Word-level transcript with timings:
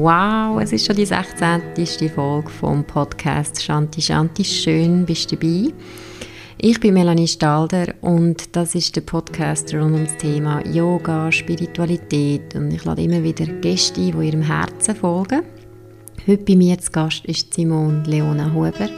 Wow, 0.00 0.60
es 0.62 0.70
ist 0.70 0.86
schon 0.86 0.94
die 0.94 1.04
16. 1.04 2.08
Folge 2.14 2.48
vom 2.50 2.84
Podcast 2.84 3.60
Shanti 3.60 4.00
Shanti. 4.00 4.44
Schön, 4.44 5.04
bist 5.04 5.32
du 5.32 5.36
dabei. 5.36 5.74
Ich 6.56 6.78
bin 6.78 6.94
Melanie 6.94 7.26
Stalder 7.26 7.92
und 8.00 8.54
das 8.54 8.76
ist 8.76 8.94
der 8.94 9.00
Podcast 9.00 9.74
rund 9.74 9.96
um 9.96 10.04
das 10.04 10.16
Thema 10.18 10.64
Yoga, 10.64 11.32
Spiritualität 11.32 12.54
und 12.54 12.70
ich 12.70 12.84
lade 12.84 13.02
immer 13.02 13.24
wieder 13.24 13.46
Gäste 13.46 14.00
ein, 14.00 14.12
die 14.12 14.28
ihrem 14.28 14.42
Herzen 14.42 14.94
folgen. 14.94 15.42
Heute 16.28 16.44
bei 16.44 16.54
mir 16.54 16.78
zu 16.78 16.92
Gast 16.92 17.24
ist 17.24 17.52
Simone 17.54 18.04
Leona 18.06 18.52
Huber. 18.54 18.88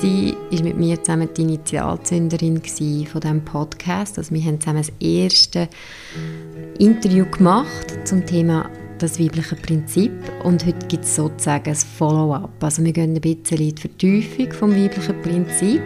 Sie 0.00 0.34
ist 0.50 0.64
mit 0.64 0.78
mir 0.78 1.02
zusammen 1.02 1.28
die 1.36 1.42
Initialzünderin 1.42 2.62
von 3.04 3.20
diesem 3.20 3.44
Podcast. 3.44 4.16
Also 4.16 4.34
wir 4.34 4.42
haben 4.44 4.58
zusammen 4.58 4.82
das 4.82 4.92
erste 4.98 5.68
Interview 6.78 7.26
gemacht 7.26 7.98
zum 8.06 8.24
Thema 8.24 8.70
das 9.02 9.18
weibliche 9.18 9.56
Prinzip 9.56 10.12
und 10.44 10.64
heute 10.64 10.86
gibt 10.86 11.04
es 11.04 11.16
sozusagen 11.16 11.70
ein 11.70 11.74
Follow-up. 11.74 12.50
Also 12.62 12.84
wir 12.84 12.92
gehen 12.92 13.14
ein 13.14 13.20
bisschen 13.20 13.58
in 13.58 13.74
die 13.74 13.80
Vertiefung 13.80 14.52
vom 14.52 14.70
weiblichen 14.70 15.20
Prinzip. 15.22 15.82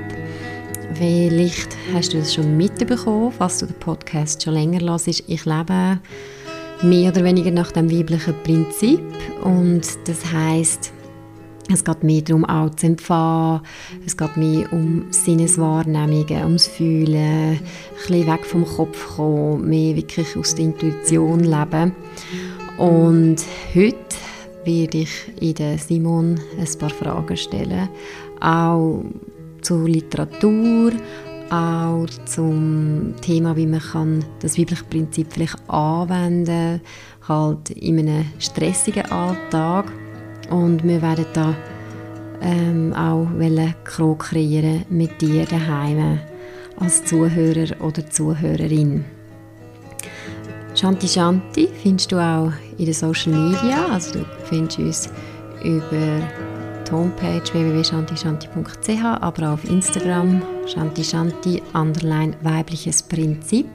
Vielleicht 0.94 1.76
hast 1.94 2.12
du 2.12 2.18
es 2.18 2.34
schon 2.34 2.56
mitbekommen, 2.56 3.32
falls 3.32 3.58
du 3.58 3.66
den 3.66 3.78
Podcast 3.78 4.42
schon 4.42 4.54
länger 4.54 4.80
hörst. 4.80 5.08
Ich 5.08 5.44
lebe 5.44 5.98
mehr 6.82 7.10
oder 7.10 7.24
weniger 7.24 7.50
nach 7.50 7.72
dem 7.72 7.90
weiblichen 7.90 8.34
Prinzip 8.42 9.02
und 9.42 9.82
das 10.04 10.32
heißt 10.32 10.92
es 11.68 11.82
geht 11.82 12.04
mehr 12.04 12.22
darum, 12.22 12.44
auch 12.44 12.70
zu 12.76 12.86
empfangen. 12.86 13.62
Es 14.04 14.16
geht 14.16 14.36
mehr 14.36 14.72
um 14.72 15.06
Sinneswahrnehmungen, 15.10 16.44
ums 16.44 16.68
Fühlen, 16.68 17.16
ein 17.16 17.60
bisschen 17.96 18.26
weg 18.28 18.44
vom 18.44 18.64
Kopf 18.64 19.16
kommen, 19.16 19.68
mehr 19.68 19.96
wirklich 19.96 20.36
aus 20.36 20.54
der 20.54 20.66
Intuition 20.66 21.40
leben. 21.40 21.92
Und 22.78 23.36
heute 23.74 23.96
werde 24.64 24.98
ich 24.98 25.54
der 25.54 25.78
Simon 25.78 26.38
ein 26.58 26.78
paar 26.78 26.90
Fragen 26.90 27.36
stellen, 27.36 27.88
auch 28.40 29.02
zur 29.62 29.88
Literatur, 29.88 30.92
auch 31.50 32.06
zum 32.26 33.14
Thema, 33.22 33.56
wie 33.56 33.66
man 33.66 33.80
kann 33.80 34.24
das 34.40 34.58
weibliche 34.58 34.84
Prinzip 34.84 35.32
vielleicht 35.32 35.58
anwenden 35.70 36.80
kann, 37.20 37.28
halt 37.28 37.70
in 37.70 37.98
einem 38.00 38.24
stressigen 38.38 39.10
Alltag. 39.10 39.90
Und 40.50 40.84
wir 40.84 41.00
werden 41.00 41.26
da 41.32 41.54
ähm, 42.42 42.92
auch 42.92 43.26
Krog 43.84 44.18
kreieren 44.20 44.84
mit 44.90 45.20
dir 45.20 45.44
daheim 45.46 46.18
als 46.78 47.04
Zuhörer 47.04 47.80
oder 47.80 48.08
Zuhörerin. 48.08 49.15
Shanti 50.76 51.08
Shanti 51.08 51.68
findest 51.82 52.12
du 52.12 52.18
auch 52.18 52.52
in 52.76 52.84
den 52.84 52.92
Social 52.92 53.32
Media, 53.32 53.86
also 53.86 54.18
du 54.18 54.26
findest 54.44 54.78
uns 54.78 55.08
über 55.64 56.20
die 56.86 56.92
Homepage 56.92 57.42
www.shantishanti.ch, 57.50 59.02
aber 59.02 59.48
auch 59.48 59.52
auf 59.54 59.64
Instagram 59.64 60.42
Shanti 60.66 61.02
Shanti 61.02 61.62
underline 61.72 62.36
weibliches 62.42 63.02
Prinzip 63.02 63.66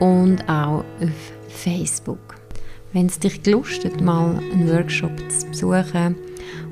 und 0.00 0.42
auch 0.48 0.84
auf 1.00 1.32
Facebook. 1.48 2.34
Wenn 2.92 3.06
es 3.06 3.20
dich 3.20 3.40
gelustet, 3.40 4.00
mal 4.00 4.40
einen 4.52 4.68
Workshop 4.68 5.12
zu 5.30 5.46
besuchen 5.50 6.16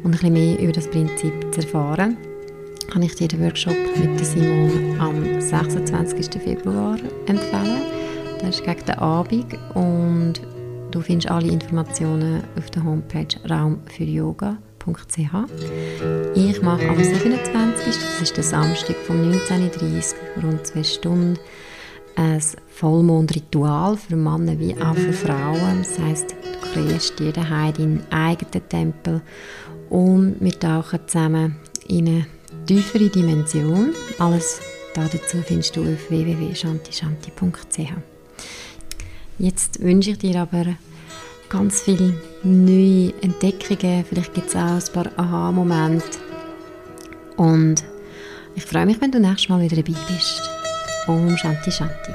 und 0.03 0.07
ein 0.07 0.11
bisschen 0.11 0.33
mehr 0.33 0.59
über 0.59 0.73
das 0.73 0.91
Prinzip 0.91 1.33
zu 1.55 1.61
erfahren, 1.61 2.17
kann 2.91 3.03
ich 3.03 3.15
dir 3.15 3.29
den 3.29 3.45
Workshop 3.45 3.77
mit 3.97 4.27
Simon 4.27 4.99
am 4.99 5.41
26. 5.41 6.43
Februar 6.43 6.99
empfehlen. 7.27 8.00
Das 8.41 8.57
ist 8.57 8.65
gegen 8.65 8.85
den 8.87 8.99
Abend 8.99 9.59
und 9.75 10.41
du 10.91 11.03
findest 11.03 11.31
alle 11.31 11.49
Informationen 11.49 12.43
auf 12.57 12.71
der 12.71 12.83
Homepage 12.83 13.27
raumfüryoga.ch. 13.49 15.19
Ich 16.35 16.63
mache 16.63 16.89
am 16.89 16.97
27. 16.97 17.85
das 17.85 18.23
ist 18.23 18.37
der 18.37 18.45
Samstag 18.45 18.97
von 19.07 19.31
19.30 19.31 20.15
Uhr, 20.39 20.43
rund 20.43 20.67
zwei 20.67 20.83
Stunden, 20.83 21.39
ein 22.17 22.43
Vollmondritual 22.69 23.99
für 23.99 24.17
Männer 24.17 24.59
wie 24.59 24.75
auch 24.81 24.95
für 24.95 25.13
Frauen. 25.13 25.81
Das 25.81 25.99
heisst, 25.99 26.31
du 26.31 26.73
kreierst 26.73 27.19
dir 27.19 27.33
daheim 27.33 27.75
deinen 27.75 28.03
eigenen 28.11 28.69
Tempel 28.71 29.21
und 29.91 30.37
wir 30.41 30.59
tauchen 30.59 31.01
zusammen 31.07 31.57
in 31.89 32.09
eine 32.09 32.27
tiefere 32.67 33.11
Dimension. 33.11 33.93
Alles 34.19 34.63
dazu 34.95 35.43
findest 35.45 35.77
du 35.77 35.83
auf 35.83 36.09
www.shantishanti.ch. 36.09 38.10
Jetzt 39.41 39.83
wünsche 39.83 40.11
ich 40.11 40.19
dir 40.19 40.39
aber 40.39 40.67
ganz 41.49 41.81
viele 41.81 42.13
neue 42.43 43.15
Entdeckungen. 43.23 44.05
Vielleicht 44.05 44.35
gibt 44.35 44.49
es 44.49 44.55
auch 44.55 44.61
ein 44.61 44.83
paar 44.93 45.07
Aha-Momente. 45.17 46.19
Und 47.39 47.83
ich 48.55 48.67
freue 48.67 48.85
mich, 48.85 49.01
wenn 49.01 49.11
du 49.11 49.19
nächstes 49.19 49.49
Mal 49.49 49.63
wieder 49.63 49.77
dabei 49.77 49.99
bist. 50.09 50.43
Om 51.07 51.35
Shanti 51.39 51.73
Shanti. 51.73 52.13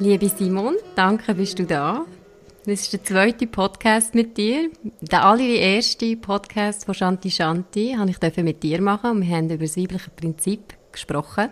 Liebe 0.00 0.28
Simon, 0.28 0.74
danke, 0.96 1.32
bist 1.32 1.60
du 1.60 1.64
da. 1.64 2.04
Das 2.68 2.80
ist 2.80 2.92
der 2.92 3.04
zweite 3.04 3.46
Podcast 3.46 4.16
mit 4.16 4.36
dir. 4.36 4.70
Der 5.00 5.24
allererste 5.24 6.16
Podcast 6.16 6.84
von 6.84 6.94
Shanti 6.94 7.30
Shanti 7.30 7.94
habe 7.96 8.10
ich 8.10 8.36
mit 8.42 8.60
dir 8.60 8.82
machen 8.82 9.22
wir 9.22 9.36
haben 9.36 9.48
über 9.48 9.58
das 9.64 9.76
weibliche 9.76 10.10
Prinzip 10.10 10.74
gesprochen. 10.90 11.50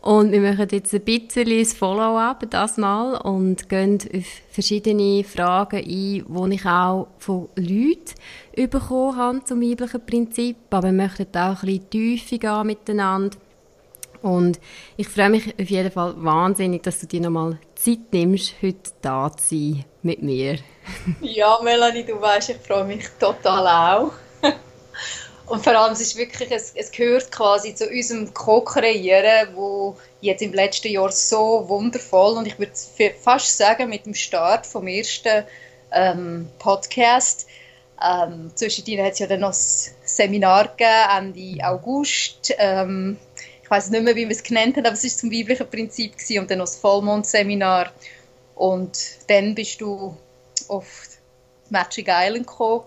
Und 0.00 0.32
wir 0.32 0.40
machen 0.40 0.66
jetzt 0.72 0.92
ein 0.92 1.02
bisschen 1.02 1.48
ein 1.48 1.64
Follow-up 1.64 2.50
das 2.50 2.78
Mal 2.78 3.14
und 3.18 3.68
gehen 3.68 4.00
auf 4.12 4.24
verschiedene 4.50 5.22
Fragen 5.22 5.76
ein, 5.76 5.84
die 5.84 6.54
ich 6.54 6.66
auch 6.66 7.06
von 7.18 7.48
Leuten 7.54 8.14
bekommen 8.56 9.16
habe 9.16 9.44
zum 9.44 9.62
weiblichen 9.62 10.04
Prinzip. 10.04 10.56
Aber 10.70 10.88
wir 10.88 10.92
möchten 10.92 11.28
auch 11.36 11.62
ein 11.62 11.66
bisschen 11.66 11.90
tiefer 11.90 12.38
gehen 12.38 12.66
miteinander. 12.66 13.38
Und 14.24 14.58
ich 14.96 15.06
freue 15.06 15.28
mich 15.28 15.52
auf 15.60 15.68
jeden 15.68 15.90
Fall 15.90 16.14
wahnsinnig, 16.16 16.82
dass 16.82 16.98
du 16.98 17.06
dir 17.06 17.20
nochmal 17.20 17.58
Zeit 17.74 18.10
nimmst, 18.10 18.54
heute 18.62 18.90
da 19.02 19.30
zu 19.30 19.48
sein 19.54 19.84
mit 20.00 20.22
mir. 20.22 20.60
ja, 21.20 21.60
Melanie, 21.62 22.06
du 22.06 22.18
weißt, 22.18 22.48
ich 22.48 22.56
freue 22.56 22.84
mich 22.84 23.04
total 23.20 23.66
auch. 23.66 24.12
Und 25.46 25.62
vor 25.62 25.74
allem, 25.74 25.92
es 25.92 26.00
ist 26.00 26.16
wirklich, 26.16 26.50
es, 26.50 26.72
es 26.74 26.90
gehört 26.90 27.30
quasi 27.32 27.74
zu 27.74 27.86
unserem 27.86 28.32
Co-Kreieren, 28.32 29.54
wo 29.56 29.98
jetzt 30.22 30.40
im 30.40 30.54
letzten 30.54 30.88
Jahr 30.88 31.12
so 31.12 31.68
wundervoll 31.68 32.38
und 32.38 32.46
ich 32.46 32.58
würde 32.58 32.72
fast 33.20 33.58
sagen, 33.58 33.90
mit 33.90 34.06
dem 34.06 34.14
Start 34.14 34.64
vom 34.64 34.86
ersten 34.86 35.44
ähm, 35.92 36.48
Podcast, 36.58 37.46
ähm, 38.02 38.50
zwischendrin 38.54 39.04
hat 39.04 39.12
es 39.12 39.18
ja 39.18 39.26
dann 39.26 39.40
noch 39.40 39.50
ein 39.50 39.94
Seminar 40.04 40.68
gegeben, 40.68 41.34
Ende 41.36 41.68
August, 41.68 42.54
ähm, 42.56 43.18
weiß 43.74 43.90
nicht 43.90 44.04
mehr, 44.04 44.14
wie 44.14 44.28
wir 44.28 44.30
es 44.30 44.42
genannt 44.42 44.76
haben, 44.76 44.86
aber 44.86 44.94
es 44.94 45.04
war 45.04 45.10
zum 45.10 45.32
weiblichen 45.32 45.68
Prinzip 45.68 46.12
gewesen, 46.12 46.40
und 46.40 46.50
dann 46.50 46.58
noch 46.58 46.66
das 46.66 46.76
Vollmondseminar. 46.76 47.92
Und 48.54 48.98
dann 49.28 49.54
bist 49.54 49.80
du 49.80 50.16
auf 50.68 51.08
Magic 51.70 52.06
Island 52.08 52.46
gekommen. 52.46 52.84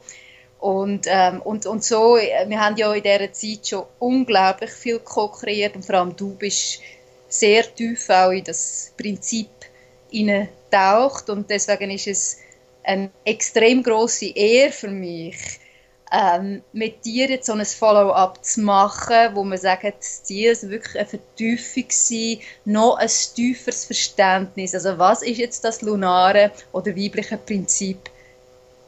Und, 0.59 1.05
ähm, 1.07 1.41
und, 1.43 1.65
und 1.65 1.83
so, 1.83 2.17
äh, 2.17 2.47
wir 2.47 2.59
haben 2.59 2.77
ja 2.77 2.91
in 2.93 3.03
dieser 3.03 3.31
Zeit 3.31 3.67
schon 3.67 3.85
unglaublich 3.99 4.71
viel 4.71 4.99
ko-kreiert 4.99 5.75
und 5.75 5.85
vor 5.85 5.95
allem 5.95 6.15
du 6.15 6.33
bist 6.35 6.79
sehr 7.29 7.63
tief 7.75 8.09
auch 8.09 8.31
in 8.31 8.43
das 8.43 8.91
Prinzip 8.97 9.49
taucht 10.71 11.29
und 11.29 11.49
deswegen 11.49 11.91
ist 11.91 12.07
es 12.07 12.37
eine 12.83 13.11
extrem 13.23 13.83
große 13.83 14.27
Ehre 14.27 14.71
für 14.71 14.89
mich, 14.89 15.37
ähm, 16.11 16.61
mit 16.71 17.03
dir 17.05 17.29
jetzt 17.29 17.47
so 17.47 17.53
ein 17.53 17.65
Follow-up 17.65 18.43
zu 18.43 18.61
machen, 18.61 19.35
wo 19.35 19.43
man 19.43 19.57
sagt, 19.57 19.83
das 19.83 20.23
Ziel 20.23 20.51
ist 20.51 20.69
wirklich 20.69 20.97
eine 20.97 21.07
Vertiefung 21.07 21.85
sein, 21.89 22.39
noch 22.65 22.97
ein 22.97 23.09
tieferes 23.35 23.85
Verständnis. 23.85 24.73
Also 24.73 24.97
was 24.97 25.21
ist 25.21 25.37
jetzt 25.37 25.63
das 25.63 25.81
lunare 25.81 26.51
oder 26.71 26.95
weibliche 26.95 27.37
Prinzip 27.37 28.09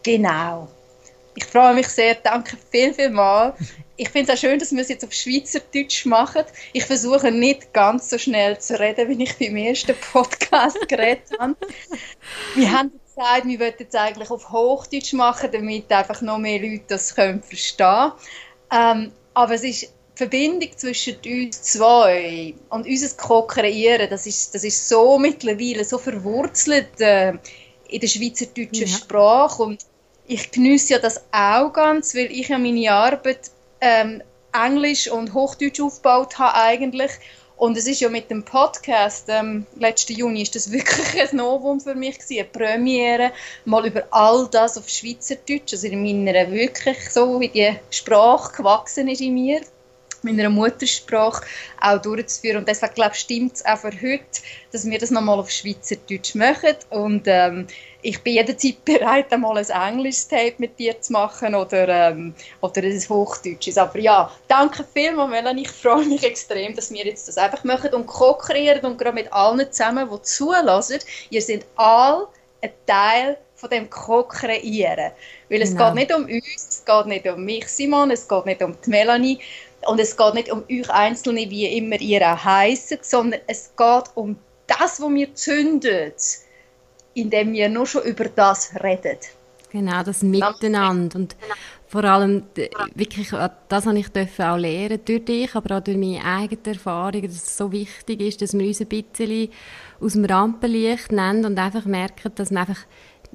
genau? 0.04 0.70
Ich 1.36 1.46
freue 1.46 1.74
mich 1.74 1.88
sehr, 1.88 2.16
danke 2.16 2.58
viel, 2.72 2.94
viel 2.94 3.10
mal. 3.10 3.54
Ich 3.96 4.10
finde 4.10 4.32
es 4.32 4.38
auch 4.38 4.42
schön, 4.42 4.60
dass 4.60 4.72
wir 4.72 4.82
es 4.82 4.90
jetzt 4.90 5.06
auf 5.06 5.14
Schweizerdeutsch 5.14 6.06
machen. 6.06 6.44
Ich 6.74 6.86
versuche 6.86 7.32
nicht 7.32 7.74
ganz 7.74 8.10
so 8.10 8.18
schnell 8.18 8.58
zu 8.60 8.80
reden, 8.80 9.10
wie 9.10 9.24
ich 9.24 9.38
beim 9.38 9.56
ersten 9.58 9.96
Podcast 10.12 10.78
geredet 10.88 11.32
habe. 11.38 11.56
Wir 12.56 12.72
haben 12.72 12.99
gesagt, 13.20 13.48
wir 13.48 13.60
wollten 13.60 13.86
es 13.88 13.96
eigentlich 13.96 14.30
auf 14.30 14.50
Hochdeutsch 14.50 15.14
machen, 15.14 15.50
damit 15.52 15.92
einfach 15.92 16.22
noch 16.22 16.38
mehr 16.38 16.60
Leute 16.60 16.84
das 16.88 17.16
können 17.16 17.44
verstehen 17.44 18.12
ähm, 18.72 19.12
Aber 19.34 19.54
es 19.54 19.64
ist 19.64 19.84
die 19.84 19.90
Verbindung 20.16 20.70
zwischen 20.78 21.18
uns 21.26 21.62
zwei 21.62 22.54
und 22.70 22.86
unser 22.86 23.16
Co-Kreieren, 23.16 24.10
das 24.10 24.26
ist, 24.26 24.54
das 24.56 24.64
ist 24.64 24.90
so 24.90 25.18
mittlerweile 25.18 25.84
so 25.84 25.98
verwurzelt 25.98 27.00
äh, 27.00 27.34
in 27.88 28.00
der 28.00 28.08
schweizerdeutschen 28.08 28.88
ja. 28.88 28.98
Sprache 28.98 29.64
und 29.64 29.86
ich 30.28 30.52
genieße 30.52 30.94
ja 30.94 31.00
das 31.00 31.24
auch 31.32 31.74
ganz, 31.74 32.14
weil 32.14 32.32
ich 32.32 32.50
ja 32.50 32.60
meine 32.60 32.92
Arbeit 32.92 33.50
ähm, 33.82 34.22
Englisch 34.54 35.10
und 35.10 35.34
Hochdeutsch 35.34 35.80
aufgebaut 35.80 36.38
habe 36.38 36.56
eigentlich. 36.56 37.12
Und 37.60 37.76
es 37.76 37.88
ist 37.88 38.00
ja 38.00 38.08
mit 38.08 38.32
dem 38.32 38.44
Podcast, 38.44 39.26
ähm, 39.28 39.66
letzten 39.78 40.14
Juni, 40.14 40.44
ist 40.44 40.56
das 40.56 40.72
wirklich 40.72 41.22
ein 41.22 41.36
Novum 41.36 41.82
für 41.82 41.94
mich 41.94 42.18
gewesen, 42.18 42.40
eine 42.40 42.48
Premiere, 42.48 43.32
mal 43.66 43.86
über 43.86 44.04
all 44.12 44.48
das 44.50 44.78
auf 44.78 44.88
Schweizerdeutsch, 44.88 45.74
also 45.74 45.88
in 45.88 46.02
meiner 46.02 46.50
wirklich 46.52 47.12
so, 47.12 47.38
wie 47.42 47.50
die 47.50 47.76
Sprache 47.92 48.56
gewachsen 48.56 49.10
ist 49.10 49.20
in 49.20 49.34
mir, 49.34 49.60
meiner 50.22 50.50
Muttersprache 50.50 51.46
auch 51.82 52.02
durchzuführen. 52.02 52.60
Und 52.60 52.70
deshalb 52.70 52.96
glaube 52.96 53.12
ich, 53.14 53.20
stimmt 53.20 53.58
es 53.58 53.66
auch 53.66 53.78
für 53.78 53.92
heute, 53.92 54.42
dass 54.72 54.90
wir 54.90 54.98
das 54.98 55.12
nochmal 55.12 55.38
auf 55.38 55.52
Schweizerdeutsch 55.52 56.36
machen. 56.36 56.76
Und 56.90 57.24
ähm, 57.26 57.68
ich 58.02 58.22
bin 58.22 58.34
jederzeit 58.34 58.84
bereit, 58.86 59.32
einmal 59.32 59.58
ein 59.58 59.70
englisches 59.70 60.28
Tape 60.28 60.56
mit 60.58 60.78
dir 60.80 61.00
zu 61.02 61.14
machen 61.14 61.56
oder, 61.56 61.88
ähm, 61.88 62.34
oder 62.62 62.82
ein 62.82 63.10
Hochdeutsches. 63.10 63.78
Aber 63.78 64.00
ja, 64.00 64.32
danke 64.48 64.86
vielmals, 64.94 65.32
Melanie. 65.32 65.64
Ich 65.64 65.72
freue 65.72 66.06
mich 66.06 66.24
extrem, 66.24 66.76
dass 66.76 66.92
wir 66.92 67.06
jetzt 67.06 67.28
das 67.28 67.38
einfach 67.38 67.64
machen 67.64 67.94
und 67.94 68.08
co-kreieren 68.08 68.86
und 68.86 68.98
gerade 68.98 69.16
mit 69.16 69.32
allen 69.34 69.72
zusammen, 69.72 70.10
die 70.12 70.22
zulassen. 70.22 71.00
Ihr 71.30 71.42
seid 71.42 71.66
alle 71.76 72.28
ein 72.62 72.72
Teil 72.86 73.38
von 73.56 73.70
dem 73.70 73.90
Co-Kreieren. 73.90 75.12
Weil 75.50 75.62
es 75.62 75.72
genau. 75.72 75.88
geht 75.88 75.96
nicht 75.96 76.16
um 76.16 76.24
uns, 76.24 76.68
es 76.70 76.86
geht 76.86 77.06
nicht 77.08 77.28
um 77.28 77.44
mich, 77.44 77.68
Simon, 77.68 78.12
es 78.12 78.28
geht 78.28 78.46
nicht 78.46 78.64
um 78.64 78.76
die 78.86 78.90
Melanie, 78.90 79.40
und 79.86 80.00
es 80.00 80.16
geht 80.16 80.34
nicht 80.34 80.52
um 80.52 80.64
euch 80.70 80.90
Einzelne, 80.90 81.50
wie 81.50 81.66
immer 81.78 82.00
ihr 82.00 82.22
auch 82.22 82.44
heisst, 82.44 83.04
sondern 83.04 83.40
es 83.48 83.72
geht 83.78 84.04
um 84.16 84.38
das, 84.68 85.02
was 85.02 85.10
wir 85.10 85.34
zündet, 85.36 86.22
indem 87.14 87.54
wir 87.54 87.70
nur 87.70 87.86
schon 87.86 88.04
über 88.04 88.26
das 88.26 88.72
reden. 88.84 89.18
Genau, 89.72 90.04
das 90.04 90.24
Miteinander. 90.24 91.20
Und 91.20 91.36
vor 91.88 92.04
allem, 92.04 92.44
wirklich, 92.96 93.32
das 93.68 93.86
habe 93.86 94.00
ich 94.00 94.08
auch 94.40 94.58
lernen 94.58 95.00
durch 95.06 95.26
dich, 95.26 95.56
aber 95.56 95.78
auch 95.78 95.84
durch 95.84 95.98
meine 95.98 96.24
eigene 96.24 96.62
Erfahrung, 96.66 97.22
dass 97.22 97.34
es 97.34 97.58
so 97.58 97.72
wichtig 97.72 98.22
ist, 98.22 98.42
dass 98.42 98.54
wir 98.54 98.68
uns 98.68 98.82
ein 98.82 98.88
bisschen 98.88 99.50
aus 100.00 100.14
dem 100.14 100.26
Rampenlicht 100.26 101.12
nennen 101.12 101.46
und 101.46 101.60
einfach 101.60 101.86
merken, 101.86 102.32
dass 102.36 102.52
wir 102.52 102.60
einfach 102.60 102.80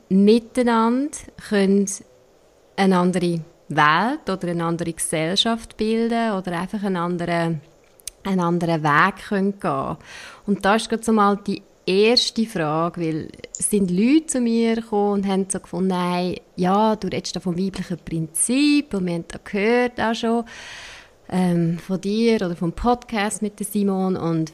miteinander 0.09 1.19
können 1.49 1.89
eine 2.77 2.99
andere 2.99 3.41
Welt 3.69 4.29
oder 4.29 4.49
eine 4.49 4.65
andere 4.65 4.93
Gesellschaft 4.93 5.77
bilden 5.77 6.33
oder 6.33 6.61
einfach 6.61 6.83
einen 6.83 6.97
anderen, 6.97 7.61
einen 8.25 8.41
anderen 8.41 8.83
Weg 8.83 9.29
können 9.29 9.59
gehen 9.59 9.97
Und 10.47 10.65
da 10.65 10.75
ist 10.75 10.89
gerade 10.89 11.03
so 11.03 11.13
mal 11.13 11.39
die 11.47 11.63
erste 11.87 12.47
Frage, 12.47 13.01
weil 13.01 13.29
es 13.59 13.71
sind 13.71 13.91
Leute 13.91 14.27
zu 14.27 14.41
mir 14.41 14.77
gekommen 14.77 15.13
und 15.13 15.29
haben 15.29 15.47
so 15.49 15.61
gefunden, 15.61 15.89
nein, 15.89 16.37
ja, 16.57 16.97
du 16.97 17.09
redest 17.09 17.37
da 17.37 17.41
vom 17.41 17.59
weiblichen 17.59 17.99
Prinzip 17.99 18.95
und 18.95 19.07
wir 19.07 19.15
haben 19.15 19.25
da 19.29 19.39
gehört 19.43 20.01
auch 20.01 20.15
schon 20.15 20.45
ähm, 21.29 21.79
von 21.79 22.01
dir 22.01 22.37
oder 22.37 22.57
vom 22.57 22.73
Podcast 22.73 23.43
mit 23.43 23.59
Simon 23.65 24.17
und 24.17 24.53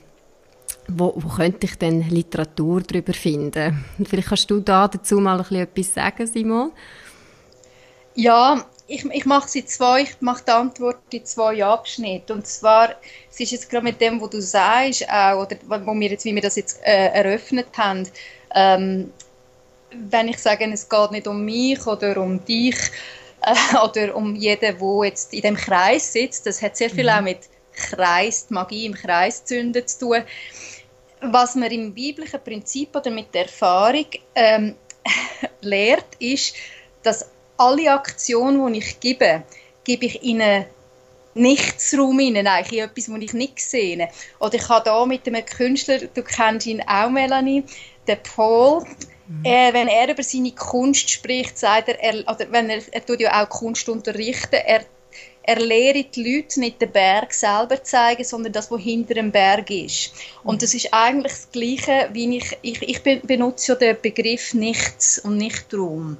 wo, 0.88 1.12
wo 1.16 1.28
könnte 1.28 1.66
ich 1.66 1.76
denn 1.76 2.08
Literatur 2.08 2.80
darüber 2.80 3.12
finden? 3.12 3.84
vielleicht 4.04 4.28
kannst 4.28 4.50
du 4.50 4.60
da 4.60 4.88
dazu 4.88 5.20
mal 5.20 5.36
ein 5.36 5.38
bisschen 5.38 5.62
etwas 5.62 5.94
sagen, 5.94 6.26
Simon. 6.26 6.72
Ja, 8.14 8.64
ich, 8.90 9.04
ich 9.04 9.24
mache 9.24 9.48
sie 9.48 9.64
zwei, 9.64 10.02
ich 10.02 10.20
mache 10.20 10.42
die 10.44 10.50
Antwort 10.50 10.98
in 11.12 11.24
zwei 11.24 11.64
Abschnitte. 11.64 12.34
Und 12.34 12.46
zwar, 12.46 12.96
es 13.30 13.38
ist 13.38 13.52
jetzt 13.52 13.70
gerade 13.70 13.84
mit 13.84 14.00
dem, 14.00 14.20
was 14.20 14.30
du 14.30 14.42
sagst, 14.42 15.08
auch, 15.08 15.42
oder 15.42 15.56
wo 15.86 15.94
wir 15.94 16.10
jetzt, 16.10 16.24
wie 16.24 16.34
wir 16.34 16.42
das 16.42 16.56
jetzt 16.56 16.80
äh, 16.82 17.06
eröffnet 17.06 17.68
haben, 17.76 18.08
ähm, 18.52 19.12
wenn 19.92 20.28
ich 20.28 20.38
sage, 20.38 20.68
es 20.72 20.88
geht 20.88 21.10
nicht 21.12 21.28
um 21.28 21.44
mich 21.44 21.86
oder 21.86 22.20
um 22.20 22.44
dich 22.44 22.76
äh, 23.42 23.76
oder 23.84 24.16
um 24.16 24.34
jeden, 24.34 24.76
der 24.78 25.04
jetzt 25.04 25.32
in 25.34 25.42
dem 25.42 25.56
Kreis 25.56 26.12
sitzt, 26.12 26.46
das 26.46 26.60
hat 26.60 26.76
sehr 26.76 26.90
viel 26.90 27.04
mhm. 27.04 27.10
auch 27.10 27.22
mit 27.22 27.38
Kreis, 27.72 28.48
die 28.48 28.54
Magie 28.54 28.86
im 28.86 28.94
Kreis 28.94 29.44
zünden 29.44 29.86
zu 29.86 30.00
tun. 30.00 30.22
Was 31.20 31.54
man 31.54 31.70
im 31.70 31.94
biblischen 31.94 32.42
Prinzip 32.42 32.96
oder 32.96 33.12
mit 33.12 33.32
der 33.34 33.42
Erfahrung 33.42 34.06
ähm, 34.34 34.74
lehrt, 35.60 36.16
ist, 36.18 36.56
dass 37.04 37.30
alle 37.60 37.92
Aktionen, 37.92 38.72
die 38.72 38.78
ich 38.78 39.00
gebe, 39.00 39.42
gebe 39.84 40.06
ich 40.06 40.22
in 40.22 40.40
einen 40.40 40.64
Nichtsraum 41.34 42.18
hinein, 42.18 42.46
eigentlich 42.46 42.80
in 42.80 42.84
etwas, 42.86 43.06
das 43.06 43.18
ich 43.20 43.32
nicht 43.34 43.60
sehe. 43.60 44.08
Oder 44.40 44.54
ich 44.54 44.68
habe 44.68 44.90
hier 44.90 45.06
mit 45.06 45.26
einem 45.26 45.44
Künstler, 45.44 45.98
du 45.98 46.22
kennst 46.22 46.66
ihn 46.66 46.82
auch, 46.82 47.10
Melanie, 47.10 47.64
den 48.08 48.18
Paul, 48.34 48.84
mhm. 49.28 49.44
äh, 49.44 49.72
wenn 49.74 49.88
er 49.88 50.10
über 50.10 50.22
seine 50.22 50.52
Kunst 50.52 51.10
spricht, 51.10 51.58
sagt 51.58 51.88
er, 51.88 52.02
er 52.02 52.20
oder 52.22 52.50
wenn 52.50 52.70
er, 52.70 52.80
er 52.90 53.04
tut 53.04 53.20
ja 53.20 53.42
auch 53.42 53.48
Kunst 53.48 53.88
unterrichten, 53.90 54.56
er, 54.66 54.84
er 55.42 55.60
lehrt 55.60 56.16
die 56.16 56.36
Leute 56.36 56.60
nicht 56.60 56.80
den 56.80 56.90
Berg 56.90 57.34
selber 57.34 57.82
zeigen, 57.84 58.24
sondern 58.24 58.52
das, 58.54 58.70
was 58.70 58.80
hinter 58.80 59.14
dem 59.14 59.30
Berg 59.30 59.70
ist. 59.70 60.12
Und 60.44 60.56
mhm. 60.56 60.58
das 60.60 60.72
ist 60.72 60.92
eigentlich 60.92 61.32
das 61.32 61.52
Gleiche, 61.52 62.08
wie 62.12 62.38
ich, 62.38 62.58
ich, 62.62 62.82
ich 62.82 63.02
benutze 63.02 63.72
ja 63.72 63.78
den 63.78 64.00
Begriff 64.00 64.54
Nichts 64.54 65.18
und 65.18 65.36
Nichtraum. 65.36 66.16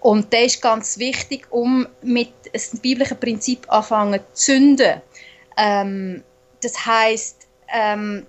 Und 0.00 0.32
der 0.32 0.44
ist 0.44 0.62
ganz 0.62 0.98
wichtig, 0.98 1.46
um 1.50 1.86
mit 2.02 2.32
einem 2.52 2.80
biblischen 2.80 3.18
Prinzip 3.18 3.70
anfangen 3.70 4.20
zu 4.32 4.44
zünden. 4.44 5.02
Ähm, 5.56 6.22
das 6.62 6.86
heißt, 6.86 7.46
ähm, 7.72 8.26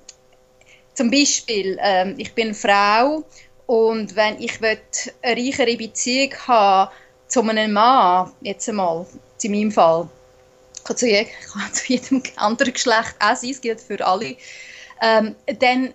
zum 0.93 1.11
Beispiel, 1.11 1.77
ähm, 1.81 2.15
ich 2.17 2.33
bin 2.33 2.53
Frau 2.53 3.23
und 3.67 4.15
wenn 4.15 4.41
ich 4.41 4.61
eine 4.61 4.79
reichere 5.23 5.77
Beziehung 5.77 6.33
habe 6.47 6.91
zu 7.27 7.41
einem 7.41 7.71
Mann, 7.71 8.31
jetzt 8.41 8.67
einmal, 8.67 9.05
in 9.41 9.51
meinem 9.51 9.71
Fall, 9.71 10.09
kann 10.83 10.97
kann 10.97 11.73
zu 11.73 11.85
jedem 11.87 12.23
anderen 12.35 12.73
Geschlecht 12.73 13.15
auch 13.19 13.35
sein, 13.35 13.51
es 13.51 13.61
gilt 13.61 13.79
für 13.79 14.05
alle, 14.05 14.35
ähm, 15.01 15.35
dann 15.59 15.93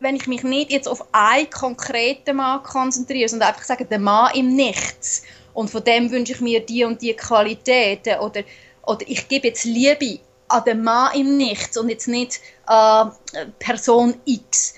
wenn 0.00 0.16
ich 0.16 0.26
mich 0.26 0.42
nicht 0.42 0.72
jetzt 0.72 0.88
auf 0.88 1.04
einen 1.12 1.48
konkreten 1.50 2.36
Mann 2.36 2.62
konzentriere, 2.62 3.28
sondern 3.28 3.50
einfach 3.50 3.64
sage, 3.64 3.84
der 3.84 3.98
Mann 3.98 4.34
im 4.34 4.56
Nichts 4.56 5.22
und 5.54 5.70
von 5.70 5.84
dem 5.84 6.10
wünsche 6.10 6.32
ich 6.32 6.40
mir 6.40 6.60
die 6.60 6.84
und 6.84 7.00
die 7.02 7.14
Qualitäten 7.14 8.18
oder, 8.20 8.42
oder 8.82 9.06
ich 9.06 9.28
gebe 9.28 9.48
jetzt 9.48 9.64
Liebe 9.64 10.18
an 10.48 10.64
den 10.64 10.82
Mann 10.82 11.14
im 11.14 11.36
Nichts 11.36 11.76
und 11.76 11.90
jetzt 11.90 12.08
nicht 12.08 12.40
an 12.66 13.12
Person 13.58 14.14
X. 14.24 14.74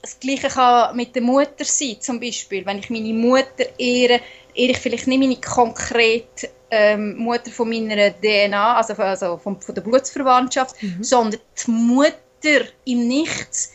Das 0.00 0.18
Gleiche 0.20 0.48
kann 0.48 0.96
mit 0.96 1.14
der 1.16 1.22
Mutter 1.22 1.64
sein, 1.64 1.96
zum 2.00 2.20
Beispiel. 2.20 2.64
Wenn 2.64 2.78
ich 2.78 2.88
meine 2.88 3.12
Mutter 3.12 3.66
ehre, 3.76 4.20
ehre 4.54 4.70
ich 4.70 4.78
vielleicht 4.78 5.08
nicht 5.08 5.18
meine 5.18 5.36
konkrete 5.36 6.50
ähm, 6.70 7.16
Mutter 7.16 7.50
von 7.50 7.68
meiner 7.68 8.12
DNA, 8.12 8.76
also, 8.76 8.94
also 8.94 9.36
von, 9.38 9.60
von 9.60 9.74
der 9.74 9.82
Blutsverwandtschaft, 9.82 10.80
mhm. 10.82 11.02
sondern 11.02 11.40
die 11.66 11.70
Mutter 11.70 12.66
im 12.84 13.08
Nichts 13.08 13.72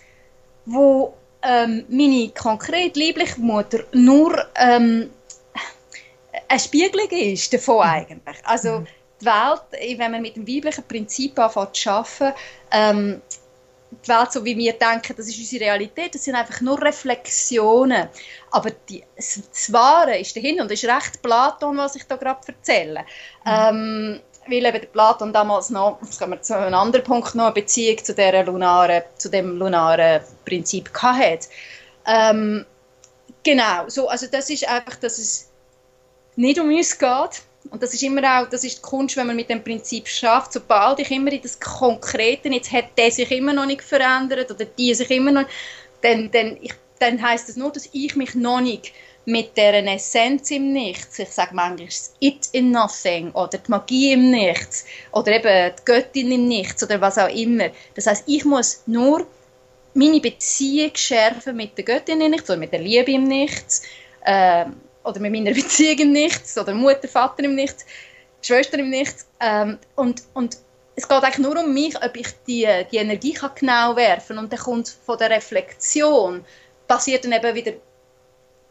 wo 0.66 1.14
ähm, 1.42 1.86
meine 1.90 2.30
konkret 2.30 2.96
liebliche 2.96 3.40
Mutter 3.40 3.80
nur 3.92 4.46
ähm, 4.56 5.10
eine 6.48 6.60
Spiegelung 6.60 7.10
ist 7.10 7.54
davon 7.54 7.78
mhm. 7.78 7.94
eigentlich. 7.94 8.38
Also 8.44 8.80
mhm. 8.80 8.88
die 9.22 9.26
Welt, 9.26 10.00
wenn 10.00 10.12
man 10.12 10.22
mit 10.22 10.36
dem 10.36 10.48
weiblichen 10.48 10.84
Prinzip 10.84 11.38
anfängt 11.40 11.76
zu 11.76 11.90
arbeiten, 11.90 12.34
ähm, 12.72 13.22
die 14.04 14.08
Welt, 14.08 14.32
so 14.32 14.44
wie 14.44 14.58
wir 14.58 14.74
denken, 14.74 15.14
das 15.16 15.28
ist 15.28 15.38
unsere 15.38 15.66
Realität, 15.66 16.16
das 16.16 16.24
sind 16.24 16.36
einfach 16.36 16.62
nur 16.62 16.82
Reflexionen. 16.82 18.08
Aber 18.52 18.72
die, 18.90 19.04
das 19.16 19.72
Wahre 19.72 20.18
ist 20.18 20.36
dahinter 20.36 20.64
und 20.64 20.72
das 20.72 20.82
ist 20.82 20.90
recht 20.90 21.22
Platon, 21.22 21.78
was 21.78 21.96
ich 21.96 22.06
da 22.08 22.16
gerade 22.16 22.40
erzähle. 22.48 23.02
Mhm. 23.46 23.52
Ähm, 23.52 24.22
weil 24.48 24.66
eben 24.66 24.88
Platon 24.92 25.34
damals 25.34 25.70
noch, 25.70 26.00
jetzt 26.02 26.20
kommen 26.20 26.34
wir 26.34 26.42
zu 26.42 26.58
einem 26.58 26.74
anderen 26.74 27.06
Punkt, 27.06 27.36
noch 27.36 27.46
eine 27.46 27.54
Beziehung 27.54 28.04
zu, 28.04 28.14
der 28.14 28.44
lunaren, 28.44 29.04
zu 29.18 29.30
dem 29.30 29.58
lunaren 29.58 30.22
Prinzip 30.46 30.94
hatte. 30.94 31.48
Ähm, 32.06 32.66
genau, 33.44 33.88
so, 33.88 34.08
also 34.08 34.28
das 34.28 34.50
ist 34.50 34.68
einfach, 34.68 34.96
dass 34.96 35.18
es 35.18 35.50
nicht 36.36 36.60
um 36.60 36.70
uns 36.70 36.98
geht. 36.98 37.42
Und 37.70 37.82
das 37.82 37.94
ist 37.94 38.04
immer 38.04 38.22
auch, 38.42 38.50
das 38.50 38.66
ist 38.66 38.80
die 38.80 38.82
Kunst, 38.82 39.16
wenn 39.16 39.28
man 39.28 39.38
mit 39.38 39.50
dem 39.50 39.64
Prinzip 39.64 40.08
schafft, 40.08 40.54
sobald 40.54 41.00
ich 41.00 41.10
immer 41.12 41.32
in 41.32 41.42
das 41.42 41.60
Konkrete, 41.60 42.50
jetzt 42.50 42.72
hat 42.72 42.98
der 42.98 43.10
sich 43.10 43.32
immer 43.32 43.54
noch 43.54 43.66
nicht 43.66 43.82
verändert 43.82 44.52
oder 44.52 44.66
die 44.66 44.94
sich 44.94 45.10
immer 45.10 45.32
noch, 45.32 45.46
dann, 46.02 46.30
dann, 46.32 46.58
ich, 46.62 46.74
dann 47.00 47.22
heißt 47.22 47.48
das 47.48 47.56
nur, 47.56 47.72
dass 47.72 47.90
ich 47.94 48.16
mich 48.18 48.36
noch 48.36 48.60
nicht 48.60 48.92
mit 49.26 49.56
deren 49.56 49.88
Essenz 49.88 50.52
im 50.52 50.74
Nichts, 50.74 51.20
ich 51.20 51.30
sage 51.30 51.56
manchmal 51.56 51.88
das 51.88 52.14
It 52.20 52.50
in 52.52 52.72
Nothing 52.72 53.32
oder 53.32 53.58
die 53.58 53.72
Magie 53.72 54.14
im 54.14 54.32
Nichts 54.32 54.86
oder 55.12 55.32
eben 55.32 55.76
die 55.78 55.86
Göttin 55.86 56.32
im 56.32 56.48
Nichts 56.48 56.84
oder 56.84 57.00
was 57.00 57.18
auch 57.18 57.30
immer. 57.30 57.70
Das 57.96 58.08
heißt, 58.08 58.26
ich 58.28 58.44
muss 58.44 58.84
nur 58.86 59.26
meine 59.94 60.20
Beziehung 60.20 60.92
schärfen 60.96 61.56
mit 61.56 61.78
der 61.78 61.86
Göttin 61.86 62.20
im 62.20 62.32
Nichts 62.32 62.50
oder 62.50 62.60
mit 62.60 62.74
der 62.74 62.82
Liebe 62.82 63.12
im 63.12 63.24
Nichts 63.24 63.84
äh, 64.26 64.66
oder 65.04 65.20
mit 65.20 65.32
meiner 65.32 65.52
Beziehung 65.54 66.00
im 66.00 66.12
Nichts 66.12 66.58
oder 66.58 66.74
Mutter, 66.74 67.08
Vater 67.08 67.44
im 67.44 67.56
Nichts, 67.56 67.86
Schwester 68.42 68.78
im 68.80 68.90
Nichts. 68.90 69.28
Ähm, 69.40 69.78
und, 69.96 70.24
und 70.34 70.58
es 70.96 71.08
geht 71.08 71.24
eigentlich 71.24 71.38
nur 71.38 71.58
um 71.64 71.74
mich, 71.74 71.96
ob 72.04 72.16
ich 72.18 72.28
die, 72.46 72.68
die 72.92 72.98
Energie 72.98 73.34
kann 73.34 73.52
genau 73.56 73.96
werfen 73.96 74.36
kann. 74.36 74.44
Und 74.44 74.52
dann 74.52 74.60
kommt 74.60 74.90
von 75.06 75.18
der 75.18 75.30
Reflexion 75.30 76.44
passiert 76.88 77.24
dann 77.24 77.32
eben 77.32 77.56
wieder 77.56 77.74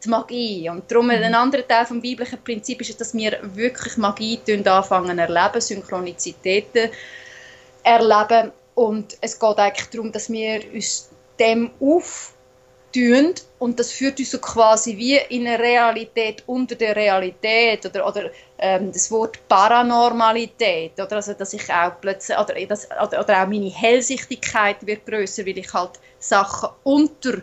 die 0.05 0.09
Magie. 0.09 0.69
Und 0.69 0.91
darum 0.91 1.07
mhm. 1.07 1.11
ein 1.11 1.35
anderer 1.35 1.67
Teil 1.67 1.85
vom 1.85 2.03
weiblichen 2.03 2.43
Prinzip 2.43 2.81
ist, 2.81 2.99
dass 2.99 3.13
wir 3.13 3.39
wirklich 3.41 3.97
Magie 3.97 4.39
anfangen 4.65 5.19
erleben, 5.19 5.61
Synchronizitäten 5.61 6.89
erleben. 7.83 8.51
Und 8.75 9.17
es 9.21 9.39
geht 9.39 9.57
eigentlich 9.57 9.89
darum, 9.89 10.11
dass 10.11 10.31
wir 10.31 10.61
uns 10.73 11.09
dem 11.39 11.71
auftun 11.79 13.33
und 13.59 13.79
das 13.79 13.91
führt 13.91 14.19
uns 14.19 14.31
so 14.31 14.39
quasi 14.39 14.97
wie 14.97 15.17
in 15.29 15.47
eine 15.47 15.57
Realität 15.57 16.43
unter 16.45 16.75
der 16.75 16.95
Realität 16.95 17.85
oder, 17.85 18.07
oder 18.07 18.29
ähm, 18.59 18.91
das 18.91 19.09
Wort 19.09 19.39
Paranormalität 19.47 20.93
oder 20.99 21.15
also 21.15 21.33
dass 21.33 21.53
ich 21.53 21.71
auch 21.71 21.93
plötzlich 22.01 22.37
oder, 22.37 22.53
das, 22.67 22.87
oder, 22.91 23.21
oder 23.21 23.43
auch 23.43 23.47
meine 23.47 23.69
Hellsichtigkeit 23.69 24.85
wird 24.85 25.05
größer, 25.05 25.45
weil 25.45 25.57
ich 25.57 25.73
halt 25.73 25.91
Sachen 26.19 26.69
unter 26.83 27.41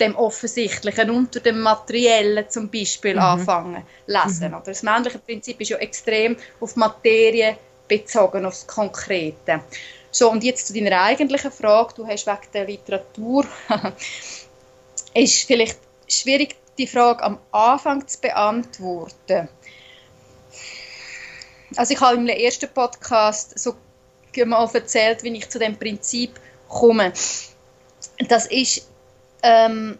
dem 0.00 0.16
Offensichtlichen, 0.16 1.10
unter 1.10 1.40
dem 1.40 1.60
Materiellen 1.60 2.48
zum 2.48 2.70
Beispiel 2.70 3.14
mhm. 3.14 3.20
anfangen 3.20 3.82
lesen. 4.06 4.48
Mhm. 4.48 4.54
Oder 4.54 4.64
das 4.66 4.82
männliche 4.82 5.18
Prinzip 5.18 5.60
ist 5.60 5.70
ja 5.70 5.78
extrem 5.78 6.36
auf 6.60 6.76
Materie 6.76 7.56
bezogen, 7.86 8.44
aufs 8.44 8.66
Konkrete. 8.66 9.62
So, 10.10 10.30
und 10.30 10.44
jetzt 10.44 10.66
zu 10.66 10.72
deiner 10.72 11.02
eigentlichen 11.02 11.52
Frage, 11.52 11.94
du 11.94 12.06
hast 12.06 12.26
wegen 12.26 12.52
der 12.54 12.64
Literatur, 12.64 13.44
ist 15.14 15.46
vielleicht 15.46 15.78
schwierig, 16.08 16.56
die 16.78 16.86
Frage 16.86 17.22
am 17.22 17.38
Anfang 17.50 18.06
zu 18.06 18.20
beantworten. 18.20 19.48
Also 21.76 21.92
ich 21.92 22.00
habe 22.00 22.16
im 22.16 22.26
ersten 22.28 22.68
Podcast 22.68 23.58
so 23.58 23.74
mal 24.46 24.68
erzählt, 24.72 25.22
wie 25.24 25.36
ich 25.36 25.48
zu 25.48 25.58
dem 25.58 25.76
Prinzip 25.76 26.38
komme. 26.68 27.12
Das 28.28 28.46
ist 28.46 28.88
ähm, 29.42 29.98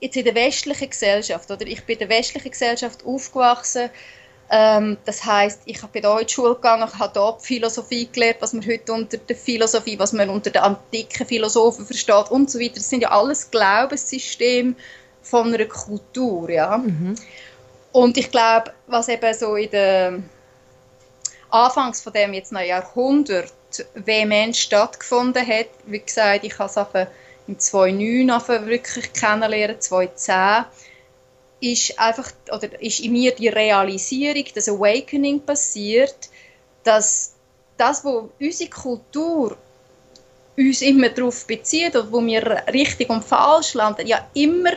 jetzt 0.00 0.16
in 0.16 0.24
der 0.24 0.34
westlichen 0.34 0.90
Gesellschaft, 0.90 1.50
oder 1.50 1.66
ich 1.66 1.84
bin 1.84 1.94
in 1.94 2.08
der 2.08 2.16
westlichen 2.16 2.50
Gesellschaft 2.50 3.04
aufgewachsen, 3.04 3.90
ähm, 4.50 4.96
das 5.04 5.24
heißt, 5.24 5.62
ich 5.66 5.82
habe 5.82 5.92
bei 5.92 6.00
der 6.00 6.26
Schule 6.26 6.54
gegangen, 6.54 6.88
ich 6.90 6.98
habe 6.98 7.12
dort 7.12 7.42
Philosophie 7.42 8.08
gelernt, 8.10 8.38
was 8.40 8.54
man 8.54 8.66
heute 8.66 8.92
unter 8.92 9.18
der 9.18 9.36
Philosophie, 9.36 9.98
was 9.98 10.12
man 10.14 10.30
unter 10.30 10.50
den 10.50 10.62
antiken 10.62 11.26
Philosophen 11.26 11.84
versteht 11.84 12.30
und 12.30 12.50
so 12.50 12.58
weiter. 12.58 12.76
Das 12.76 12.88
sind 12.88 13.02
ja 13.02 13.10
alles 13.10 13.50
Glaubenssysteme 13.50 14.74
von 15.22 15.52
einer 15.52 15.66
Kultur, 15.66 16.48
ja. 16.48 16.78
Mhm. 16.78 17.14
Und 17.92 18.16
ich 18.16 18.30
glaube, 18.30 18.72
was 18.86 19.08
eben 19.08 19.34
so 19.34 19.56
in 19.56 19.70
der 19.70 20.22
Anfangs 21.50 22.00
von 22.00 22.12
dem 22.12 22.32
jetzt 22.32 22.52
noch 22.52 22.60
Jahrhundert 22.60 23.52
vehement 23.94 24.56
stattgefunden 24.56 25.46
hat, 25.46 25.68
wie 25.84 26.00
gesagt, 26.00 26.44
ich 26.44 26.58
habe 26.58 26.70
es 26.70 26.76
im 27.48 27.58
2009 27.58 28.66
wirklich 28.66 29.12
kennenlernen, 29.12 29.80
2010, 29.80 30.66
ist 31.60 31.98
einfach, 31.98 32.30
oder 32.52 32.80
ist 32.80 33.00
in 33.00 33.12
mir 33.12 33.34
die 33.34 33.48
Realisierung, 33.48 34.44
das 34.54 34.68
Awakening 34.68 35.40
passiert, 35.40 36.28
dass 36.84 37.34
das, 37.76 38.04
wo 38.04 38.30
unsere 38.38 38.70
Kultur 38.70 39.56
uns 40.56 40.82
immer 40.82 41.08
darauf 41.08 41.46
bezieht 41.46 41.96
und 41.96 42.12
wo 42.12 42.24
wir 42.24 42.64
richtig 42.72 43.08
und 43.10 43.24
falsch 43.24 43.74
landen, 43.74 44.06
ja 44.06 44.28
immer 44.34 44.72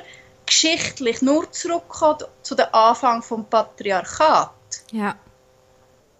geschichtlich 0.46 1.22
nur 1.22 1.52
zurückkommt 1.52 2.28
zu 2.42 2.56
dem 2.56 2.68
Anfang 2.72 3.22
vom 3.22 3.46
Patriarchat. 3.46 4.52
Ja. 4.92 5.16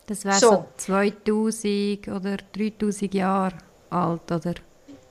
Das 0.08 0.26
wäre 0.26 0.40
so. 0.40 0.50
so 0.50 0.66
2000 0.78 2.08
oder 2.10 2.38
3000 2.54 3.14
Jahre 3.14 3.58
alt, 3.90 4.32
oder? 4.32 4.56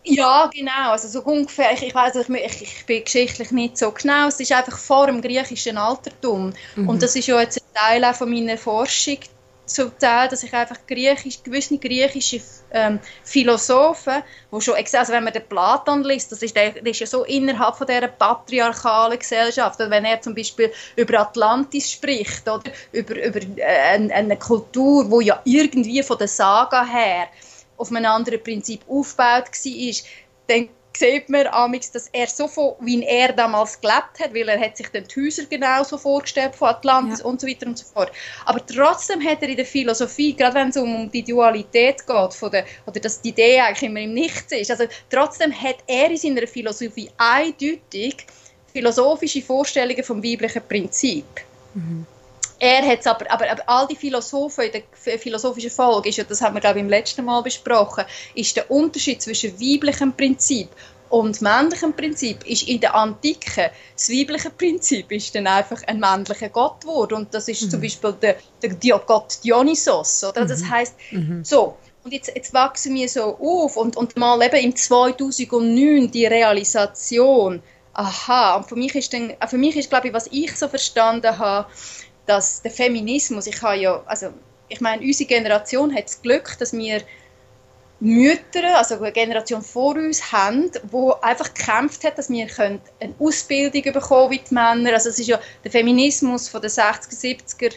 Ja, 0.03 0.51
genau. 0.53 0.91
Also 0.91 1.09
so 1.09 1.23
ungefähr, 1.23 1.73
ich, 1.73 1.83
ich 1.83 1.95
weiß, 1.95 2.17
ich, 2.17 2.29
ich, 2.29 2.63
ich, 2.63 2.87
bin 2.87 3.05
geschichtlich 3.05 3.51
nicht 3.51 3.77
so 3.77 3.91
genau. 3.91 4.29
Es 4.29 4.41
ist 4.41 4.53
einfach 4.53 4.79
vor 4.79 5.07
dem 5.07 5.21
griechischen 5.21 5.77
Altertum. 5.77 6.53
Mhm. 6.77 6.89
Und 6.89 7.03
das 7.03 7.17
ist 7.17 7.27
ja 7.27 7.41
jetzt 7.41 7.59
ein 7.59 7.75
Teil 7.75 8.05
auch 8.05 8.15
von 8.15 8.31
meiner 8.31 8.57
Forschung 8.57 9.19
zum 9.67 9.97
Teil, 9.99 10.29
dass 10.29 10.43
ich 10.43 10.53
einfach 10.53 10.79
griechisch, 10.87 11.43
gewisse 11.43 11.79
griechische 11.79 12.41
ähm, 12.73 12.99
Philosophen, 13.23 14.23
wo 14.51 14.61
schon, 14.61 14.75
also 14.75 15.13
wenn 15.13 15.25
man 15.25 15.33
den 15.33 15.47
Platon 15.47 16.03
liest, 16.03 16.33
das 16.33 16.43
ist, 16.43 16.57
der, 16.57 16.71
der 16.71 16.87
ist 16.87 17.01
ja 17.01 17.07
so 17.07 17.25
innerhalb 17.25 17.77
von 17.77 17.87
dieser 17.87 18.09
patriarchalen 18.09 19.19
Gesellschaft, 19.19 19.81
oder 19.81 19.91
wenn 19.91 20.05
er 20.05 20.21
zum 20.21 20.35
Beispiel 20.35 20.73
über 20.97 21.21
Atlantis 21.21 21.91
spricht, 21.91 22.49
oder 22.49 22.71
über, 22.93 23.15
über 23.25 23.41
äh, 23.57 23.65
eine, 23.65 24.13
eine 24.13 24.37
Kultur, 24.37 25.09
wo 25.11 25.21
ja 25.21 25.41
irgendwie 25.45 26.03
von 26.03 26.19
der 26.19 26.29
Saga 26.29 26.85
her 26.85 27.29
auf 27.81 27.91
einem 27.91 28.07
anderen 28.07 28.43
Prinzip 28.43 28.83
aufgebaut 28.89 29.51
war, 29.65 29.95
dann 30.49 30.69
sieht 30.97 31.29
man 31.29 31.47
amix, 31.47 31.91
dass 31.91 32.09
er 32.13 32.27
so 32.27 32.47
von, 32.49 32.75
wie 32.81 33.03
er 33.03 33.33
damals 33.33 33.81
gelebt 33.81 34.19
hat, 34.21 34.35
weil 34.35 34.49
er 34.49 34.61
hat 34.61 34.77
sich 34.77 34.89
dann 34.89 35.05
die 35.05 35.21
Häuser 35.21 35.45
genauso 35.45 35.97
vorgestellt 35.97 36.55
von 36.55 36.69
Atlantis 36.69 37.21
ja. 37.21 37.25
und 37.25 37.41
so 37.41 37.47
weiter 37.47 37.67
und 37.67 37.79
so 37.79 37.87
fort. 37.87 38.13
Aber 38.45 38.65
trotzdem 38.67 39.25
hat 39.25 39.43
er 39.43 39.49
in 39.49 39.57
der 39.57 39.65
Philosophie, 39.65 40.35
gerade 40.35 40.57
wenn 40.57 40.69
es 40.69 40.77
um 40.77 41.11
die 41.11 41.23
Dualität 41.23 42.07
geht, 42.07 42.35
von 42.35 42.51
der, 42.51 42.65
oder 42.87 43.01
dass 43.01 43.21
die 43.23 43.31
Idee 43.31 43.61
eigentlich 43.61 43.89
immer 43.89 44.01
im 44.01 44.13
Nichts 44.15 44.53
ist, 44.53 44.71
also 44.71 44.85
trotzdem 45.09 45.53
hat 45.53 45.77
er 45.87 46.11
in 46.11 46.17
seiner 46.17 46.47
Philosophie 46.47 47.11
eindeutig 47.17 48.27
philosophische 48.73 49.43
Vorstellungen 49.43 50.05
vom 50.05 50.23
weiblichen 50.23 50.63
Prinzip. 50.69 51.25
Mhm 51.75 52.07
er 52.61 52.87
hat 52.87 53.07
aber, 53.07 53.31
aber, 53.31 53.51
aber 53.51 53.63
all 53.67 53.87
die 53.89 53.97
Philosophen 53.97 54.65
in 54.65 54.73
der 54.73 55.19
philosophischen 55.19 55.71
Folge, 55.71 56.11
ist 56.11 56.19
ja, 56.19 56.25
das 56.25 56.43
haben 56.43 56.55
wir 56.55 56.61
glaube 56.61 56.79
ich 56.79 56.85
im 56.85 56.91
letzten 56.91 57.25
Mal 57.25 57.43
besprochen, 57.43 58.05
ist 58.35 58.55
der 58.55 58.71
Unterschied 58.71 59.23
zwischen 59.23 59.59
weiblichem 59.59 60.13
Prinzip 60.13 60.69
und 61.09 61.41
männlichem 61.41 61.95
Prinzip 61.95 62.47
ist 62.47 62.69
in 62.69 62.81
der 62.81 62.95
Antike, 62.95 63.73
das 63.97 64.11
weibliche 64.11 64.51
Prinzip 64.51 65.11
ist 65.11 65.35
dann 65.35 65.47
einfach 65.47 65.83
ein 65.87 65.99
männlicher 65.99 66.51
Gott 66.51 66.83
geworden 66.83 67.15
und 67.15 67.35
das 67.35 67.49
ist 67.49 67.63
mhm. 67.63 67.71
zum 67.71 67.81
Beispiel 67.81 68.13
der, 68.13 68.37
der 68.63 68.99
Gott 69.07 69.39
Dionysos, 69.43 70.23
oder? 70.23 70.47
Das 70.47 70.61
mhm. 70.61 70.71
heißt 70.71 70.95
mhm. 71.11 71.45
so, 71.45 71.77
und 72.05 72.13
jetzt, 72.13 72.31
jetzt 72.35 72.55
wachsen 72.55 72.95
wir 72.95 73.09
so 73.09 73.37
auf 73.39 73.77
und, 73.77 73.97
und 73.97 74.17
mal 74.17 74.41
eben 74.43 74.57
im 74.57 74.77
2009 74.77 76.11
die 76.11 76.27
Realisation, 76.27 77.63
aha, 77.93 78.57
und 78.57 78.69
für 78.69 78.77
mich 78.77 78.95
ist 78.95 79.13
dann, 79.13 79.35
für 79.49 79.59
mich 79.59 79.77
ist 79.77 79.91
glaube 79.91 80.09
ich, 80.09 80.15
was 80.15 80.29
ich 80.31 80.57
so 80.57 80.69
verstanden 80.69 81.39
habe, 81.39 81.69
dass 82.27 82.63
der 82.63 82.71
Feminismus, 82.71 83.47
ich 83.47 83.61
habe 83.63 83.77
ja, 83.77 84.03
also 84.07 84.33
ich 84.69 84.81
meine, 84.81 85.03
unsere 85.03 85.29
Generation 85.29 85.95
hat 85.95 86.05
das 86.05 86.23
Glück, 86.23 86.57
dass 86.59 86.73
wir 86.73 87.03
Mütter, 88.01 88.79
also 88.79 88.97
eine 88.97 89.13
Generation 89.13 89.61
vor 89.61 89.95
uns 89.95 90.33
haben, 90.33 90.71
wo 90.91 91.13
einfach 91.21 91.53
gekämpft 91.53 92.03
hat, 92.05 92.17
dass 92.17 92.31
wir 92.31 92.47
eine 92.59 92.81
Ausbildung 93.19 93.93
bekommen 93.93 94.31
wie 94.31 94.39
die 94.39 94.55
Männer. 94.55 94.95
Also 94.95 95.11
es 95.11 95.19
ist 95.19 95.27
ja 95.27 95.39
der 95.65 95.71
Feminismus 95.71 96.49
von 96.49 96.63
den 96.63 96.71
60er, 96.71 97.11
70er 97.11 97.75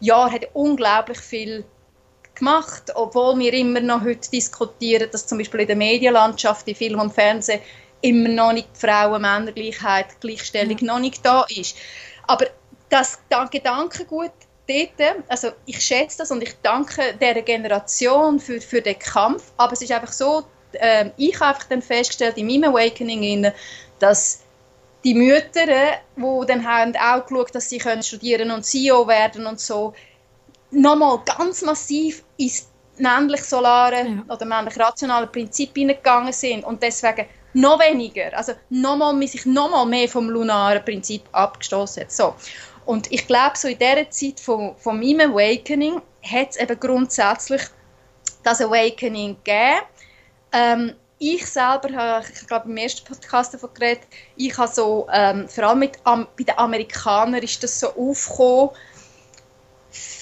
Jahren 0.00 0.32
hat 0.32 0.48
unglaublich 0.54 1.18
viel 1.18 1.64
gemacht, 2.34 2.90
obwohl 2.96 3.38
wir 3.38 3.52
immer 3.52 3.80
noch 3.80 4.02
heute 4.02 4.28
diskutieren, 4.30 5.08
dass 5.12 5.28
zum 5.28 5.38
Beispiel 5.38 5.60
in 5.60 5.66
der 5.68 5.76
Medienlandschaft, 5.76 6.66
in 6.66 6.74
Film 6.74 6.98
und 6.98 7.14
Fernsehen 7.14 7.60
immer 8.00 8.28
noch 8.28 8.52
nicht 8.52 8.68
Frauen-Männer-Gleichheit, 8.74 10.20
Gleichstellung 10.20 10.78
ja. 10.78 10.86
noch 10.86 10.98
nicht 10.98 11.24
da 11.24 11.46
ist. 11.48 11.76
Aber 12.26 12.46
das 12.92 13.18
Gedankengut 13.50 14.32
dort, 14.68 15.16
also 15.28 15.48
ich 15.66 15.80
schätze 15.80 16.18
das 16.18 16.30
und 16.30 16.42
ich 16.42 16.54
danke 16.62 17.14
dieser 17.14 17.42
Generation 17.42 18.38
für, 18.38 18.60
für 18.60 18.82
den 18.82 18.98
Kampf, 18.98 19.50
aber 19.56 19.72
es 19.72 19.82
ist 19.82 19.90
einfach 19.90 20.12
so, 20.12 20.44
äh, 20.72 21.10
ich 21.16 21.34
habe 21.40 21.54
einfach 21.54 21.68
dann 21.68 21.82
festgestellt 21.82 22.36
in 22.36 22.46
meinem 22.46 22.70
Awakening, 22.70 23.50
dass 23.98 24.40
die 25.04 25.14
Mütter, 25.14 25.66
die 26.16 26.46
dann 26.46 26.66
haben 26.66 26.94
auch 26.96 27.26
geschaut, 27.26 27.54
dass 27.54 27.68
sie 27.68 27.78
können 27.78 28.02
studieren 28.02 28.50
und 28.50 28.64
CEO 28.64 29.08
werden 29.08 29.46
und 29.46 29.58
so, 29.58 29.94
nochmal 30.70 31.20
ganz 31.24 31.62
massiv 31.62 32.22
ins 32.36 32.68
männlich-solare 32.98 34.06
ja. 34.06 34.34
oder 34.34 34.44
männlich-rationale 34.44 35.26
Prinzip 35.28 35.74
hineingegangen 35.74 36.32
sind 36.32 36.62
und 36.64 36.82
deswegen 36.82 37.26
noch 37.54 37.80
weniger, 37.80 38.36
also 38.36 38.52
nochmal, 38.70 39.26
sich 39.26 39.44
nochmal 39.44 39.86
mehr 39.86 40.08
vom 40.08 40.30
lunaren 40.30 40.84
Prinzip 40.84 41.22
abgestoßen 41.32 42.04
hat. 42.04 42.12
So. 42.12 42.34
Und 42.84 43.10
ich 43.12 43.26
glaube, 43.26 43.56
so 43.56 43.68
in 43.68 43.78
dieser 43.78 44.10
Zeit 44.10 44.40
von, 44.40 44.74
von 44.76 44.98
meinem 44.98 45.32
Awakening 45.32 46.00
hat 46.22 46.50
es 46.50 46.56
eben 46.56 46.78
grundsätzlich 46.78 47.62
das 48.42 48.60
Awakening 48.60 49.36
gegeben. 49.44 49.82
Ähm, 50.52 50.94
ich 51.18 51.46
selber 51.46 51.88
habe, 51.94 52.24
ich 52.32 52.46
glaube 52.48 52.68
im 52.68 52.76
ersten 52.76 53.06
Podcast 53.06 53.54
davon 53.54 53.70
geredet, 53.74 54.02
ich 54.36 54.58
habe 54.58 54.72
so, 54.72 55.06
ähm, 55.12 55.48
vor 55.48 55.64
allem 55.64 55.78
mit, 55.78 55.96
um, 56.04 56.26
bei 56.36 56.42
den 56.42 56.58
Amerikanern 56.58 57.40
ist 57.40 57.62
das 57.62 57.78
so 57.78 57.88
aufgekommen, 57.94 58.70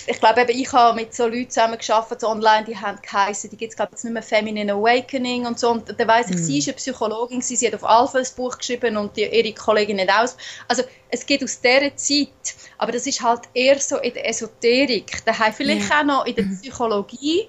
ich 0.07 0.19
glaube 0.19 0.43
eben, 0.43 0.59
ich 0.59 0.73
habe 0.73 0.97
mit 0.97 1.15
so 1.15 1.27
Leuten 1.27 1.51
zusammengearbeitet, 1.51 2.21
so 2.21 2.29
online, 2.29 2.65
die 2.65 2.77
haben 2.77 2.99
geheißen, 3.01 3.51
die 3.51 3.57
gibt 3.57 3.73
es 3.73 3.77
glaube 3.77 3.93
ich 3.97 4.05
nicht 4.05 4.13
mehr 4.13 4.23
Feminine 4.23 4.73
Awakening 4.73 5.47
und 5.47 5.59
so. 5.59 5.71
Und 5.71 5.89
dann 5.99 6.09
weiss 6.09 6.31
ich, 6.31 6.37
mm. 6.37 6.39
sie 6.39 6.59
ist 6.59 6.69
eine 6.69 6.77
Psychologin, 6.77 7.41
sie 7.41 7.67
hat 7.67 7.75
auf 7.75 7.85
Alpha 7.85 8.19
ein 8.19 8.27
Buch 8.37 8.59
geschrieben 8.59 8.97
und 8.97 9.17
die, 9.17 9.25
ihre 9.25 9.53
Kollegin 9.55 9.97
nicht 9.97 10.13
aus. 10.13 10.37
Also 10.69 10.83
es 11.09 11.25
geht 11.25 11.43
aus 11.45 11.61
dieser 11.61 11.95
Zeit, 11.97 12.55
aber 12.79 12.93
das 12.93 13.07
ist 13.07 13.23
halt 13.23 13.43
eher 13.55 13.79
so 13.79 13.99
in 13.99 14.15
der 14.15 14.29
Esoterik, 14.29 15.25
daheim 15.25 15.53
vielleicht 15.53 15.89
yeah. 15.89 16.01
auch 16.01 16.05
noch 16.05 16.27
in 16.27 16.35
der 16.35 16.45
mhm. 16.45 16.59
Psychologie. 16.61 17.49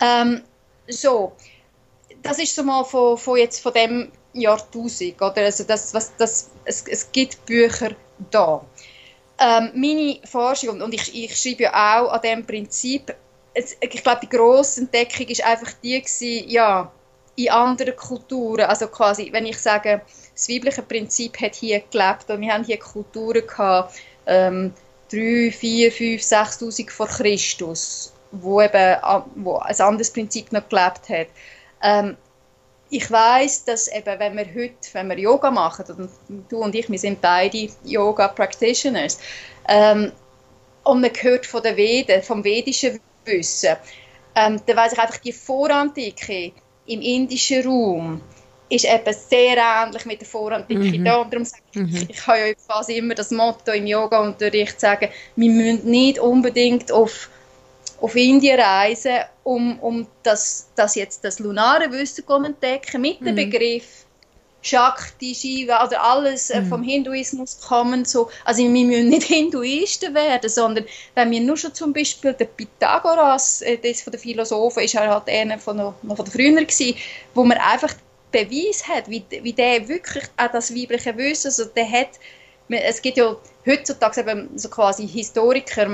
Ähm, 0.00 0.42
so, 0.88 1.32
das 2.22 2.38
ist 2.38 2.54
so 2.54 2.62
mal 2.62 2.84
von, 2.84 3.16
von, 3.16 3.38
jetzt 3.38 3.60
von 3.60 3.72
dem 3.72 4.12
Jahrtausend. 4.32 5.20
Oder? 5.20 5.42
Also 5.42 5.64
das, 5.64 5.94
was, 5.94 6.16
das, 6.16 6.50
es, 6.64 6.84
es 6.86 7.10
gibt 7.12 7.44
Bücher 7.46 7.90
da. 8.30 8.64
Ähm, 9.40 9.70
meine 9.74 10.18
Forschung, 10.24 10.80
und 10.80 10.92
ich, 10.92 11.14
ich 11.14 11.36
schreibe 11.36 11.64
ja 11.64 12.00
auch 12.00 12.12
an 12.12 12.20
diesem 12.22 12.46
Prinzip, 12.46 13.14
ich 13.54 14.02
glaube, 14.02 14.20
die 14.22 14.28
grosse 14.28 14.80
Entdeckung 14.80 15.26
ist 15.26 15.44
einfach 15.44 15.72
die 15.82 16.00
gewesen, 16.00 16.48
ja, 16.48 16.90
in 17.36 17.50
anderen 17.50 17.94
Kulturen, 17.94 18.66
also 18.66 18.88
quasi, 18.88 19.28
wenn 19.32 19.46
ich 19.46 19.58
sage, 19.58 20.00
das 20.34 20.48
weibliche 20.48 20.82
Prinzip 20.82 21.40
hat 21.40 21.54
hier 21.54 21.80
gelebt 21.90 22.28
und 22.28 22.40
wir 22.40 22.52
haben 22.52 22.64
hier 22.64 22.78
Kulturen 22.78 23.46
gehabt, 23.46 23.96
ähm, 24.26 24.72
3, 25.10 25.52
4, 25.52 25.92
5, 25.92 26.22
6'000 26.22 26.90
vor 26.90 27.06
Christus, 27.06 28.12
wo 28.32 28.60
eben 28.60 28.96
wo 29.36 29.56
ein 29.56 29.80
anderes 29.80 30.12
Prinzip 30.12 30.52
noch 30.52 30.68
gelebt 30.68 31.08
hat. 31.08 31.28
Ähm, 31.82 32.16
ich 32.90 33.10
weiß, 33.10 33.64
dass 33.64 33.88
eben, 33.88 34.18
wenn 34.18 34.36
wir 34.36 34.46
heute, 34.46 34.74
wenn 34.92 35.08
wir 35.08 35.18
Yoga 35.18 35.50
machen, 35.50 35.84
und 35.96 36.10
du 36.50 36.58
und 36.58 36.74
ich, 36.74 36.90
wir 36.90 36.98
sind 36.98 37.20
beide 37.20 37.68
Yoga-Practitioners, 37.84 39.18
ähm, 39.68 40.12
und 40.84 41.00
man 41.00 41.10
hört 41.20 41.44
von 41.44 41.62
den 41.62 41.76
Veden, 41.76 42.22
vom 42.22 42.42
vedischen 42.42 42.98
Wissen, 43.24 43.76
ähm, 44.34 44.60
dann 44.64 44.76
weiß 44.76 44.92
ich 44.92 44.98
einfach, 44.98 45.18
die 45.18 45.32
Vorantike 45.32 46.52
im 46.86 47.02
indischen 47.02 47.66
Raum 47.66 48.20
ist 48.70 48.84
eben 48.84 49.14
sehr 49.14 49.56
ähnlich 49.56 50.04
mit 50.04 50.20
der 50.20 50.28
Vorantike. 50.28 50.98
Mhm. 50.98 51.04
Darum 51.04 51.44
sage 51.44 51.62
ich, 51.72 51.80
mhm. 51.80 52.06
ich 52.08 52.26
habe 52.26 52.38
ja 52.38 52.54
quasi 52.54 52.98
immer 52.98 53.14
das 53.14 53.30
Motto 53.30 53.72
im 53.72 53.86
Yoga-Unterricht 53.86 54.80
sagen, 54.80 55.08
wir 55.36 55.50
müssen 55.50 55.90
nicht 55.90 56.18
unbedingt 56.18 56.92
auf 56.92 57.30
auf 58.00 58.14
Indien 58.14 58.60
reisen, 58.60 59.18
um, 59.44 59.78
um 59.80 60.06
das, 60.22 60.68
das 60.76 60.94
jetzt 60.94 61.24
das 61.24 61.38
lunare 61.38 61.90
Wissen 61.90 62.24
zu 62.26 62.32
entdecken, 62.34 63.00
mit 63.00 63.20
dem 63.20 63.32
mhm. 63.32 63.36
Begriff 63.36 64.04
Shakti, 64.60 65.34
Shiva, 65.34 65.84
oder 65.86 66.02
alles 66.02 66.50
äh, 66.50 66.60
mhm. 66.60 66.68
vom 66.68 66.82
Hinduismus 66.82 67.60
kommen. 67.60 68.04
So. 68.04 68.28
Also 68.44 68.62
wir 68.62 68.68
müssen 68.68 69.08
nicht 69.08 69.22
Hinduisten 69.26 70.14
werden, 70.14 70.50
sondern 70.50 70.84
wenn 71.14 71.30
wir 71.30 71.40
nur 71.40 71.56
schon 71.56 71.74
zum 71.74 71.92
Beispiel 71.92 72.32
der 72.32 72.46
Pythagoras, 72.46 73.62
äh, 73.62 73.78
das 73.78 74.02
von 74.02 74.10
den 74.12 74.20
Philosophen, 74.20 74.82
ist 74.82 74.94
er 74.94 75.08
halt 75.08 75.28
einer 75.28 75.58
von, 75.58 75.76
noch, 75.76 75.94
von 76.02 76.16
der 76.16 76.26
früher 76.26 76.64
gewesen, 76.64 76.96
wo 77.34 77.44
man 77.44 77.58
einfach 77.58 77.94
Beweis 78.30 78.86
hat, 78.86 79.08
wie, 79.08 79.24
wie 79.42 79.52
der 79.54 79.88
wirklich 79.88 80.24
auch 80.36 80.52
das 80.52 80.74
weibliche 80.74 81.16
Wissen, 81.16 81.48
also 81.48 81.64
der 81.64 81.90
hat 81.90 82.10
es 82.68 83.00
gibt 83.02 83.16
ja 83.16 83.36
heutzutage 83.66 84.20
eben 84.20 84.58
so 84.58 84.68
quasi 84.68 85.06
Historiker 85.06 85.88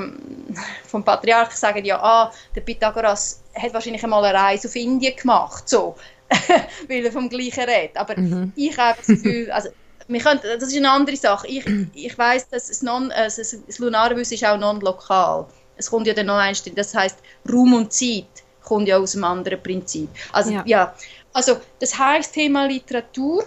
vom 0.87 1.04
Patriarch 1.04 1.52
sagen 1.52 1.85
ja, 1.85 2.00
ah, 2.02 2.33
der 2.54 2.61
Pythagoras 2.62 3.43
hat 3.54 3.75
wahrscheinlich 3.75 4.02
einmal 4.02 4.25
eine 4.25 4.38
Reise 4.38 4.69
auf 4.69 4.76
Indien 4.76 5.16
gemacht, 5.16 5.69
so, 5.69 5.95
weil 6.88 7.04
er 7.04 7.12
vom 7.12 7.28
Gleichen 7.28 7.64
redet. 7.64 7.97
Aber 7.97 8.19
mhm. 8.19 8.52
ich 8.57 8.76
habe 8.76 8.99
das 8.99 9.07
Gefühl, 9.07 9.50
also 9.50 9.69
wir 10.09 10.21
können, 10.21 10.40
das 10.43 10.69
ist 10.69 10.76
eine 10.76 10.90
andere 10.90 11.16
Sache. 11.16 11.47
Ich, 11.47 11.64
ich 11.95 12.19
weiß, 12.19 12.49
dass 12.49 12.69
das, 12.69 12.83
non, 12.83 13.11
also 13.12 13.43
das 13.66 13.78
Lunarwissen 13.78 14.35
ist 14.35 14.45
auch 14.45 14.59
non-lokal. 14.59 15.47
Es 15.76 15.90
kommt 15.90 16.07
ja 16.07 16.14
dann 16.14 16.26
noch 16.26 16.37
eins, 16.37 16.62
das 16.75 16.95
heißt 16.95 17.19
Raum 17.50 17.75
und 17.75 17.93
Zeit 17.93 18.26
kommt 18.62 18.88
ja 18.88 18.99
aus 18.99 19.14
einem 19.14 19.25
anderen 19.25 19.62
Prinzip. 19.62 20.09
Also 20.33 20.50
ja, 20.50 20.62
ja 20.66 20.95
also 21.33 21.57
das 21.81 21.99
heißt 21.99 22.33
Thema 22.33 22.66
Literatur 22.66 23.45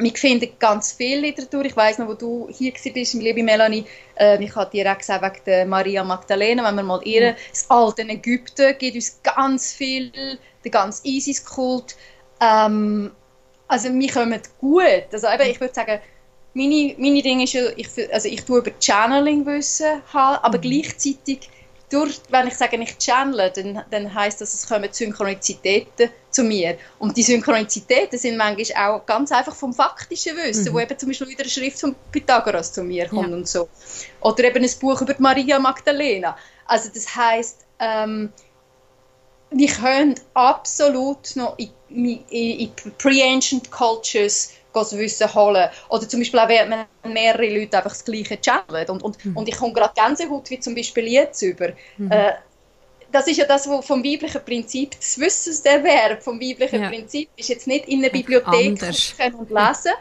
wir 0.00 0.12
finden 0.12 0.48
ganz 0.58 0.92
viel 0.92 1.20
Literatur. 1.20 1.64
Ich 1.64 1.76
weiß 1.76 1.98
noch, 1.98 2.08
wo 2.08 2.14
du 2.14 2.48
hier 2.50 2.72
bist, 2.72 3.14
liebe 3.14 3.42
Melanie, 3.42 3.84
äh, 4.18 4.42
ich 4.42 4.54
habe 4.56 4.70
dir 4.70 4.90
auch 4.90 4.98
gesagt, 4.98 5.22
wegen 5.22 5.44
der 5.46 5.66
Maria 5.66 6.02
Magdalena, 6.02 6.66
wenn 6.66 6.76
wir 6.76 6.82
mal 6.82 7.00
irren, 7.04 7.36
das 7.50 7.68
alte 7.68 8.02
Ägypten 8.02 8.74
gibt 8.78 8.96
uns 8.96 9.20
ganz 9.22 9.72
viel, 9.72 10.10
der 10.64 10.70
ganze 10.70 11.06
Isis-Kult. 11.06 11.96
Ähm, 12.40 13.10
also 13.68 13.92
wir 13.92 14.12
kommen 14.12 14.40
gut. 14.58 15.04
Also 15.12 15.28
eben, 15.28 15.50
ich 15.50 15.60
würde 15.60 15.74
sagen, 15.74 16.00
meine, 16.54 16.94
meine 16.98 17.22
Dinge 17.22 17.44
ist 17.44 17.54
ich, 17.54 18.12
also 18.12 18.28
ich 18.28 18.44
tue 18.44 18.58
über 18.58 18.72
Channeling 18.80 19.46
Wissen 19.46 20.02
haben, 20.12 20.42
aber 20.42 20.58
mhm. 20.58 20.62
gleichzeitig 20.62 21.48
durch, 21.90 22.20
wenn 22.30 22.46
ich 22.46 22.54
sage, 22.54 22.76
ich 22.76 22.96
channele, 22.98 23.50
dann, 23.50 23.84
dann 23.90 24.14
heißt 24.14 24.40
das, 24.40 24.54
es 24.54 24.66
kommen 24.66 24.88
Synchronizitäten 24.90 26.10
zu 26.30 26.44
mir. 26.44 26.78
Und 26.98 27.16
die 27.16 27.22
Synchronizitäten 27.22 28.18
sind 28.18 28.36
manchmal 28.36 28.90
auch 28.90 29.04
ganz 29.04 29.32
einfach 29.32 29.54
vom 29.54 29.74
faktischen 29.74 30.36
Wissen, 30.36 30.70
mhm. 30.70 30.74
wo 30.74 30.80
eben 30.80 30.98
zum 30.98 31.08
Beispiel 31.08 31.28
wieder 31.28 31.42
eine 31.42 31.50
Schrift 31.50 31.80
von 31.80 31.94
Pythagoras 32.12 32.72
zu 32.72 32.82
mir 32.82 33.08
kommt 33.08 33.30
ja. 33.30 33.36
und 33.36 33.48
so. 33.48 33.68
Oder 34.20 34.44
eben 34.44 34.64
ein 34.64 34.70
Buch 34.80 35.00
über 35.02 35.14
Maria 35.18 35.58
Magdalena. 35.58 36.36
Also 36.66 36.90
das 36.94 37.14
heißt, 37.14 37.66
ähm, 37.80 38.32
wir 39.50 39.68
können 39.68 40.14
absolut 40.34 41.34
noch 41.34 41.58
in, 41.58 41.70
in, 41.88 42.24
in 42.30 42.72
Pre-Ancient 42.98 43.70
Cultures 43.72 44.52
das 44.72 44.96
Wissen 44.96 45.32
holen. 45.34 45.68
Oder 45.88 46.08
zum 46.08 46.20
Beispiel 46.20 46.40
auch, 46.40 46.48
wenn 46.48 47.12
mehrere 47.12 47.48
Leute 47.48 47.76
einfach 47.76 47.90
das 47.90 48.04
Gleiche 48.04 48.40
channeln. 48.40 48.88
Und, 48.88 49.02
und, 49.02 49.24
mhm. 49.24 49.36
und 49.36 49.48
ich 49.48 49.56
komme 49.56 49.72
gerade 49.72 49.94
Gänsehaut 49.94 50.50
wie 50.50 50.60
zum 50.60 50.74
Beispiel 50.74 51.08
jetzt 51.08 51.42
über. 51.42 51.68
Mhm. 51.96 52.10
Äh, 52.10 52.32
das 53.12 53.26
ist 53.26 53.38
ja 53.38 53.44
das, 53.44 53.68
was 53.68 53.84
vom 53.84 54.04
weiblichen 54.04 54.44
Prinzip, 54.44 54.92
das 54.92 55.18
Wissenserwerb 55.18 56.22
vom 56.22 56.40
weiblichen 56.40 56.82
ja. 56.82 56.88
Prinzip 56.88 57.28
ist 57.36 57.48
jetzt 57.48 57.66
nicht 57.66 57.88
in 57.88 58.00
einer 58.00 58.10
Bibliothek 58.10 58.80
und 59.36 59.50
lesen, 59.50 59.92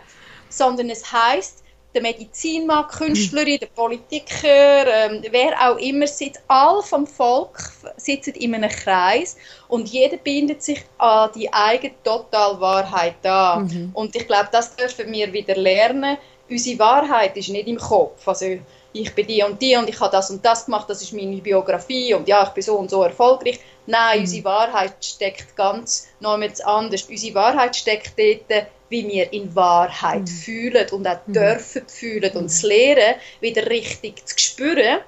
sondern 0.50 0.90
es 0.90 1.12
heißt 1.12 1.64
der 1.94 2.02
Medizinmann, 2.04 2.88
Künstlerin, 2.88 3.60
der 3.60 3.68
Politiker, 3.68 4.86
ähm, 4.88 5.24
wer 5.32 5.70
auch 5.70 5.78
immer 5.78 6.06
sitzt, 6.06 6.42
all 6.48 6.84
vom 6.84 7.08
Volk 7.08 7.72
sitzen 7.98 8.36
in 8.36 8.54
einem 8.54 8.70
Kreis 8.70 9.38
und 9.68 9.90
jeder 9.90 10.18
bindet 10.18 10.62
sich 10.62 10.84
an 11.00 11.32
die 11.34 11.52
eigene 11.52 11.94
Totalwahrheit 12.04 13.26
an. 13.26 13.66
Mhm. 13.66 13.90
Und 13.94 14.16
ich 14.16 14.28
glaube, 14.28 14.50
das 14.52 14.76
dürfen 14.76 15.12
wir 15.12 15.34
wieder 15.34 15.56
lernen. 15.56 16.18
Unsere 16.48 16.80
Wahrheit 16.80 17.36
ist 17.38 17.50
nicht 17.50 17.68
im 17.68 17.78
Kopf. 17.78 18.28
Also 18.28 18.60
ich 18.94 19.14
bin 19.14 19.28
die 19.28 19.44
und 19.44 19.62
die 19.62 19.76
und 19.76 19.90
ich 19.90 20.00
habe 20.00 20.12
das 20.12 20.30
und 20.30 20.44
das 20.46 20.66
gemacht, 20.66 20.90
das 20.90 21.02
ist 21.02 21.14
meine 21.14 21.38
Biografie 21.38 22.14
und 22.14 22.28
ja, 22.28 22.44
ich 22.44 22.50
bin 22.50 22.64
so 22.64 22.76
und 22.76 22.90
so 22.90 23.04
erfolgreich. 23.04 23.60
Nein, 23.88 24.18
mhm. 24.18 24.22
unsere 24.22 24.44
Wahrheit 24.46 24.94
steckt 25.04 25.56
ganz 25.56 26.08
noch 26.20 26.34
anders. 26.34 27.04
Unsere 27.10 27.36
Wahrheit 27.36 27.76
steckt 27.76 28.14
dort, 28.18 28.68
wie 28.90 29.08
wir 29.08 29.32
in 29.32 29.56
Wahrheit 29.56 30.22
mhm. 30.22 30.28
fühlen 30.28 30.90
und 30.92 31.08
auch 31.08 31.28
mhm. 31.28 31.34
dürfen 31.34 31.88
fühlen 31.88 32.32
und 32.36 32.46
das 32.46 32.64
Lehren 32.64 33.16
wieder 33.40 33.66
richtig 33.70 34.26
zu 34.28 34.38
spüren, 34.38 35.00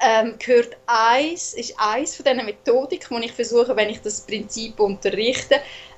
ähm, 0.00 0.34
gehört 0.38 0.76
eins, 0.86 1.54
ist 1.54 1.74
eins 1.78 2.16
von 2.16 2.24
diesen 2.24 2.44
Methodiken, 2.44 3.20
die 3.20 3.26
ich 3.26 3.32
versuche, 3.32 3.74
wenn 3.76 3.90
ich 3.90 4.00
das 4.00 4.20
Prinzip 4.20 4.78
unterrichte, 4.78 5.56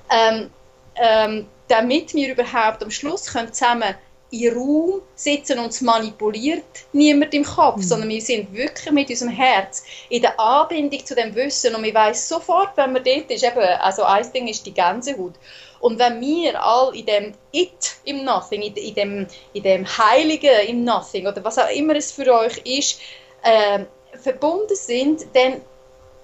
ähm, 0.09 0.49
ähm, 0.95 1.47
damit 1.67 2.13
wir 2.13 2.31
überhaupt 2.31 2.83
am 2.83 2.91
Schluss 2.91 3.27
können 3.27 3.53
zusammen 3.53 3.95
in 4.31 4.53
Raum 4.53 5.01
sitzen 5.13 5.59
und 5.59 5.67
es 5.67 5.81
manipuliert 5.81 6.63
niemand 6.93 7.33
im 7.33 7.43
Kopf, 7.43 7.77
mhm. 7.77 7.83
sondern 7.83 8.09
wir 8.09 8.21
sind 8.21 8.51
wirklich 8.53 8.91
mit 8.91 9.09
unserem 9.09 9.31
Herz 9.31 9.83
in 10.09 10.21
der 10.21 10.39
Anbindung 10.39 11.05
zu 11.05 11.15
dem 11.15 11.35
Wissen 11.35 11.75
und 11.75 11.83
wir 11.83 11.93
weiß 11.93 12.29
sofort, 12.29 12.75
wenn 12.77 12.93
man 12.93 13.03
dort 13.03 13.29
ist, 13.29 13.43
eben, 13.43 13.59
also 13.59 14.03
ein 14.03 14.31
Ding 14.31 14.47
ist 14.47 14.65
die 14.65 14.73
Gänsehaut. 14.73 15.33
Und 15.81 15.99
wenn 15.99 16.21
wir 16.21 16.63
all 16.63 16.95
in 16.95 17.05
dem 17.05 17.33
It 17.51 17.95
im 18.05 18.23
Nothing, 18.23 18.61
in, 18.61 18.75
in, 18.75 18.95
dem, 18.95 19.27
in 19.53 19.63
dem 19.63 19.85
Heiligen 19.97 20.67
im 20.67 20.83
Nothing 20.83 21.27
oder 21.27 21.43
was 21.43 21.57
auch 21.57 21.69
immer 21.69 21.95
es 21.95 22.11
für 22.11 22.31
euch 22.31 22.57
ist, 22.59 22.99
äh, 23.43 23.85
verbunden 24.21 24.75
sind, 24.75 25.25
dann 25.33 25.61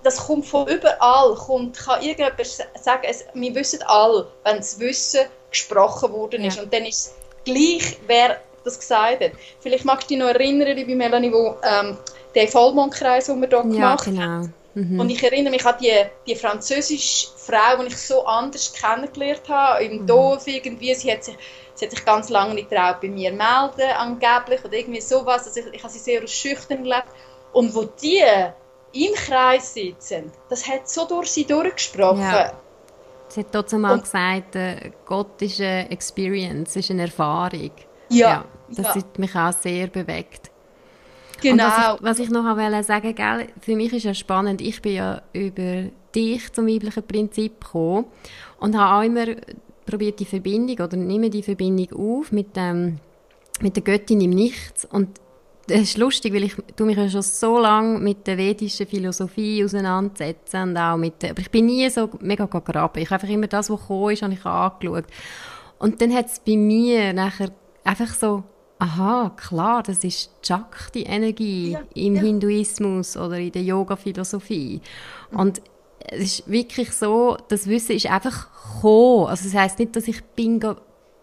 das 0.04 0.28
kommt 0.28 0.46
von 0.46 0.68
überall, 0.68 1.36
kommt, 1.36 1.78
kann 1.78 2.02
irgendjemand 2.02 2.46
sagen, 2.46 3.02
es, 3.04 3.26
wir 3.34 3.56
wissen 3.56 3.82
alle, 3.88 4.28
wenn 4.44 4.58
das 4.58 4.80
Wissen 4.80 5.26
gesprochen 5.50 6.14
worden 6.14 6.44
ist. 6.46 6.58
Ja. 6.58 6.64
Und 6.64 6.74
dann 6.74 6.86
ist 6.86 7.08
es 7.08 7.16
gleich, 7.46 7.98
wer 8.06 8.40
das 8.64 8.80
gesagt 8.80 9.24
hat. 9.24 9.32
Vielleicht 9.60 9.86
magst 9.86 10.10
du 10.10 10.14
dich 10.14 10.24
noch 10.24 10.30
erinnern, 10.30 10.76
liebe 10.76 10.96
Melanie, 10.96 11.32
wo 11.32 11.56
ähm, 11.64 11.98
der 12.36 12.48
Vollmondkreis, 12.48 13.26
den 13.26 13.42
wir 13.42 13.48
hier 13.50 13.58
ja, 13.58 13.64
gemacht 13.66 14.06
genau. 14.06 14.48
Mhm. 14.78 15.00
Und 15.00 15.10
ich 15.10 15.24
erinnere 15.24 15.50
mich 15.50 15.66
an 15.66 15.74
die, 15.82 15.92
die 16.28 16.36
französische 16.36 17.30
Frau, 17.36 17.82
die 17.82 17.88
ich 17.88 17.98
so 17.98 18.24
anders 18.28 18.72
kennengelernt 18.74 19.50
habe, 19.50 19.84
im 19.84 20.04
mhm. 20.04 20.08
Dorf 20.08 20.46
irgendwie. 20.46 20.94
Sie 20.94 21.12
hat, 21.12 21.24
sich, 21.24 21.36
sie 21.74 21.86
hat 21.86 21.92
sich 21.92 22.06
ganz 22.06 22.30
lange 22.30 22.54
nicht 22.54 22.70
traut 22.70 23.02
bei 23.02 23.08
mir 23.08 23.32
melden, 23.32 23.90
angeblich, 23.98 24.64
oder 24.64 24.76
irgendwie 24.76 25.02
sowas. 25.02 25.48
Also 25.48 25.62
ich, 25.62 25.74
ich 25.74 25.84
habe 25.84 25.92
sie 25.92 25.98
sehr 25.98 26.28
schüchtern 26.28 26.86
erlebt. 26.86 27.08
Und 27.54 27.74
wo 27.74 27.86
die 27.86 28.22
im 28.94 29.16
Kreis 29.16 29.74
sitzen, 29.74 30.32
das 30.48 30.68
hat 30.68 30.88
so 30.88 31.08
durch 31.08 31.32
sie 31.32 31.46
durchgesprochen. 31.46 32.22
Ja. 32.22 32.54
Sie 33.30 33.40
hat 33.40 33.52
trotzdem 33.52 33.82
mal 33.82 34.00
gesagt, 34.00 34.56
äh, 34.56 34.92
Gott 35.06 35.42
ist 35.42 35.60
eine 35.60 35.90
Experience, 35.90 36.76
ist 36.76 36.92
eine 36.92 37.02
Erfahrung. 37.02 37.72
Ja. 38.10 38.28
ja 38.30 38.46
das 38.70 38.86
ja. 38.86 38.96
hat 38.96 39.18
mich 39.18 39.36
auch 39.36 39.54
sehr 39.54 39.88
bewegt. 39.88 40.52
Genau. 41.42 41.64
Was 41.64 41.96
ich, 41.96 42.04
was 42.04 42.20
ich, 42.20 42.30
noch 42.30 42.44
wollte 42.44 42.84
sagen, 42.84 43.14
gell, 43.14 43.48
für 43.62 43.76
mich 43.76 43.94
ist 43.94 44.04
ja 44.04 44.14
spannend, 44.14 44.62
ich 44.62 44.82
bin 44.82 44.94
ja 44.94 45.22
über 45.34 45.84
dich 46.14 46.52
zum 46.52 46.68
weiblichen 46.68 47.04
Prinzip 47.04 47.62
gekommen 47.62 48.06
und 48.60 48.78
habe 48.78 48.96
auch 48.96 49.06
immer 49.06 49.26
probiert 49.86 50.20
die 50.20 50.26
Verbindung 50.26 50.86
oder 50.86 50.98
nehme 50.98 51.30
die 51.30 51.44
Verbindung 51.44 52.20
auf 52.20 52.32
mit, 52.32 52.56
dem, 52.56 53.00
mit 53.62 53.76
der 53.76 53.84
Göttin 53.84 54.22
im 54.22 54.32
Nichts 54.32 54.86
und 54.86 55.20
das 55.68 55.82
ist 55.82 55.98
lustig, 55.98 56.34
weil 56.34 56.44
ich 56.44 56.56
tu 56.78 56.86
mich 56.86 56.98
ja 56.98 57.10
schon 57.10 57.22
so 57.22 57.60
lange 57.60 58.00
mit 58.00 58.26
der 58.26 58.38
vedischen 58.38 58.88
Philosophie 58.88 59.64
auseinandersetzen 59.66 60.70
und 60.70 60.78
auch 60.78 60.96
mit, 60.96 61.24
aber 61.26 61.40
ich 61.40 61.52
bin 61.52 61.66
nie 61.66 61.90
so 61.90 62.10
mega 62.22 62.46
gegraben. 62.46 63.02
Ich 63.02 63.10
habe 63.10 63.22
einfach 63.22 63.34
immer 63.34 63.48
das, 63.48 63.70
was 63.70 63.82
gekommen 63.82 64.14
ist, 64.14 64.22
habe 64.22 64.34
ich 64.34 64.46
angeschaut. 64.46 65.06
Und 65.78 66.02
dann 66.02 66.14
hat 66.14 66.28
es 66.28 66.40
bei 66.40 66.56
mir 66.56 67.12
nachher 67.12 67.52
einfach 67.84 68.14
so, 68.14 68.44
aha, 68.80 69.32
klar, 69.36 69.84
das 69.84 70.04
ist 70.04 70.32
Shakti-Energie 70.46 71.72
ja, 71.72 71.82
im 71.94 72.16
ja. 72.16 72.22
Hinduismus 72.22 73.18
oder 73.18 73.38
in 73.38 73.52
der 73.52 73.64
Yoga-Philosophie. 73.64 74.82
Mhm. 75.32 75.40
Und 75.40 75.62
es 76.00 76.40
ist 76.40 76.50
wirklich 76.50 76.92
so, 76.94 77.38
das 77.50 77.68
Wissen 77.68 77.96
ist 77.96 78.08
einfach 78.08 78.48
gekommen. 78.76 79.28
Also 79.28 79.46
das 79.46 79.54
heisst 79.54 79.80
nicht, 79.80 79.96
dass 79.96 80.08
ich 80.08 80.24
Bingo 80.24 80.76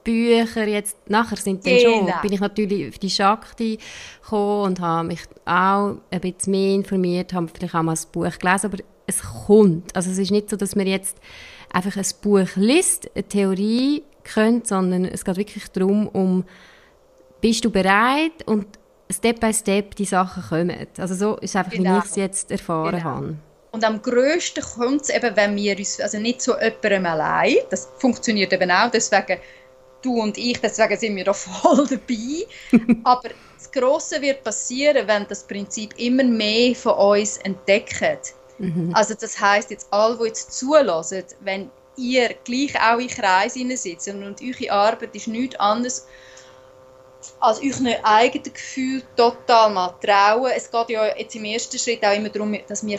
Bücher 0.05 0.69
jetzt, 0.69 0.99
nachher 1.09 1.37
sind 1.37 1.67
dann 1.67 1.79
schon, 1.79 2.07
genau. 2.07 2.21
bin 2.21 2.33
ich 2.33 2.41
natürlich 2.41 2.89
auf 2.89 2.99
die 2.99 3.09
Shakti 3.09 3.79
gekommen 4.23 4.65
und 4.67 4.81
habe 4.81 5.09
mich 5.09 5.21
auch 5.47 5.97
ein 6.11 6.21
bisschen 6.21 6.51
mehr 6.51 6.75
informiert, 6.75 7.33
habe 7.33 7.49
vielleicht 7.49 7.75
auch 7.75 7.83
mal 7.83 7.95
ein 7.95 8.13
Buch 8.13 8.39
gelesen, 8.39 8.67
aber 8.67 8.79
es 9.07 9.23
kommt. 9.23 9.97
Also 9.97 10.11
es 10.11 10.19
ist 10.19 10.31
nicht 10.31 10.51
so, 10.51 10.57
dass 10.57 10.77
man 10.77 10.87
jetzt 10.87 11.17
einfach 11.73 11.97
ein 11.97 12.07
Buch 12.23 12.49
liest, 12.57 13.11
eine 13.15 13.25
Theorie 13.25 14.03
kennt, 14.23 14.67
sondern 14.67 15.07
es 15.07 15.25
geht 15.25 15.37
wirklich 15.37 15.69
darum, 15.69 16.07
um 16.09 16.45
bist 17.45 17.63
du 17.63 17.71
bereit 17.71 18.43
und 18.47 18.67
Step 19.11 19.39
by 19.39 19.53
Step 19.53 19.95
die 19.97 20.07
Sachen 20.07 20.43
kommen. 20.49 20.87
Also 20.97 21.15
so 21.15 21.37
ist 21.37 21.55
einfach, 21.55 21.73
genau. 21.73 21.97
wie 21.97 21.99
ich 21.99 22.05
es 22.07 22.17
jetzt 22.17 22.51
erfahren 22.51 22.93
genau. 22.93 23.05
habe. 23.05 23.37
Und 23.71 23.85
am 23.85 24.01
grössten 24.01 24.65
kommt 24.65 25.03
es 25.03 25.11
eben, 25.11 25.37
wenn 25.37 25.55
wir 25.55 25.77
uns, 25.77 26.01
also 26.01 26.19
nicht 26.19 26.41
so 26.41 26.55
jemandem 26.55 27.05
allein, 27.05 27.57
das 27.69 27.87
funktioniert 27.99 28.51
eben 28.55 28.71
auch, 28.71 28.91
deswegen 28.91 29.39
du 30.01 30.23
und 30.23 30.39
ich, 30.39 30.59
deswegen 30.59 30.97
sind 30.97 31.17
wir 31.17 31.25
da 31.25 31.35
voll 31.35 31.87
dabei. 31.91 32.47
Aber 33.05 33.29
das 33.59 33.71
Grosse 33.71 34.23
wird 34.23 34.43
passieren, 34.43 35.07
wenn 35.07 35.27
das 35.29 35.47
Prinzip 35.47 35.99
immer 35.99 36.25
mehr 36.25 36.75
von 36.75 36.95
uns 36.95 37.37
entdeckt. 37.39 38.33
Mhm. 38.57 38.91
Also 38.95 39.13
das 39.21 39.39
heißt 39.39 39.71
jetzt 39.71 39.89
alle, 39.91 40.17
die 40.17 40.29
jetzt 40.29 40.51
zulassen, 40.51 41.25
wenn 41.41 41.71
ihr 41.99 42.31
gleich 42.45 42.75
auch 42.81 42.99
in 42.99 43.09
Kreis 43.09 43.53
sitzt 43.53 44.09
und 44.09 44.41
eure 44.41 44.73
Arbeit 44.73 45.15
ist 45.15 45.29
nichts 45.29 45.57
anderes 45.57 46.07
als 47.41 47.61
euch 47.61 48.05
eigenen 48.05 48.53
Gefühl 48.53 49.03
total 49.17 49.71
mal 49.71 49.95
trauen. 50.05 50.53
Es 50.55 50.71
geht 50.71 50.91
ja 50.91 51.17
jetzt 51.17 51.35
im 51.35 51.45
ersten 51.45 51.79
Schritt 51.79 52.05
auch 52.05 52.15
immer 52.15 52.29
darum, 52.29 52.57
dass 52.69 52.87
wir 52.87 52.99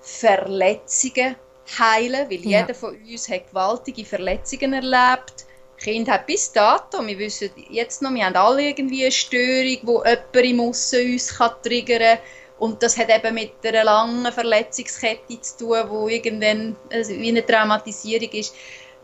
Verletzungen 0.00 1.36
heilen 1.78 2.28
können, 2.28 2.30
weil 2.30 2.50
ja. 2.50 2.60
jeder 2.60 2.74
von 2.74 2.96
uns 2.96 3.28
hat 3.28 3.48
gewaltige 3.48 4.04
Verletzungen 4.04 4.72
erlebt 4.72 5.46
Kind 5.78 6.08
hat 6.08 6.26
bis 6.26 6.52
dato, 6.52 7.06
wir 7.06 7.18
wissen 7.18 7.50
jetzt 7.70 8.02
noch, 8.02 8.12
wir 8.12 8.24
haben 8.24 8.36
alle 8.36 8.62
irgendwie 8.62 9.02
eine 9.02 9.12
Störung, 9.12 9.78
wo 9.82 10.04
jemand 10.04 10.36
im 10.36 10.60
Aussen 10.60 11.12
uns 11.12 11.36
kann 11.36 11.52
triggern 11.62 12.16
kann. 12.16 12.18
Und 12.58 12.82
das 12.82 12.96
hat 12.96 13.10
eben 13.10 13.34
mit 13.34 13.52
einer 13.62 13.84
langen 13.84 14.32
Verletzungskette 14.32 15.40
zu 15.40 15.58
tun, 15.58 15.84
wo 15.88 16.08
irgendwann 16.08 16.76
also 16.90 17.12
wie 17.12 17.28
eine 17.28 17.44
Traumatisierung 17.44 18.30
ist. 18.30 18.54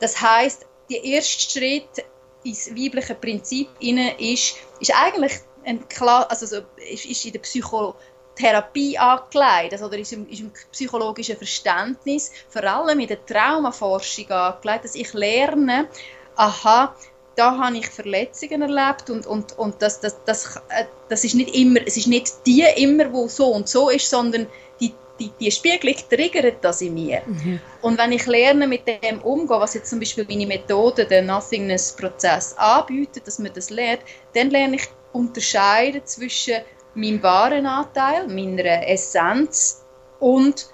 Das 0.00 0.20
heißt, 0.20 0.64
der 0.90 1.04
erste 1.04 1.50
Schritt 1.50 2.04
ins 2.44 2.70
weibliche 2.70 3.14
Prinzip 3.14 3.68
ist, 3.80 4.56
ist 4.80 4.94
eigentlich 4.94 5.32
ein 5.64 5.88
klar, 5.88 6.30
also 6.30 6.46
so, 6.46 6.56
ist, 6.76 7.04
ist 7.06 7.24
in 7.24 7.32
der 7.32 7.40
Psychotherapie 7.40 8.98
angelegt, 8.98 9.72
also, 9.72 9.86
oder 9.86 9.98
ist 9.98 10.12
im, 10.12 10.28
ist 10.28 10.40
im 10.40 10.52
psychologischen 10.72 11.36
Verständnis, 11.36 12.32
vor 12.48 12.64
allem 12.64 13.00
in 13.00 13.08
der 13.08 13.24
Traumaforschung 13.24 14.30
angelegt, 14.30 14.84
dass 14.84 14.94
ich 14.94 15.12
lerne, 15.12 15.88
aha, 16.36 16.94
da 17.36 17.58
habe 17.58 17.78
ich 17.78 17.86
Verletzungen 17.88 18.62
erlebt 18.62 19.10
und, 19.10 19.26
und, 19.26 19.58
und 19.58 19.80
das, 19.80 20.00
das, 20.00 20.16
das, 20.24 20.56
äh, 20.68 20.84
das 21.08 21.24
ist 21.24 21.34
nicht 21.34 21.54
immer, 21.54 21.80
es 21.86 21.96
ist 21.96 22.06
nicht 22.06 22.46
die 22.46 22.64
immer, 22.76 23.12
wo 23.12 23.28
so 23.28 23.46
und 23.46 23.68
so 23.68 23.88
ist, 23.88 24.08
sondern 24.08 24.46
die, 24.80 24.92
die, 25.18 25.30
die 25.40 25.50
Spiegelung 25.50 25.96
triggert 26.10 26.62
das 26.62 26.82
in 26.82 26.94
mir. 26.94 27.22
Mhm. 27.26 27.60
Und 27.80 27.98
wenn 27.98 28.12
ich 28.12 28.26
lerne 28.26 28.66
mit 28.66 28.86
dem 28.86 29.20
umgehen, 29.22 29.60
was 29.60 29.74
jetzt 29.74 29.90
zum 29.90 29.98
Beispiel 29.98 30.26
meine 30.28 30.46
Methode, 30.46 31.06
der 31.06 31.22
Nothingness-Prozess 31.22 32.56
anbietet, 32.58 33.26
dass 33.26 33.38
man 33.38 33.52
das 33.54 33.70
lernt, 33.70 34.02
dann 34.34 34.50
lerne 34.50 34.76
ich 34.76 34.88
unterscheiden 35.12 36.02
zwischen 36.04 36.56
meinem 36.94 37.22
wahren 37.22 37.66
Anteil, 37.66 38.26
meiner 38.28 38.86
Essenz 38.88 39.82
und 40.20 40.68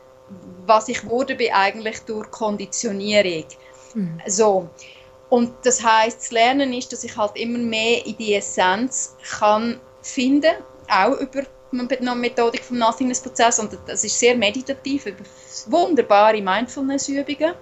was 0.66 0.88
ich 0.88 1.06
wurde 1.06 1.36
bin 1.36 1.52
eigentlich 1.52 2.00
durch 2.00 2.30
Konditionierung. 2.30 3.44
Mhm. 3.94 4.20
So. 4.26 4.68
Und 5.30 5.52
das 5.62 5.82
heißt, 5.82 6.20
das 6.20 6.30
Lernen 6.30 6.72
ist, 6.72 6.92
dass 6.92 7.04
ich 7.04 7.16
halt 7.16 7.36
immer 7.36 7.58
mehr 7.58 8.04
in 8.06 8.16
die 8.16 8.34
Essenz 8.34 9.14
kann 9.38 9.80
finden, 10.02 10.54
auch 10.88 11.18
über 11.18 11.42
die 11.70 12.14
Methodik 12.14 12.64
vom 12.64 12.78
Nothingness-Prozess 12.78 13.58
und 13.58 13.76
das 13.86 14.04
ist 14.04 14.18
sehr 14.18 14.36
meditativ, 14.36 15.04
über 15.06 15.24
wunderbare 15.66 16.40
Mindfulness-Übungen. 16.40 17.54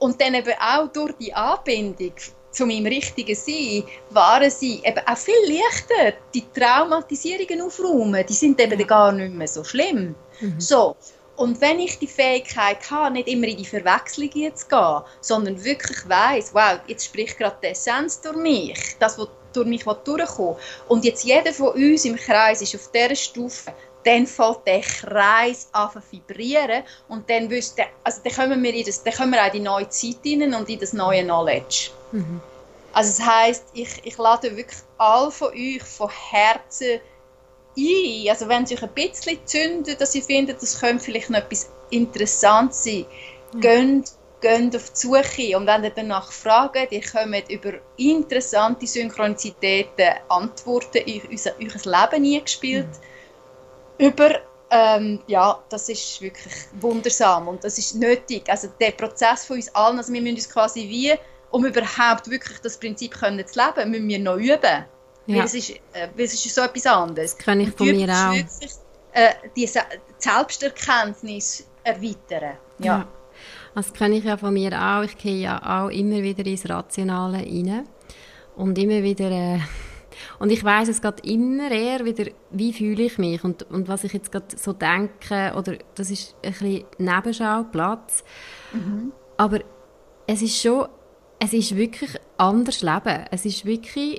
Und 0.00 0.20
dann 0.20 0.34
eben 0.34 0.54
auch 0.60 0.88
durch 0.88 1.12
die 1.20 1.32
Anbindung 1.32 2.12
zu 2.50 2.66
meinem 2.66 2.86
richtigen 2.86 3.34
Sein, 3.34 3.84
waren 4.10 4.50
sie 4.50 4.80
eben 4.84 5.06
auch 5.06 5.16
viel 5.16 5.34
leichter, 5.46 6.16
die 6.34 6.44
Traumatisierungen 6.52 7.62
aufräumen, 7.62 8.24
die 8.28 8.34
sind 8.34 8.60
eben 8.60 8.80
ja. 8.80 8.86
gar 8.86 9.12
nicht 9.12 9.34
mehr 9.34 9.48
so 9.48 9.62
schlimm. 9.62 10.14
Mhm. 10.40 10.60
So, 10.60 10.96
und 11.38 11.60
wenn 11.60 11.78
ich 11.78 12.00
die 12.00 12.08
Fähigkeit 12.08 12.90
habe, 12.90 13.12
nicht 13.12 13.28
immer 13.28 13.46
in 13.46 13.56
die 13.56 13.64
Verwechslung 13.64 14.28
zu 14.56 14.66
gehen, 14.66 15.02
sondern 15.20 15.64
wirklich 15.64 16.08
weiß, 16.08 16.52
wow, 16.52 16.80
jetzt 16.88 17.04
spricht 17.04 17.38
gerade 17.38 17.56
die 17.62 17.68
Essenz 17.68 18.20
durch 18.20 18.36
mich, 18.36 18.96
das, 18.98 19.16
was 19.18 19.28
durch 19.52 19.68
mich 19.68 19.84
durchkommt. 19.84 20.58
Und 20.88 21.04
jetzt 21.04 21.22
jeder 21.22 21.52
von 21.52 21.68
uns 21.68 22.04
im 22.04 22.16
Kreis 22.16 22.60
ist 22.60 22.74
auf 22.74 22.90
dieser 22.90 23.14
Stufe, 23.14 23.72
dann 24.04 24.26
fällt 24.26 24.66
der 24.66 24.80
Kreis 24.80 25.68
an 25.70 25.90
zu 25.92 26.00
vibrieren 26.10 26.82
und 27.06 27.30
dann, 27.30 27.48
wüsste, 27.48 27.84
also 28.02 28.20
dann, 28.24 28.32
kommen 28.32 28.60
wir 28.60 28.74
in 28.74 28.84
das, 28.84 29.04
dann 29.04 29.14
kommen 29.14 29.30
wir 29.30 29.40
auch 29.40 29.46
in 29.46 29.52
die 29.52 29.60
neue 29.60 29.88
Zeit 29.90 30.18
hinein 30.24 30.54
und 30.54 30.68
in 30.68 30.80
das 30.80 30.92
neue 30.92 31.22
Knowledge. 31.22 31.90
Mhm. 32.10 32.40
Also 32.92 33.16
das 33.16 33.28
heisst, 33.28 33.64
ich, 33.74 33.90
ich 34.02 34.18
lade 34.18 34.56
wirklich 34.56 34.80
alle 34.96 35.30
von 35.30 35.52
euch 35.52 35.84
von 35.84 36.10
Herzen 36.10 37.00
ein. 37.78 38.30
Also 38.30 38.48
wenn 38.48 38.64
es 38.64 38.72
euch 38.72 38.82
ein 38.82 38.90
bisschen 38.90 39.38
zündet, 39.46 40.00
dass 40.00 40.14
ihr 40.14 40.22
findet, 40.22 40.60
das 40.62 40.80
könnte 40.80 41.04
vielleicht 41.04 41.30
noch 41.30 41.38
etwas 41.38 41.70
Interessantes 41.90 42.84
sein, 42.84 43.06
mhm. 43.52 43.60
geht, 43.60 44.12
geht 44.40 44.76
auf 44.76 44.90
die 44.90 44.98
Suche. 44.98 45.56
Und 45.56 45.66
wenn 45.66 45.84
ihr 45.84 45.90
danach 45.90 46.32
fragt, 46.32 46.92
ihr 46.92 47.02
kommt 47.02 47.50
über 47.50 47.74
interessante 47.96 48.86
Synchronizitäten 48.86 50.14
Antworten 50.28 50.98
in 50.98 51.22
unser, 51.30 51.52
euer 51.58 52.10
Leben 52.10 52.36
eingespielt. 52.36 52.88
Mhm. 53.98 54.06
Über 54.06 54.40
ähm, 54.70 55.20
ja, 55.26 55.62
das 55.70 55.88
ist 55.88 56.20
wirklich 56.20 56.54
wundersam 56.80 57.48
und 57.48 57.64
das 57.64 57.78
ist 57.78 57.94
nötig. 57.94 58.48
Also 58.48 58.68
der 58.80 58.90
Prozess 58.90 59.46
von 59.46 59.56
uns 59.56 59.74
allen, 59.74 59.98
also 59.98 60.12
wir 60.12 60.20
müssen 60.20 60.36
uns 60.36 60.50
quasi 60.50 60.88
wie, 60.88 61.14
um 61.50 61.64
überhaupt 61.64 62.30
wirklich 62.30 62.58
das 62.60 62.76
Prinzip 62.78 63.18
können 63.18 63.46
zu 63.46 63.58
leben, 63.58 63.90
müssen 63.90 64.08
wir 64.08 64.18
noch 64.18 64.36
üben. 64.36 64.84
Ja. 65.28 65.40
Weil, 65.40 65.44
es 65.44 65.54
ist, 65.54 65.70
äh, 65.70 66.08
weil 66.16 66.24
es 66.24 66.34
ist 66.34 66.54
so 66.54 66.62
etwas 66.62 66.86
anderes. 66.86 67.36
Das 67.36 67.44
kann 67.44 67.60
ich 67.60 67.70
von 67.70 67.86
mir 67.86 68.08
auch. 68.08 68.34
Wirklich, 68.34 68.72
äh, 69.12 69.34
die 69.54 69.66
Selbsterkenntnis 69.66 71.68
erweitern. 71.84 72.56
Ja. 72.78 72.84
ja. 72.84 73.08
Das 73.74 73.92
kenne 73.92 74.16
ich 74.16 74.24
ja 74.24 74.38
von 74.38 74.54
mir 74.54 74.72
auch. 74.72 75.02
Ich 75.02 75.18
gehe 75.18 75.42
ja 75.42 75.84
auch 75.84 75.90
immer 75.90 76.22
wieder 76.22 76.46
ins 76.46 76.68
Rationale 76.68 77.38
rein. 77.38 77.86
Und 78.56 78.78
immer 78.78 79.02
wieder... 79.02 79.30
Äh, 79.30 79.58
und 80.40 80.50
ich 80.50 80.64
weiß 80.64 80.88
es 80.88 81.00
geht 81.00 81.24
immer 81.26 81.70
eher 81.70 82.04
wieder, 82.04 82.24
wie 82.50 82.72
fühle 82.72 83.04
ich 83.04 83.18
mich 83.18 83.44
und, 83.44 83.62
und 83.70 83.86
was 83.86 84.02
ich 84.04 84.14
jetzt 84.14 84.32
gerade 84.32 84.56
so 84.56 84.72
denke. 84.72 85.52
Oder 85.56 85.76
das 85.94 86.10
ist 86.10 86.34
ein 86.42 86.52
bisschen 86.52 86.84
Nebenschauplatz. 86.96 88.24
Mhm. 88.72 89.12
Aber 89.36 89.60
es 90.26 90.40
ist 90.40 90.60
schon... 90.60 90.88
Es 91.38 91.52
ist 91.52 91.76
wirklich 91.76 92.10
anders 92.36 92.82
Leben. 92.82 93.26
Es 93.30 93.44
ist 93.44 93.64
wirklich 93.64 94.18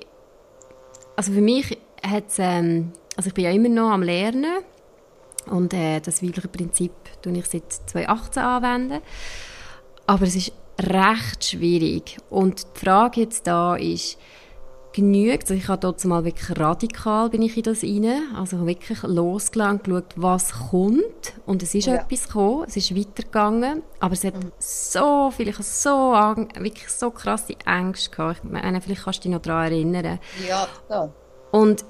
also 1.19 1.33
für 1.33 1.41
mich 1.41 1.77
hat 2.01 2.31
ähm, 2.37 2.93
also 3.17 3.27
ich 3.27 3.33
bin 3.33 3.43
ja 3.43 3.51
immer 3.51 3.67
noch 3.67 3.89
am 3.89 4.03
Lernen 4.03 4.63
und 5.47 5.73
äh, 5.73 5.99
das 5.99 6.23
weibliche 6.23 6.47
Prinzip 6.47 6.93
tue 7.21 7.37
ich 7.37 7.45
seit 7.45 7.73
2018 7.73 8.41
anwenden. 8.41 9.01
Aber 10.07 10.23
es 10.23 10.37
ist 10.37 10.53
recht 10.79 11.43
schwierig. 11.43 12.15
Und 12.29 12.65
die 12.73 12.79
Frage 12.85 13.19
jetzt 13.19 13.47
da 13.47 13.75
ist, 13.75 14.17
genügt, 14.93 15.43
also 15.43 15.53
ich 15.53 15.67
habe 15.67 15.79
dort 15.79 16.03
mal 16.05 16.25
wirklich 16.25 16.59
radikal 16.59 17.29
bin 17.29 17.41
ich 17.41 17.57
in 17.57 17.63
das 17.63 17.83
rein, 17.83 18.35
also 18.35 18.65
wirklich 18.65 19.03
losgelangt, 19.03 19.83
geschaut, 19.83 20.13
was 20.15 20.51
kommt 20.71 21.33
und 21.45 21.61
es 21.63 21.75
ist 21.75 21.87
ja. 21.87 21.95
etwas 21.95 22.27
gekommen, 22.27 22.65
es 22.67 22.77
ist 22.77 22.95
weitergegangen, 22.95 23.83
aber 23.99 24.13
es 24.13 24.23
hat 24.23 24.35
mhm. 24.35 24.51
so 24.57 25.31
viel, 25.31 25.49
ich 25.49 25.55
habe 25.55 25.63
so, 25.63 25.89
wirklich 26.59 26.89
so 26.89 27.11
krasse 27.11 27.55
Ängste 27.65 28.09
gehabt, 28.09 28.41
ich 28.43 28.49
meine, 28.49 28.81
vielleicht 28.81 29.03
kannst 29.03 29.19
du 29.19 29.23
dich 29.23 29.31
noch 29.31 29.41
daran 29.41 29.71
erinnern. 29.71 30.19
Ja, 30.47 30.67
ja. 30.89 31.13
Und 31.51 31.85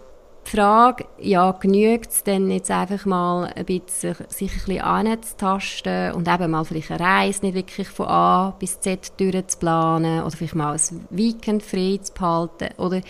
die 0.49 0.57
Frage, 0.57 1.05
ja, 1.19 1.51
genügt 1.51 2.11
es 2.11 2.23
denn 2.23 2.49
jetzt 2.49 2.71
einfach 2.71 3.05
mal 3.05 3.51
ein 3.55 3.65
bisschen, 3.65 4.15
sich 4.29 4.51
ein 4.51 4.59
bisschen 4.65 4.81
anzutasten 4.81 6.13
und 6.13 6.27
eben 6.27 6.51
mal 6.51 6.65
vielleicht 6.65 6.91
eine 6.91 6.99
Reise 6.99 7.45
nicht 7.45 7.55
wirklich 7.55 7.87
von 7.87 8.07
A 8.07 8.55
bis 8.57 8.79
Z 8.79 9.19
durchzuplanen 9.19 10.23
oder 10.23 10.35
vielleicht 10.35 10.55
mal 10.55 10.73
ein 10.73 11.05
Weekend 11.09 11.63
frei 11.63 11.99
zu 12.01 12.13
behalten? 12.13 12.69
Oder 12.77 13.01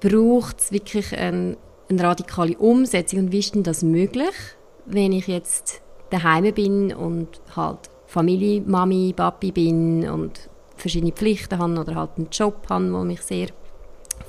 braucht 0.00 0.60
es 0.60 0.72
wirklich 0.72 1.16
eine, 1.16 1.56
eine 1.88 2.02
radikale 2.02 2.56
Umsetzung? 2.58 3.20
Und 3.20 3.32
wie 3.32 3.38
ist 3.38 3.54
denn 3.54 3.62
das 3.62 3.82
möglich, 3.82 4.34
wenn 4.86 5.12
ich 5.12 5.26
jetzt 5.26 5.80
daheim 6.10 6.52
bin 6.54 6.94
und 6.94 7.28
halt 7.56 7.90
Familie, 8.06 8.62
Mami, 8.62 9.12
Papi 9.14 9.52
bin 9.52 10.08
und 10.08 10.48
verschiedene 10.76 11.12
Pflichten 11.12 11.58
habe 11.58 11.80
oder 11.80 11.94
halt 11.94 12.10
einen 12.16 12.28
Job 12.30 12.66
habe, 12.68 12.90
der 12.90 13.04
mich 13.04 13.22
sehr 13.22 13.48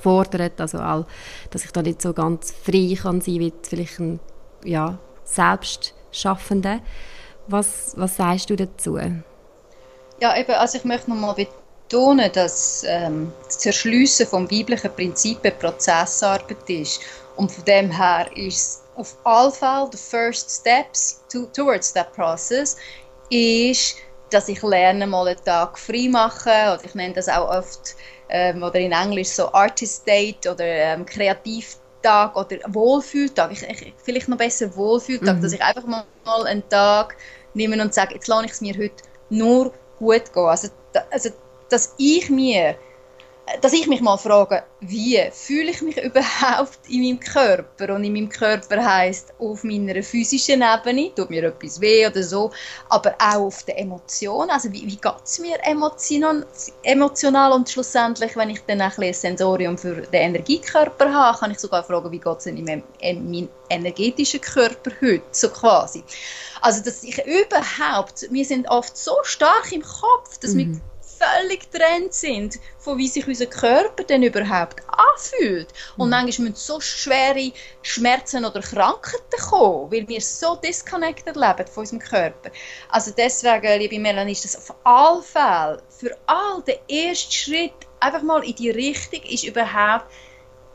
fordert, 0.00 0.60
also 0.60 0.78
auch, 0.78 1.06
dass 1.50 1.64
ich 1.64 1.72
da 1.72 1.82
nicht 1.82 2.02
so 2.02 2.12
ganz 2.12 2.52
frei 2.52 2.96
kann 3.00 3.20
sein 3.20 3.38
wie 3.40 3.52
vielleicht 3.62 3.98
ein 3.98 4.20
ja, 4.64 4.98
Selbstschaffender. 5.24 6.80
Was, 7.46 7.94
was 7.96 8.16
sagst 8.16 8.50
du 8.50 8.56
dazu? 8.56 8.98
Ja, 10.20 10.36
eben, 10.36 10.52
also 10.52 10.78
ich 10.78 10.84
möchte 10.84 11.10
nochmal 11.10 11.34
betonen, 11.34 12.30
dass 12.32 12.84
ähm, 12.86 13.32
das 13.46 13.64
Erschliessen 13.66 14.26
vom 14.26 14.50
weiblichen 14.50 14.92
Prinzip 14.92 15.38
eine 15.42 15.52
Prozessarbeit 15.52 16.68
ist. 16.68 17.00
Und 17.36 17.50
von 17.50 17.64
dem 17.64 17.90
her 17.90 18.26
ist 18.36 18.82
auf 18.96 19.16
alle 19.24 19.50
Fälle 19.50 19.88
the 19.90 19.98
first 19.98 20.60
steps 20.60 21.22
to, 21.32 21.46
towards 21.46 21.92
that 21.94 22.12
process 22.12 22.76
ist, 23.30 23.96
dass 24.30 24.48
ich 24.48 24.62
lerne, 24.62 25.06
mal 25.06 25.28
einen 25.28 25.44
Tag 25.44 25.78
frei 25.78 26.08
machen 26.08 26.52
oder 26.74 26.84
ich 26.84 26.94
nenne 26.94 27.14
das 27.14 27.28
auch 27.28 27.48
oft 27.48 27.96
ähm, 28.28 28.62
oder 28.62 28.78
in 28.78 28.92
Englisch 28.92 29.28
so 29.28 29.52
Artist 29.52 30.06
Date 30.06 30.46
oder 30.46 30.64
ähm, 30.64 31.04
Kreativtag 31.04 32.36
oder 32.36 32.56
Wohlfühltag. 32.68 33.52
Ich, 33.52 33.62
ich, 33.62 33.94
vielleicht 34.02 34.28
noch 34.28 34.38
besser 34.38 34.74
Wohlfühltag, 34.76 35.36
mhm. 35.36 35.42
dass 35.42 35.52
ich 35.52 35.62
einfach 35.62 35.84
mal, 35.84 36.04
mal 36.24 36.46
einen 36.46 36.68
Tag 36.68 37.16
nehme 37.54 37.80
und 37.82 37.92
sage, 37.92 38.14
jetzt 38.14 38.28
lasse 38.28 38.46
ich 38.46 38.52
es 38.52 38.60
mir 38.60 38.74
heute 38.74 39.02
nur 39.28 39.72
gut 39.98 40.32
gehen. 40.32 40.44
Also, 40.44 40.68
also 41.10 41.30
dass 41.68 41.94
ich 41.98 42.30
mir 42.30 42.76
dass 43.60 43.72
ich 43.72 43.86
mich 43.86 44.00
mal 44.00 44.16
frage, 44.16 44.62
wie 44.80 45.20
fühle 45.32 45.70
ich 45.70 45.82
mich 45.82 46.02
überhaupt 46.02 46.78
in 46.88 47.02
meinem 47.02 47.20
Körper? 47.20 47.94
Und 47.94 48.04
in 48.04 48.12
meinem 48.12 48.28
Körper 48.28 48.84
heißt 48.84 49.34
auf 49.38 49.64
meiner 49.64 50.02
physischen 50.02 50.62
Ebene, 50.62 51.12
tut 51.14 51.30
mir 51.30 51.44
etwas 51.44 51.80
weh 51.80 52.06
oder 52.06 52.22
so, 52.22 52.50
aber 52.88 53.14
auch 53.18 53.46
auf 53.46 53.62
der 53.64 53.78
Emotion. 53.78 54.50
Also 54.50 54.72
wie, 54.72 54.86
wie 54.86 54.96
geht 54.96 55.24
es 55.24 55.38
mir 55.38 55.58
emotional, 55.64 57.52
und 57.52 57.68
schlussendlich, 57.68 58.36
wenn 58.36 58.50
ich 58.50 58.60
dann 58.66 58.80
ein, 58.80 58.92
ein 58.96 59.14
Sensorium 59.14 59.76
für 59.76 60.02
den 60.02 60.22
Energiekörper 60.22 61.12
habe, 61.12 61.38
kann 61.38 61.50
ich 61.50 61.58
sogar 61.58 61.82
fragen, 61.82 62.10
wie 62.12 62.18
geht 62.18 62.38
es 62.38 62.46
in 62.46 62.64
meinem, 62.64 62.82
in 63.00 63.30
meinem 63.30 63.48
energetischen 63.68 64.40
Körper 64.40 64.90
heute, 65.00 65.24
so 65.32 65.48
quasi. 65.48 66.04
Also 66.60 66.82
dass 66.82 67.02
ich 67.02 67.18
überhaupt, 67.24 68.26
wir 68.30 68.44
sind 68.44 68.68
oft 68.68 68.96
so 68.96 69.16
stark 69.22 69.72
im 69.72 69.82
Kopf, 69.82 70.38
dass 70.38 70.54
mhm. 70.54 70.58
wir 70.58 70.80
völlig 71.20 71.70
getrennt 71.70 72.14
sind, 72.14 72.58
von 72.78 72.96
wie 72.98 73.08
sich 73.08 73.26
unser 73.26 73.46
Körper 73.46 74.04
denn 74.04 74.22
überhaupt 74.22 74.80
anfühlt. 74.86 75.68
Und 75.96 76.06
mhm. 76.06 76.10
manchmal 76.10 76.48
müssen 76.48 76.54
so 76.54 76.80
schwere 76.80 77.52
Schmerzen 77.82 78.44
oder 78.44 78.60
Krankheiten 78.60 79.40
kommen, 79.48 79.92
weil 79.92 80.08
wir 80.08 80.20
so 80.20 80.56
disconnected 80.56 81.36
leben 81.36 81.66
von 81.66 81.82
unserem 81.82 81.98
Körper. 82.00 82.50
Also 82.88 83.12
deswegen, 83.16 83.78
liebe 83.78 83.98
Melanie, 83.98 84.32
ist 84.32 84.44
das 84.44 84.56
auf 84.56 84.76
alle 84.84 85.22
Fälle, 85.22 85.82
für 85.88 86.16
all 86.26 86.62
der 86.62 86.80
erste 86.88 87.32
Schritt, 87.32 87.74
einfach 88.00 88.22
mal 88.22 88.42
in 88.44 88.54
die 88.54 88.70
Richtung, 88.70 89.22
ist 89.22 89.44
überhaupt 89.44 90.06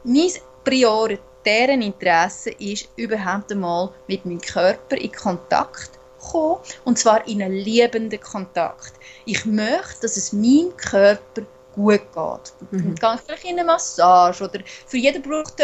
mein 0.03 0.31
prioritären 0.63 1.81
Interesse 1.81 2.51
ist, 2.51 2.89
überhaupt 2.95 3.51
einmal 3.51 3.89
mit 4.08 4.25
meinem 4.25 4.41
Körper 4.41 4.97
in 4.97 5.12
Kontakt 5.12 5.94
kommen, 6.32 6.60
und 6.84 6.98
zwar 7.00 7.28
in 7.28 7.42
einen 7.42 7.56
liebenden 7.56 8.20
Kontakt. 8.20 8.94
Ich 9.26 9.46
möchte, 9.46 10.02
dass 10.02 10.18
es 10.18 10.34
meinem 10.34 10.76
Körper 10.78 11.44
gut 11.74 12.02
geht. 12.14 12.54
Mhm. 12.72 12.96
Dann 12.96 13.20
vielleicht 13.20 13.44
in 13.46 13.60
eine 13.60 13.66
Massage 13.66 14.44
oder 14.44 14.60
für 14.86 14.98
jeden 14.98 15.22
braucht 15.22 15.56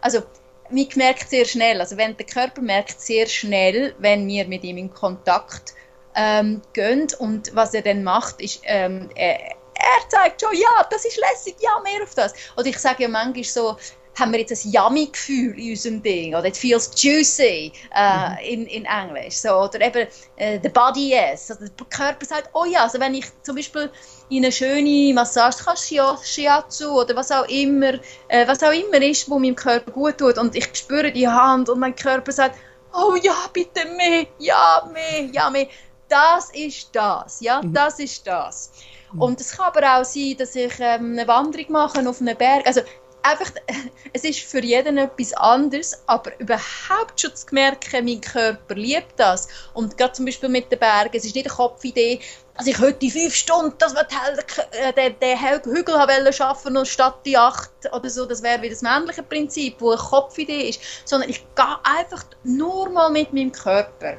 also 0.00 0.22
man 0.70 0.86
merkt 0.96 1.30
sehr 1.30 1.44
schnell, 1.44 1.80
also 1.80 1.96
wenn 1.96 2.16
der 2.16 2.26
Körper 2.26 2.60
merkt 2.60 3.00
sehr 3.00 3.26
schnell, 3.26 3.94
wenn 3.98 4.26
wir 4.28 4.46
mit 4.46 4.64
ihm 4.64 4.76
in 4.76 4.92
Kontakt 4.92 5.74
ähm, 6.14 6.60
gehen 6.72 7.08
und 7.18 7.54
was 7.54 7.74
er 7.74 7.82
dann 7.82 8.02
macht, 8.02 8.40
ist 8.40 8.60
ähm, 8.64 9.08
er, 9.14 9.38
er 9.40 10.08
zeigt 10.08 10.40
schon, 10.40 10.54
ja, 10.54 10.86
das 10.90 11.04
ist 11.04 11.18
lässig, 11.18 11.56
ja, 11.60 11.80
mehr 11.82 12.02
auf 12.02 12.14
das. 12.14 12.34
Oder 12.56 12.66
ich 12.66 12.78
sage 12.78 13.04
ja 13.04 13.08
manchmal 13.08 13.44
so, 13.44 13.76
haben 14.18 14.32
wir 14.32 14.40
jetzt 14.40 14.64
ein 14.64 14.72
Yummy-Gefühl 14.72 15.58
in 15.58 15.70
unserem 15.70 16.02
Ding 16.02 16.34
oder 16.34 16.46
it 16.46 16.56
feels 16.56 16.90
juicy 16.96 17.72
äh, 17.94 18.30
mhm. 18.30 18.36
in, 18.42 18.66
in 18.66 18.84
Englisch 18.84 19.36
so, 19.36 19.50
oder 19.50 19.80
eben 19.80 20.06
äh, 20.36 20.58
the 20.62 20.68
body 20.68 21.10
yes 21.10 21.50
also 21.50 21.64
der 21.66 21.86
Körper 21.86 22.24
sagt 22.24 22.50
oh 22.52 22.64
ja 22.64 22.82
also 22.82 22.98
wenn 23.00 23.14
ich 23.14 23.26
zum 23.42 23.56
Beispiel 23.56 23.90
in 24.28 24.44
eine 24.44 24.52
schöne 24.52 25.12
Massage 25.14 25.64
kann 25.64 25.76
Shiatsu 25.76 27.00
oder 27.00 27.14
was 27.16 27.30
auch 27.30 27.48
immer 27.48 27.94
äh, 28.28 28.46
was 28.46 28.62
auch 28.62 28.72
immer 28.72 29.00
ist 29.02 29.30
wo 29.30 29.38
meinem 29.38 29.56
Körper 29.56 29.90
gut 29.90 30.18
tut 30.18 30.38
und 30.38 30.56
ich 30.56 30.68
spüre 30.74 31.12
die 31.12 31.28
Hand 31.28 31.68
und 31.68 31.78
mein 31.78 31.94
Körper 31.94 32.32
sagt 32.32 32.58
oh 32.94 33.14
ja 33.22 33.34
bitte 33.52 33.86
mehr 33.96 34.26
ja 34.38 34.88
mehr 34.92 35.30
ja 35.32 35.50
mehr 35.50 35.68
das 36.08 36.50
ist 36.50 36.88
das 36.92 37.40
ja 37.40 37.62
mhm. 37.62 37.72
das 37.72 37.98
ist 37.98 38.26
das 38.26 38.72
mhm. 39.12 39.22
und 39.22 39.40
es 39.40 39.56
kann 39.56 39.66
aber 39.66 39.98
auch 39.98 40.04
sein, 40.04 40.36
dass 40.38 40.54
ich 40.56 40.72
ähm, 40.80 41.12
eine 41.12 41.28
Wanderung 41.28 41.66
mache 41.70 42.08
auf 42.08 42.20
einem 42.20 42.36
Berg. 42.36 42.66
Also 42.66 42.80
einfach, 43.22 43.50
es 44.12 44.24
ist 44.24 44.40
für 44.40 44.62
jeden 44.62 44.98
etwas 44.98 45.32
anderes, 45.34 46.02
aber 46.06 46.38
überhaupt 46.40 47.20
schon 47.20 47.34
zu 47.34 47.46
merken, 47.52 48.04
mein 48.04 48.20
Körper 48.20 48.74
liebt 48.74 49.18
das. 49.18 49.48
Und 49.74 49.96
gerade 49.96 50.12
zum 50.12 50.24
Beispiel 50.24 50.48
mit 50.48 50.70
den 50.70 50.78
Bergen, 50.78 51.16
es 51.16 51.24
ist 51.24 51.34
nicht 51.34 51.46
eine 51.46 51.54
Kopfidee, 51.54 52.20
also 52.54 52.72
ich 52.72 52.78
heute 52.80 53.08
fünf 53.08 53.34
Stunden, 53.34 53.74
das 53.78 53.94
äh, 53.94 54.92
den, 54.92 55.18
den 55.20 55.38
Hügel 55.38 55.96
haben 55.96 56.32
schaffen 56.32 56.84
statt 56.86 57.20
die 57.24 57.38
acht 57.38 57.70
oder 57.92 58.10
so, 58.10 58.26
das 58.26 58.42
wäre 58.42 58.60
wie 58.62 58.68
das 58.68 58.82
männliche 58.82 59.22
Prinzip, 59.22 59.76
wo 59.78 59.90
eine 59.90 60.00
Kopfidee 60.00 60.68
ist, 60.70 60.80
sondern 61.04 61.30
ich 61.30 61.38
gehe 61.54 61.78
einfach 61.84 62.24
nur 62.42 62.90
mal 62.90 63.10
mit 63.10 63.32
meinem 63.32 63.52
Körper. 63.52 64.16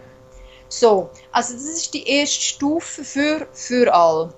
So, 0.69 1.09
also 1.33 1.53
das 1.53 1.63
ist 1.63 1.93
die 1.93 2.07
erste 2.07 2.41
Stufe 2.41 3.03
für, 3.03 3.47
für 3.51 3.93
alle 3.93 4.33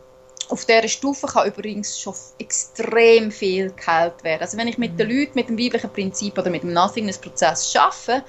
auf 0.51 0.65
dieser 0.65 0.87
Stufe 0.87 1.27
kann 1.27 1.47
übrigens 1.47 1.99
schon 1.99 2.13
extrem 2.37 3.31
viel 3.31 3.71
geheilt 3.71 4.23
werden. 4.23 4.41
Also 4.41 4.57
wenn 4.57 4.67
ich 4.67 4.77
mit 4.77 4.99
den 4.99 5.07
mhm. 5.07 5.19
Leuten 5.19 5.31
mit 5.35 5.49
dem 5.49 5.57
weiblichen 5.57 5.89
Prinzip 5.89 6.37
oder 6.37 6.49
mit 6.49 6.63
dem 6.63 6.73
Nothingness-Prozess 6.73 7.73
arbeite, 7.75 8.23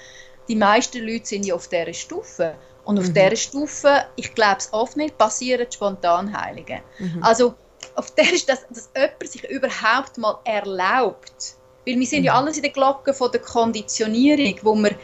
die 0.49 0.57
meisten 0.57 1.05
Leute 1.05 1.27
sind 1.27 1.45
ja 1.45 1.55
auf 1.55 1.69
dieser 1.69 1.93
Stufe. 1.93 2.55
Und 2.85 2.99
auf 2.99 3.09
mhm. 3.09 3.15
dieser 3.15 3.37
Stufe, 3.37 4.07
ich 4.17 4.35
glaube 4.35 4.59
es 4.59 4.73
oft 4.73 4.97
nicht, 4.97 5.19
passieren 5.19 5.67
Spontanheilungen. 5.71 6.81
Mhm. 6.99 7.23
Also 7.23 7.55
auf 7.97 8.13
der 8.13 8.33
ist, 8.33 8.49
dass, 8.49 8.67
dass 8.69 8.91
jemand 8.95 9.29
sich 9.29 9.45
überhaupt 9.51 10.19
mal 10.19 10.39
erlaubt. 10.45 11.57
Weil 11.87 11.99
wir 11.99 12.07
sind 12.07 12.21
mhm. 12.21 12.27
ja 12.27 12.35
alles 12.35 12.57
in 12.57 12.63
der 12.63 12.73
Glocke 12.73 13.13
von 13.15 13.33
der 13.33 13.41
Konditionierung, 13.41 14.55
wo 14.63 14.75
wir 14.77 14.95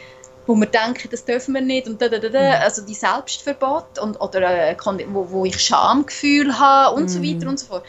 wo 0.49 0.55
wir 0.55 0.65
denken, 0.65 1.07
das 1.11 1.25
dürfen 1.25 1.53
wir 1.53 1.61
nicht 1.61 1.87
und 1.87 2.01
da, 2.01 2.09
da, 2.09 2.17
da, 2.17 2.27
da. 2.27 2.39
Mhm. 2.41 2.63
also 2.63 2.83
die 2.83 2.95
Selbstverbot 2.95 3.99
und, 3.99 4.19
oder 4.19 4.71
äh, 4.71 4.75
wo, 5.09 5.29
wo 5.29 5.45
ich 5.45 5.61
Schamgefühl 5.61 6.57
habe 6.57 6.95
und 6.95 7.03
mm. 7.03 7.07
so 7.07 7.21
weiter 7.21 7.47
und 7.47 7.59
so 7.59 7.67
fort. 7.67 7.85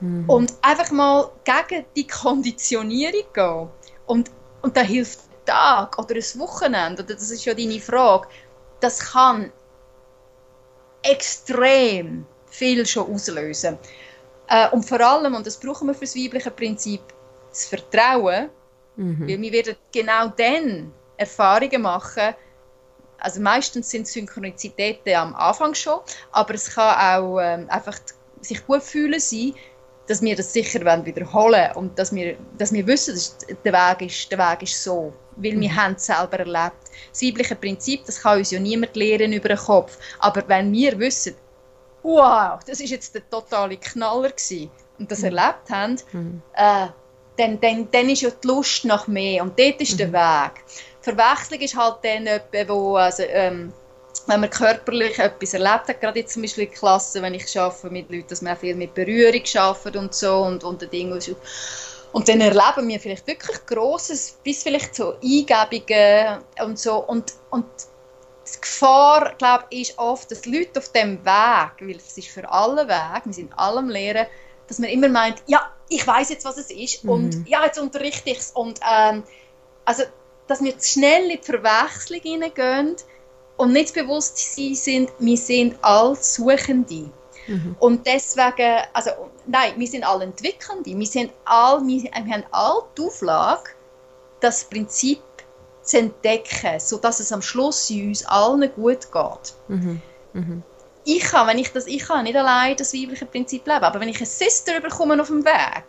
Mm. 0.00 0.28
Und 0.28 0.52
einfach 0.60 0.90
mal 0.90 1.30
gegen 1.44 1.86
die 1.96 2.06
Konditionierung 2.06 3.24
gehen 3.32 3.68
und, 4.04 4.30
und 4.60 4.76
da 4.76 4.82
hilft 4.82 5.20
ein 5.20 5.46
Tag 5.46 5.98
oder 5.98 6.14
ein 6.14 6.38
Wochenende, 6.38 7.02
oder 7.02 7.14
das 7.14 7.30
ist 7.30 7.46
ja 7.46 7.54
deine 7.54 7.80
Frage, 7.80 8.28
das 8.80 8.98
kann 8.98 9.50
extrem 11.02 12.26
viel 12.44 12.84
schon 12.84 13.10
auslösen. 13.10 13.78
Äh, 14.48 14.68
und 14.68 14.84
vor 14.84 15.00
allem, 15.00 15.34
und 15.34 15.46
das 15.46 15.58
brauchen 15.58 15.88
wir 15.88 15.94
für 15.94 16.04
das 16.04 16.14
weibliche 16.14 16.50
Prinzip, 16.50 17.00
das 17.48 17.64
Vertrauen, 17.64 18.50
mhm. 18.96 19.26
weil 19.26 19.40
wir 19.40 19.52
werden 19.52 19.76
genau 19.90 20.28
dann 20.36 20.92
Erfahrungen 21.22 21.82
machen. 21.82 22.34
Also 23.18 23.40
meistens 23.40 23.90
sind 23.90 24.08
Synchronizitäten 24.08 25.14
am 25.14 25.34
Anfang 25.34 25.74
schon, 25.74 26.00
aber 26.32 26.54
es 26.54 26.74
kann 26.74 26.94
auch 26.98 27.40
ähm, 27.40 27.66
einfach 27.68 27.98
sich 28.40 28.66
gut 28.66 28.82
fühlen 28.82 29.20
sein, 29.20 29.54
dass 30.08 30.20
wir 30.20 30.34
das 30.34 30.52
sicher 30.52 30.80
wiederholen 30.80 31.32
wollen 31.32 31.72
und 31.76 31.98
dass 31.98 32.12
wir, 32.12 32.36
dass 32.58 32.72
wir 32.72 32.84
wissen, 32.86 33.14
dass 33.14 33.36
der, 33.64 33.72
Weg 33.72 34.08
ist, 34.08 34.30
der 34.32 34.38
Weg 34.38 34.62
ist 34.62 34.82
so, 34.82 35.12
weil 35.36 35.58
wir 35.60 35.70
mhm. 35.70 35.76
haben 35.76 35.94
es 35.94 36.06
selber 36.06 36.40
erlebt. 36.40 36.90
Das 37.12 37.22
weibliche 37.22 37.54
Prinzip, 37.54 38.04
das 38.04 38.20
kann 38.20 38.38
uns 38.38 38.50
ja 38.50 38.58
niemand 38.58 38.96
lehren 38.96 39.32
über 39.32 39.48
den 39.48 39.58
Kopf, 39.58 39.96
aber 40.18 40.42
wenn 40.48 40.72
wir 40.72 40.98
wissen, 40.98 41.36
wow, 42.02 42.58
das 42.66 42.80
ist 42.80 42.90
jetzt 42.90 43.14
der 43.14 43.28
totale 43.30 43.76
Knaller 43.76 44.30
gewesen, 44.30 44.68
und 44.98 45.10
das 45.10 45.20
mhm. 45.20 45.36
erlebt 45.36 45.70
haben, 45.70 45.96
mhm. 46.12 46.42
äh, 46.54 46.86
dann, 47.36 47.60
dann, 47.60 47.88
dann 47.90 48.08
ist 48.08 48.22
ja 48.22 48.30
die 48.30 48.46
Lust 48.46 48.84
nach 48.84 49.06
mehr 49.06 49.42
und 49.42 49.58
dort 49.58 49.80
ist 49.80 49.94
mhm. 49.94 49.98
der 49.98 50.12
Weg. 50.12 50.52
Verwechslung 51.02 51.60
ist 51.60 51.76
halt 51.76 51.96
dann 52.02 52.26
jemand, 52.26 52.68
wo, 52.68 52.96
also, 52.96 53.22
ähm, 53.24 53.72
wenn 54.26 54.40
man 54.40 54.50
körperlich 54.50 55.18
etwas 55.18 55.54
erlebt 55.54 55.88
hat, 55.88 56.00
gerade 56.00 56.20
jetzt 56.20 56.34
zum 56.34 56.42
Beispiel 56.42 56.64
in 56.64 56.72
Klassen, 56.72 57.22
wenn 57.22 57.34
ich 57.34 57.58
arbeite 57.58 57.90
mit 57.90 58.10
Leuten, 58.10 58.28
dass 58.28 58.42
man 58.42 58.56
viel 58.56 58.76
mit 58.76 58.94
Berührung 58.94 59.42
arbeitet 59.56 59.96
und 59.96 60.14
so 60.14 60.36
und, 60.42 60.64
und 60.64 60.92
Dinge 60.92 61.18
und 62.12 62.28
dann 62.28 62.40
erleben 62.40 62.88
wir 62.88 63.00
vielleicht 63.00 63.26
wirklich 63.26 63.64
Grosses, 63.66 64.38
bis 64.44 64.62
vielleicht 64.62 64.94
so 64.94 65.14
Eingebungen 65.22 66.42
und 66.62 66.78
so 66.78 66.98
und, 66.98 67.32
und 67.50 67.64
die 68.46 68.60
Gefahr, 68.60 69.34
glaube 69.38 69.64
ich, 69.70 69.90
ist 69.90 69.98
oft, 69.98 70.30
dass 70.30 70.44
Leute 70.44 70.78
auf 70.78 70.92
dem 70.92 71.24
Weg, 71.24 71.72
weil 71.80 71.96
es 71.96 72.18
ist 72.18 72.28
für 72.28 72.48
alle 72.50 72.86
Weg, 72.86 73.22
wir 73.24 73.32
sind 73.32 73.58
allem 73.58 73.88
Lehren, 73.88 74.26
dass 74.68 74.78
man 74.78 74.90
immer 74.90 75.08
meint, 75.08 75.42
ja, 75.46 75.72
ich 75.88 76.06
weiß 76.06 76.30
jetzt, 76.30 76.44
was 76.44 76.58
es 76.58 76.70
ist 76.70 77.04
mhm. 77.04 77.10
und 77.10 77.48
ja, 77.48 77.64
jetzt 77.64 77.78
unterrichte 77.78 78.30
ich 78.30 78.38
es 78.38 78.50
und 78.50 78.78
ähm, 78.88 79.22
also 79.84 80.02
dass 80.46 80.62
wir 80.62 80.78
zu 80.78 80.88
schnell 80.88 81.30
in 81.30 81.38
die 81.38 81.44
Verwechslung 81.44 82.20
hineingehen 82.20 82.96
und 83.56 83.72
nicht 83.72 83.94
bewusst 83.94 84.38
sind, 84.38 85.10
wir 85.18 85.36
sind 85.36 85.76
alle 85.82 86.16
Suchende. 86.16 87.10
Mhm. 87.46 87.76
Und 87.78 88.06
deswegen, 88.06 88.82
also 88.92 89.10
nein, 89.46 89.72
wir 89.76 89.86
sind 89.86 90.04
alle 90.04 90.24
Entwickelnde, 90.24 90.96
wir, 90.96 91.06
sind 91.06 91.32
all, 91.44 91.80
wir, 91.86 92.02
wir 92.02 92.12
haben 92.14 92.44
alle 92.50 92.82
die 92.96 93.02
Auflage, 93.02 93.70
das 94.40 94.64
Prinzip 94.64 95.20
zu 95.82 95.98
entdecken, 95.98 96.78
sodass 96.78 97.20
es 97.20 97.32
am 97.32 97.42
Schluss 97.42 97.90
uns 97.90 98.24
allen 98.24 98.72
gut 98.74 99.12
geht. 99.12 99.54
Mhm. 99.68 100.02
Mhm. 100.32 100.62
Ich 101.04 101.24
kann, 101.24 101.48
wenn 101.48 101.58
ich 101.58 101.72
das, 101.72 101.86
ich 101.86 102.04
kann 102.06 102.24
nicht 102.24 102.36
allein 102.36 102.76
das 102.76 102.94
weibliche 102.94 103.26
Prinzip 103.26 103.66
leben, 103.66 103.82
aber 103.82 103.98
wenn 104.00 104.08
ich 104.08 104.18
eine 104.18 104.26
Sister 104.26 104.80
bekomme 104.80 105.20
auf 105.20 105.26
dem 105.26 105.44
Weg, 105.44 105.84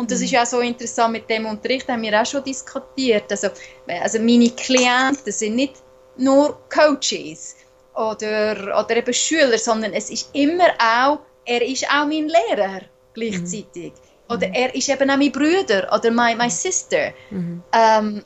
und 0.00 0.10
das 0.10 0.20
mhm. 0.20 0.24
ist 0.24 0.30
ja 0.30 0.46
so 0.46 0.60
interessant 0.60 1.12
mit 1.12 1.28
dem 1.28 1.44
Unterricht, 1.44 1.86
haben 1.86 2.00
wir 2.00 2.18
auch 2.18 2.24
schon 2.24 2.42
diskutiert. 2.42 3.30
Also, 3.30 3.48
also 3.86 4.18
meine 4.18 4.48
Klienten 4.48 5.30
sind 5.30 5.56
nicht 5.56 5.74
nur 6.16 6.58
Coaches 6.70 7.56
oder, 7.94 8.80
oder 8.80 8.96
eben 8.96 9.12
Schüler, 9.12 9.58
sondern 9.58 9.92
es 9.92 10.08
ist 10.08 10.30
immer 10.32 10.70
auch, 10.78 11.18
er 11.44 11.60
ist 11.60 11.84
auch 11.84 12.06
mein 12.06 12.28
Lehrer 12.28 12.80
gleichzeitig. 13.12 13.92
Mhm. 13.92 14.34
Oder 14.34 14.48
er 14.54 14.74
ist 14.74 14.88
eben 14.88 15.10
auch 15.10 15.18
mein 15.18 15.32
Bruder 15.32 15.92
oder 15.94 16.10
meine, 16.10 16.38
meine 16.38 16.50
Sister. 16.50 17.12
Mhm. 17.28 17.62
Ähm, 17.70 18.24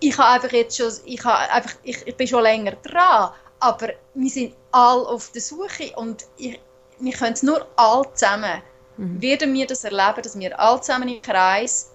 ich 0.00 0.18
habe 0.18 0.30
einfach 0.30 0.52
jetzt 0.52 0.76
schon, 0.76 0.90
ich, 1.04 1.24
habe 1.24 1.48
einfach, 1.52 1.76
ich, 1.84 2.04
ich 2.04 2.16
bin 2.16 2.26
schon 2.26 2.42
länger 2.42 2.72
dran, 2.82 3.30
aber 3.60 3.90
wir 4.14 4.30
sind 4.30 4.52
alle 4.72 5.06
auf 5.06 5.30
der 5.30 5.42
Suche 5.42 5.92
und 5.94 6.24
ich, 6.38 6.58
wir 6.98 7.12
können 7.12 7.34
es 7.34 7.44
nur 7.44 7.64
alle 7.76 8.12
zusammen. 8.14 8.62
Mhm. 8.96 9.20
Werden 9.20 9.54
wir 9.54 9.66
das 9.66 9.84
erleben, 9.84 10.22
dass 10.22 10.38
wir 10.38 10.58
alle 10.58 10.80
zusammen 10.80 11.08
im 11.08 11.22
Kreis 11.22 11.90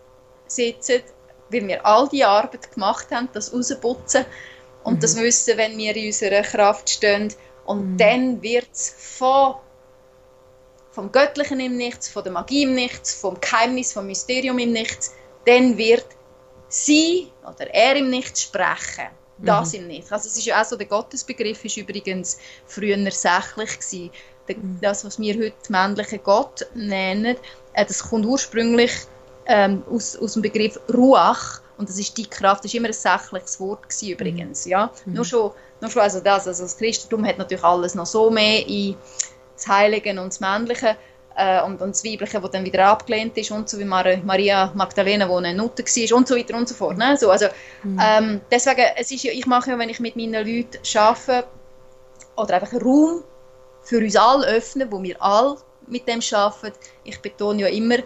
sitzen, 0.48 1.02
weil 1.50 1.68
wir 1.68 1.86
all 1.86 2.08
die 2.10 2.24
Arbeit 2.24 2.72
gemacht 2.72 3.08
haben, 3.12 3.30
das 3.34 3.54
rausputzen 3.54 4.26
und 4.84 4.96
mhm. 4.96 5.00
das 5.00 5.16
wissen, 5.18 5.58
wenn 5.58 5.78
wir 5.78 5.96
in 5.96 6.08
unserer 6.08 6.42
Kraft 6.42 6.90
stehen. 6.90 7.34
Und 7.66 7.94
mhm. 7.94 7.98
dann 7.98 8.42
wird 8.42 8.70
es 8.72 8.96
von, 8.98 9.56
vom 10.92 11.12
Göttlichen 11.12 11.60
im 11.60 11.78
Nichts, 11.78 12.10
von 12.10 12.24
der 12.24 12.32
Magie 12.32 12.64
im 12.64 12.74
Nichts, 12.74 13.14
vom 13.14 13.40
Geheimnis, 13.40 13.94
vom 13.94 14.08
Mysterium 14.08 14.60
im 14.60 14.72
Nichts, 14.72 15.14
dann 15.46 15.78
wird 15.78 16.06
sie 16.68 17.32
oder 17.44 17.74
er 17.74 17.96
im 17.96 18.10
Nichts 18.10 18.44
sprechen. 18.44 19.10
Das 19.38 19.74
mhm. 19.74 19.80
im 19.80 19.88
Nichts. 19.88 20.12
Also 20.12 20.28
es 20.28 20.38
ist 20.38 20.46
ja 20.46 20.62
auch 20.62 20.66
so, 20.66 20.76
der 20.76 20.88
Gottesbegriff 20.88 21.66
ist 21.66 21.78
übrigens 21.78 22.38
früher 22.66 22.98
sächlich 23.10 23.80
gewesen. 23.80 24.12
Mhm. 24.58 24.80
Das, 24.82 25.06
was 25.06 25.20
wir 25.20 25.36
heute 25.36 25.54
männlichen 25.70 26.20
Gott 26.24 26.68
nennen, 26.74 27.36
äh, 27.74 27.86
das 27.86 28.04
kommt 28.10 28.26
ursprünglich 28.26 28.92
ähm, 29.46 29.84
aus, 29.92 30.16
aus 30.18 30.34
dem 30.34 30.42
Begriff 30.42 30.80
Ruach 30.94 31.62
und 31.78 31.90
das 31.90 31.98
ist 31.98 32.18
die 32.18 32.28
Kraft, 32.28 32.64
das 32.64 32.72
ist 32.72 32.76
immer 32.76 32.90
ein 32.90 32.94
sächliches 32.94 33.60
Wort 33.60 33.90
gewesen, 33.90 34.10
übrigens, 34.10 34.66
mhm. 34.66 34.72
ja. 34.72 34.92
Mhm. 35.06 35.14
Nur 35.14 35.26
schon, 35.26 35.52
nur 35.80 35.90
schon 35.90 36.02
also 36.02 36.20
das, 36.20 36.48
also 36.48 36.64
das 36.64 36.78
Christentum 36.78 37.26
hat 37.26 37.38
natürlich 37.38 37.64
alles 37.64 37.96
noch 37.96 38.06
so 38.06 38.30
mehr 38.30 38.68
in 38.68 38.96
das 39.56 39.68
Heilige 39.68 40.12
und 40.12 40.28
das 40.28 40.40
Männliche 40.40 40.96
äh, 41.36 41.64
und, 41.64 41.82
und 41.82 41.90
das 41.92 42.04
Weibliche, 42.04 42.40
das 42.40 42.52
dann 42.52 42.66
wieder 42.66 42.88
abgelehnt 42.88 43.38
ist 43.38 43.52
und 43.52 43.70
so 43.70 43.80
wie 43.80 43.86
Mar 43.86 44.06
Maria 44.24 44.72
Magdalena, 44.76 45.26
die 45.26 45.34
eine 45.34 45.54
Nutte 45.56 45.84
war 45.84 46.18
und 46.18 46.28
so 46.28 46.36
weiter 46.36 46.56
und 46.56 46.68
so 46.68 46.76
fort. 46.76 46.98
Ne? 46.98 47.18
So, 47.18 47.32
also, 47.32 47.48
mhm. 47.84 48.00
ähm, 48.02 48.42
deswegen, 48.52 48.86
es 48.98 49.12
ist 49.12 49.24
ja, 49.24 49.32
ich 49.32 49.46
mache 49.46 49.72
ja, 49.72 49.80
wenn 49.80 49.90
ich 49.90 50.00
mit 50.00 50.16
meinen 50.16 50.34
Leuten 50.34 50.80
arbeite 50.98 51.48
oder 52.36 52.56
einfach 52.56 52.74
Raum 52.74 53.24
für 53.84 53.98
uns 54.00 54.16
alle 54.16 54.48
öffnen, 54.48 54.92
wo 54.92 55.02
wir 55.02 55.22
alle 55.22 55.58
mit 55.88 56.08
dem 56.08 56.22
arbeiten, 56.32 56.78
ich 57.04 57.20
betone 57.20 57.62
ja 57.62 57.68
immer, 57.68 57.98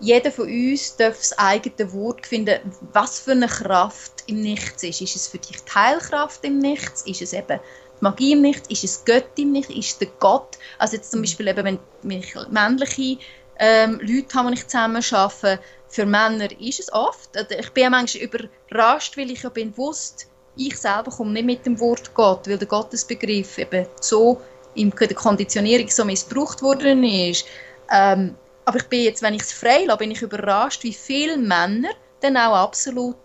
jeder 0.00 0.32
von 0.32 0.46
uns 0.46 0.96
darf 0.96 1.16
das 1.16 1.38
eigene 1.38 1.92
Wort 1.92 2.26
finden, 2.26 2.58
was 2.92 3.20
für 3.20 3.32
eine 3.32 3.46
Kraft 3.46 4.24
im 4.26 4.40
Nichts 4.40 4.82
ist. 4.82 5.00
Ist 5.00 5.14
es 5.14 5.28
für 5.28 5.38
dich 5.38 5.62
Teilkraft 5.62 6.44
im 6.44 6.58
Nichts? 6.58 7.02
Ist 7.02 7.22
es 7.22 7.32
eben 7.32 7.60
die 7.60 8.04
Magie 8.04 8.32
im 8.32 8.40
Nichts? 8.40 8.68
Ist 8.68 8.82
es 8.82 9.04
Gott 9.04 9.30
im 9.36 9.52
Nichts? 9.52 9.72
Ist 9.72 9.90
es 9.90 9.98
der 9.98 10.08
Gott? 10.18 10.58
Also 10.78 10.96
jetzt 10.96 11.12
zum 11.12 11.20
mhm. 11.20 11.24
Beispiel 11.24 11.48
eben, 11.48 11.78
wenn 12.02 12.10
ich 12.10 12.34
männliche 12.50 13.18
ähm, 13.60 14.00
Leute 14.02 14.34
habe, 14.34 14.48
die 14.48 14.54
ich 14.54 14.66
zusammen 14.66 15.04
arbeite, 15.12 15.60
für 15.88 16.06
Männer 16.06 16.48
ist 16.58 16.80
es 16.80 16.92
oft. 16.92 17.36
Also 17.36 17.54
ich 17.56 17.70
bin 17.70 17.90
manchmal 17.90 18.24
überrascht, 18.24 19.16
weil 19.16 19.30
ich 19.30 19.42
ja 19.42 19.50
bin 19.50 19.70
bewusst, 19.70 20.26
ich 20.56 20.76
selber 20.76 21.10
komme 21.10 21.32
nicht 21.32 21.44
mit 21.44 21.66
dem 21.66 21.78
Wort 21.78 22.12
Gott, 22.12 22.48
weil 22.48 22.58
der 22.58 22.66
Gottesbegriff 22.66 23.58
eben 23.58 23.86
so 24.00 24.40
in 24.74 24.90
der 24.90 25.14
Konditionierung 25.14 25.88
so 25.88 26.04
missbraucht 26.04 26.62
worden 26.62 27.04
ist. 27.04 27.44
Ähm, 27.90 28.34
aber 28.64 28.78
ich 28.78 28.84
bin 28.84 29.02
jetzt, 29.02 29.22
wenn 29.22 29.34
ich 29.34 29.42
es 29.42 29.52
frei 29.52 29.84
lasse, 29.84 29.98
bin 29.98 30.10
ich 30.10 30.22
überrascht, 30.22 30.82
wie 30.84 30.92
viele 30.92 31.36
Männer 31.36 31.90
dann 32.20 32.36
auch 32.36 32.54
absolut 32.54 33.16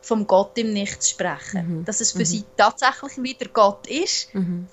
vom 0.00 0.26
Gott 0.26 0.56
im 0.56 0.72
Nichts 0.72 1.10
sprechen. 1.10 1.80
Mhm. 1.80 1.84
Dass 1.84 2.00
es 2.00 2.12
für 2.12 2.20
mhm. 2.20 2.24
sie 2.24 2.44
tatsächlich 2.56 3.22
wieder 3.22 3.50
Gott 3.52 3.86
ist. 3.86 4.34
Mhm. 4.34 4.68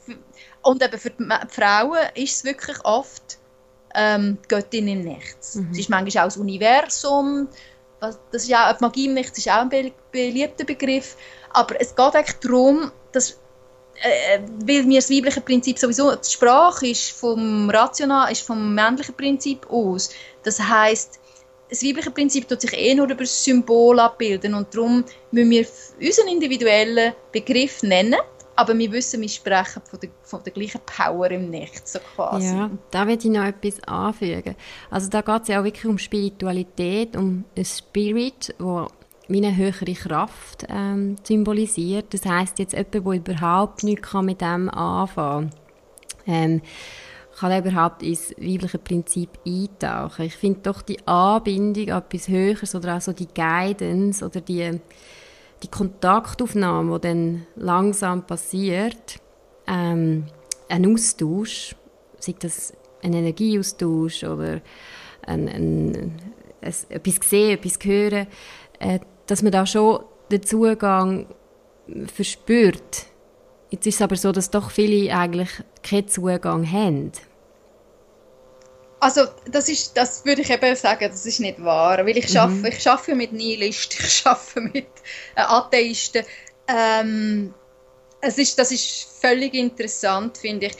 Und 0.61 0.83
eben 0.83 0.99
für 0.99 1.09
die 1.09 1.25
Frauen 1.49 1.97
ist 2.15 2.37
es 2.37 2.43
wirklich 2.45 2.77
oft 2.85 3.37
ähm, 3.95 4.37
Göttin 4.47 4.87
im 4.87 5.03
Nichts. 5.03 5.55
Mhm. 5.55 5.69
Es 5.71 5.79
ist 5.79 5.89
manchmal 5.89 6.23
auch 6.23 6.27
das 6.27 6.37
Universum. 6.37 7.47
Das 7.99 8.17
ist 8.31 8.53
auch, 8.53 8.77
die 8.77 8.83
Magie 8.83 9.05
im 9.05 9.13
Nichts 9.13 9.37
ist 9.37 9.49
auch 9.49 9.65
ein 9.69 9.91
beliebter 10.11 10.65
Begriff. 10.65 11.15
Aber 11.51 11.79
es 11.79 11.95
geht 11.95 12.15
eigentlich 12.15 12.39
darum, 12.39 12.91
dass 13.11 13.39
weil 14.65 14.83
mir 14.83 14.99
das 14.99 15.09
weibliche 15.09 15.41
Prinzip 15.41 15.79
sowieso, 15.79 16.15
die 16.15 16.29
Sprache 16.29 16.87
ist 16.87 17.11
vom 17.11 17.69
Rational, 17.69 18.31
ist 18.31 18.41
vom 18.41 18.73
männlichen 18.73 19.15
Prinzip 19.15 19.69
aus. 19.69 20.09
Das 20.43 20.59
heißt, 20.59 21.19
das 21.69 21.83
weibliche 21.83 22.11
Prinzip 22.11 22.47
tut 22.47 22.61
sich 22.61 22.73
eh 22.73 22.93
nur 22.93 23.05
über 23.05 23.23
das 23.23 23.43
Symbol 23.43 23.99
abbilden 23.99 24.53
und 24.53 24.73
darum 24.75 25.03
müssen 25.31 25.51
wir 25.51 25.65
unseren 25.99 26.27
individuellen 26.27 27.13
Begriff 27.31 27.81
nennen, 27.81 28.19
aber 28.55 28.77
wir 28.77 28.91
wissen, 28.91 29.21
wir 29.21 29.29
sprechen 29.29 29.81
von 29.89 29.99
der, 29.99 30.09
von 30.21 30.43
der 30.43 30.53
gleichen 30.53 30.81
Power 30.85 31.31
im 31.31 31.49
Nichts, 31.49 31.93
so 31.93 31.99
quasi. 32.15 32.47
Ja, 32.47 32.69
da 32.91 33.07
will 33.07 33.17
ich 33.17 33.25
noch 33.25 33.45
etwas 33.45 33.81
anfügen. 33.87 34.55
Also 34.91 35.09
da 35.09 35.21
geht 35.21 35.41
es 35.43 35.47
ja 35.47 35.59
auch 35.59 35.63
wirklich 35.63 35.85
um 35.85 35.97
Spiritualität, 35.97 37.15
um 37.15 37.45
ein 37.57 37.65
Spirit, 37.65 38.53
wo 38.59 38.87
wie 39.27 39.37
eine 39.37 39.55
höhere 39.55 39.93
Kraft 39.93 40.65
ähm, 40.69 41.15
symbolisiert. 41.23 42.13
Das 42.13 42.25
heißt 42.25 42.59
jetzt 42.59 42.73
jemand, 42.73 42.93
der 42.93 43.35
überhaupt 43.35 43.83
nichts 43.83 44.13
mit 44.13 44.41
dem 44.41 44.69
anfangen 44.69 45.51
kann, 46.25 46.33
ähm, 46.33 46.61
kann 47.39 47.65
überhaupt 47.65 48.03
ins 48.03 48.31
weibliche 48.37 48.77
Prinzip 48.77 49.29
eintauchen. 49.45 50.25
Ich 50.25 50.35
finde 50.35 50.59
doch 50.63 50.81
die 50.81 51.05
Anbindung 51.07 51.89
an 51.89 52.03
etwas 52.03 52.27
Höheres 52.27 52.75
oder 52.75 52.97
auch 52.97 53.01
so 53.01 53.11
die 53.11 53.27
Guidance 53.27 54.23
oder 54.23 54.41
die, 54.41 54.79
die 55.63 55.67
Kontaktaufnahme, 55.67 56.99
die 56.99 57.07
dann 57.07 57.47
langsam 57.55 58.25
passiert, 58.25 59.19
ähm, 59.67 60.25
ein 60.69 60.93
Austausch, 60.93 61.75
sei 62.19 62.35
das 62.37 62.73
ein 63.01 63.13
Energieaustausch 63.13 64.23
oder 64.23 64.61
ein, 65.25 65.47
ein, 65.47 66.13
ein, 66.61 66.75
etwas 66.89 67.29
sehen, 67.29 67.57
etwas 67.57 67.79
hören, 67.83 68.27
äh, 68.79 68.99
dass 69.27 69.41
man 69.41 69.51
da 69.51 69.65
schon 69.65 70.03
den 70.31 70.43
Zugang 70.43 71.27
verspürt. 72.13 73.05
Jetzt 73.69 73.87
ist 73.87 73.95
es 73.95 74.01
aber 74.01 74.15
so, 74.15 74.31
dass 74.31 74.51
doch 74.51 74.71
viele 74.71 75.13
eigentlich 75.15 75.49
keinen 75.81 76.07
Zugang 76.07 76.69
haben. 76.71 77.11
Also 78.99 79.23
das 79.51 79.67
ist, 79.67 79.97
das 79.97 80.23
würde 80.23 80.43
ich 80.43 80.49
eben 80.49 80.75
sagen, 80.75 81.09
das 81.09 81.25
ist 81.25 81.41
nicht 81.41 81.61
wahr, 81.61 81.97
weil 82.05 82.17
ich 82.17 82.29
schaffe, 82.29 82.53
mhm. 82.53 82.65
ich 82.67 82.81
schaffe 82.81 83.15
mit 83.15 83.33
Nihilisten, 83.33 83.99
ich 84.05 84.13
schaffe 84.13 84.61
mit 84.61 84.87
äh, 85.35 85.41
Atheisten. 85.41 86.23
Ähm, 86.67 87.53
es 88.21 88.37
ist, 88.37 88.57
das 88.57 88.71
ist 88.71 89.19
völlig 89.19 89.53
interessant, 89.53 90.37
finde 90.37 90.67
ich. 90.67 90.73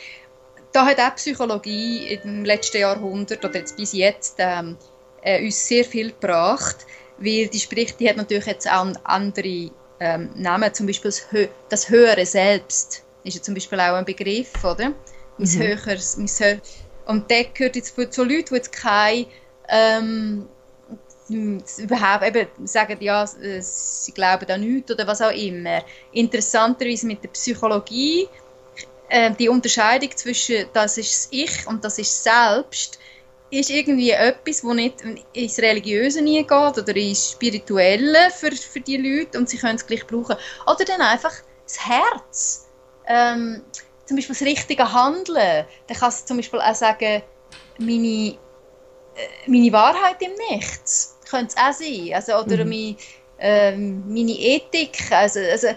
Da 0.71 0.85
hat 0.85 0.99
auch 0.99 1.15
Psychologie 1.15 2.13
im 2.23 2.45
letzten 2.45 2.77
Jahrhundert 2.77 3.43
oder 3.43 3.57
jetzt 3.57 3.75
bis 3.75 3.91
jetzt 3.91 4.35
ähm, 4.37 4.77
äh, 5.21 5.43
uns 5.43 5.67
sehr 5.67 5.83
viel 5.83 6.11
gebracht 6.11 6.77
weil 7.17 7.47
die 7.47 7.59
spricht, 7.59 7.99
die 7.99 8.09
hat 8.09 8.17
natürlich 8.17 8.45
jetzt 8.45 8.69
auch 8.69 8.87
andere 9.03 9.71
ähm, 9.99 10.29
Namen, 10.35 10.73
zum 10.73 10.87
Beispiel 10.87 11.09
das, 11.09 11.31
Hö 11.31 11.47
das 11.69 11.89
höhere 11.89 12.25
Selbst 12.25 13.03
ist 13.23 13.35
ja 13.35 13.41
zum 13.41 13.53
Beispiel 13.53 13.79
auch 13.79 13.93
ein 13.93 14.05
Begriff, 14.05 14.63
oder? 14.63 14.91
Mein 15.37 15.49
mhm. 15.49 15.59
höheres, 15.59 16.17
mein 16.17 16.27
Hö 16.27 16.57
und 17.05 17.29
der 17.29 17.45
gehört 17.45 17.75
jetzt 17.75 17.95
zu, 17.95 18.09
zu 18.09 18.23
Leuten, 18.23 18.45
die 18.49 18.55
jetzt 18.55 18.71
keine 18.71 19.27
ähm, 19.69 20.47
überhaupt 21.29 22.25
eben 22.25 22.47
sagen, 22.65 22.97
ja, 22.99 23.25
sie 23.25 24.11
glauben 24.11 24.49
an 24.49 24.61
nichts 24.61 24.91
oder 24.91 25.07
was 25.07 25.21
auch 25.21 25.31
immer. 25.31 25.83
Interessanterweise 26.11 27.07
mit 27.07 27.23
der 27.23 27.29
Psychologie, 27.29 28.27
äh, 29.09 29.31
die 29.31 29.49
Unterscheidung 29.49 30.15
zwischen 30.15 30.65
das 30.73 30.97
ist 30.97 31.13
das 31.13 31.27
Ich 31.31 31.67
und 31.67 31.83
das 31.83 31.97
ist 31.97 32.23
Selbst, 32.23 32.99
ist 33.59 33.69
irgendwie 33.69 34.11
etwas, 34.11 34.63
wo 34.63 34.73
nicht 34.73 34.95
ins 35.33 35.59
Religiöse 35.59 36.23
geht 36.23 36.51
oder 36.51 36.95
ins 36.95 37.31
Spirituelle 37.31 38.31
für, 38.31 38.51
für 38.51 38.79
die 38.79 38.97
Leute 38.97 39.37
und 39.37 39.49
sie 39.49 39.57
können 39.57 39.75
es 39.75 39.85
gleich 39.85 40.05
brauchen. 40.07 40.35
Oder 40.65 40.85
dann 40.85 41.01
einfach 41.01 41.33
das 41.65 41.85
Herz. 41.85 42.69
Ähm, 43.07 43.63
zum 44.05 44.17
Beispiel 44.17 44.35
das 44.35 44.47
richtige 44.47 44.91
Handeln. 44.91 45.65
Dann 45.87 45.97
kannst 45.97 46.23
du 46.23 46.27
zum 46.27 46.37
Beispiel 46.37 46.61
auch 46.61 46.75
sagen, 46.75 47.21
meine, 47.77 48.37
äh, 48.37 48.37
meine 49.47 49.71
Wahrheit 49.71 50.21
im 50.21 50.31
Nichts. 50.49 51.17
Könnte 51.29 51.55
es 51.55 51.57
auch 51.57 51.73
sein. 51.73 52.11
Also, 52.13 52.35
oder 52.35 52.63
mhm. 52.63 52.69
meine, 52.69 52.95
äh, 53.37 53.75
meine 53.75 54.31
Ethik. 54.31 55.11
Also, 55.11 55.39
also, 55.39 55.67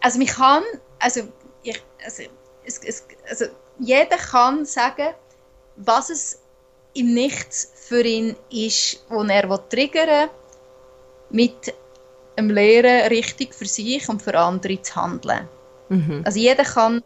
also 0.00 0.18
man 0.18 0.26
kann, 0.26 0.62
also, 0.98 1.22
ich, 1.62 1.82
also, 2.04 2.24
es, 2.64 2.78
es, 2.78 3.06
also 3.28 3.46
jeder 3.78 4.16
kann 4.16 4.64
sagen, 4.64 5.14
was 5.76 6.10
es 6.10 6.40
im 6.94 7.14
Nichts 7.14 7.72
für 7.74 8.02
ihn 8.02 8.36
ist, 8.50 9.04
wo 9.08 9.22
er 9.22 9.68
triggern 9.68 10.08
will, 10.08 10.30
mit 11.30 11.74
einem 12.36 12.50
Lehren 12.50 13.08
richtig 13.08 13.54
für 13.54 13.66
sich 13.66 14.08
und 14.08 14.22
für 14.22 14.38
andere 14.38 14.80
zu 14.80 14.96
handeln. 14.96 15.48
Mhm. 15.88 16.22
Also 16.24 16.38
jeder 16.38 16.64
kann 16.64 17.02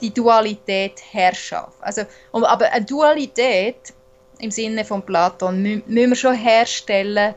die 0.00 0.12
Dualität 0.12 1.00
herschaffen. 1.10 1.74
Also, 1.80 2.02
aber 2.32 2.70
eine 2.72 2.84
Dualität 2.84 3.92
im 4.38 4.50
Sinne 4.50 4.84
von 4.84 5.02
Platon 5.02 5.62
müssen 5.62 6.10
wir 6.10 6.16
schon 6.16 6.34
herstellen, 6.34 7.34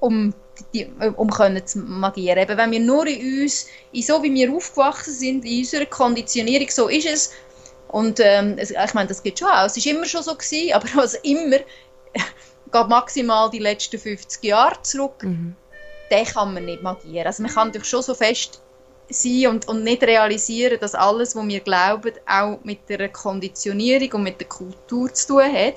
um, 0.00 0.34
die, 0.72 0.86
um 1.16 1.30
können 1.30 1.66
zu 1.66 1.78
magieren. 1.78 2.38
Eben, 2.38 2.56
wenn 2.56 2.70
wir 2.70 2.80
nur 2.80 3.06
in 3.06 3.42
uns, 3.42 3.66
in 3.92 4.02
so 4.02 4.22
wie 4.22 4.32
wir 4.32 4.52
aufgewachsen 4.52 5.12
sind, 5.12 5.44
in 5.44 5.60
unserer 5.60 5.86
Konditionierung, 5.86 6.68
so 6.70 6.88
ist 6.88 7.06
es. 7.06 7.32
Und 7.94 8.18
ähm, 8.18 8.56
ich 8.58 8.94
meine, 8.94 9.06
das 9.06 9.22
geht 9.22 9.38
schon 9.38 9.46
auch. 9.46 9.66
Es 9.66 9.76
ist 9.76 9.86
immer 9.86 10.04
schon 10.04 10.24
so 10.24 10.34
gewesen, 10.34 10.72
aber 10.72 10.88
also 11.00 11.16
immer 11.22 11.58
geht 11.58 12.88
maximal 12.88 13.48
die 13.50 13.60
letzten 13.60 14.00
50 14.00 14.42
Jahre 14.42 14.82
zurück. 14.82 15.22
Mhm. 15.22 15.54
Den 16.10 16.24
kann 16.24 16.54
man 16.54 16.64
nicht 16.64 16.82
magieren. 16.82 17.24
Also 17.24 17.44
man 17.44 17.52
kann 17.52 17.70
doch 17.70 17.84
schon 17.84 18.02
so 18.02 18.14
fest 18.14 18.60
sein 19.10 19.46
und, 19.46 19.68
und 19.68 19.84
nicht 19.84 20.02
realisieren, 20.02 20.80
dass 20.80 20.96
alles, 20.96 21.36
was 21.36 21.46
wir 21.46 21.60
glauben, 21.60 22.14
auch 22.26 22.58
mit 22.64 22.80
der 22.88 23.08
Konditionierung 23.10 24.10
und 24.14 24.22
mit 24.24 24.40
der 24.40 24.48
Kultur 24.48 25.14
zu 25.14 25.28
tun 25.28 25.44
hat. 25.44 25.74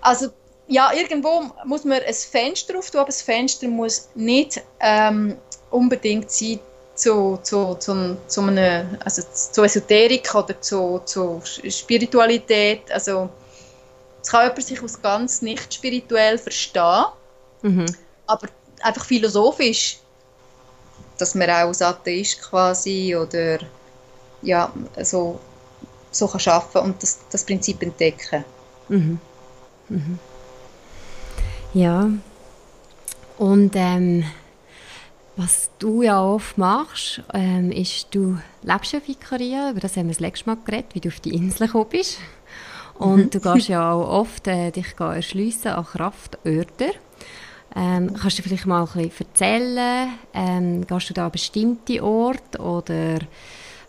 Also 0.00 0.28
ja, 0.68 0.90
irgendwo 0.94 1.50
muss 1.66 1.84
man 1.84 2.00
ein 2.00 2.14
Fenster 2.14 2.78
auftun, 2.78 3.00
aber 3.00 3.08
das 3.08 3.20
Fenster 3.20 3.68
muss 3.68 4.08
nicht 4.14 4.62
ähm, 4.80 5.36
unbedingt 5.70 6.30
sein 6.30 6.60
zu, 7.00 7.38
zu, 7.42 7.74
zu, 7.74 8.16
zu, 8.26 8.40
einer, 8.42 8.86
also 9.04 9.22
zu 9.32 9.62
Esoterik 9.62 10.34
oder 10.34 10.60
zu, 10.60 11.00
zu 11.04 11.40
Spiritualität. 11.44 12.90
Also 12.90 13.30
es 14.22 14.28
kann 14.28 14.48
jemand 14.48 14.62
sich 14.62 14.82
aus 14.82 15.00
ganz 15.00 15.42
nicht 15.42 15.72
spirituell 15.72 16.38
verstehen, 16.38 17.06
mhm. 17.62 17.86
aber 18.26 18.48
einfach 18.82 19.04
philosophisch 19.04 20.00
dass 21.20 21.34
man 21.34 21.50
auch 21.50 21.68
als 21.68 21.82
Atheist 21.82 22.40
quasi 22.40 23.14
oder 23.14 23.58
ja, 24.42 24.72
so, 25.02 25.38
so 26.10 26.26
kann 26.26 26.40
arbeiten 26.46 26.78
und 26.78 27.02
das, 27.02 27.18
das 27.30 27.44
Prinzip 27.44 27.82
entdecken. 27.82 28.44
Mhm. 28.88 29.20
Mhm. 29.88 30.18
Ja, 31.74 32.10
und 33.38 33.72
ähm, 33.74 34.24
was 35.36 35.70
du 35.78 36.02
ja 36.02 36.22
oft 36.22 36.58
machst, 36.58 37.22
ähm, 37.32 37.72
ist, 37.72 38.08
du 38.14 38.38
lebst 38.62 38.92
ja 38.92 39.00
Vikaria, 39.04 39.70
über 39.70 39.80
das 39.80 39.96
haben 39.96 40.06
wir 40.06 40.14
das 40.14 40.20
letzte 40.20 40.50
Mal 40.50 40.58
geredet, 40.64 40.94
wie 40.94 41.00
du 41.00 41.08
auf 41.08 41.20
die 41.20 41.34
Insel 41.34 41.66
gekommen 41.66 41.90
bist. 41.90 42.18
Und 42.94 43.34
du 43.34 43.40
gehst 43.52 43.68
ja 43.68 43.92
auch 43.92 44.08
oft 44.08 44.46
äh, 44.46 44.70
dich 44.70 44.94
erschliessen 44.98 45.68
an 45.68 45.86
Kraftorte. 45.86 46.92
Ähm, 47.74 48.14
kannst 48.20 48.38
du 48.38 48.42
vielleicht 48.42 48.66
mal 48.66 48.82
ein 48.82 49.08
bisschen 49.08 49.26
erzählen? 49.26 50.08
Ähm, 50.34 50.86
gehst 50.86 51.10
du 51.10 51.14
da 51.14 51.26
an 51.26 51.32
bestimmte 51.32 52.02
Orte 52.02 52.58
oder 52.58 53.18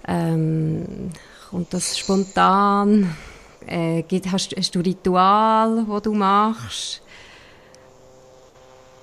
ähm, 0.07 1.09
kommt 1.49 1.73
das 1.73 1.97
spontan? 1.97 3.15
Äh, 3.67 4.03
hast, 4.31 4.55
hast 4.55 4.75
du 4.75 4.79
Ritual, 4.79 5.83
wo 5.87 5.99
du 5.99 6.13
machst? 6.13 7.01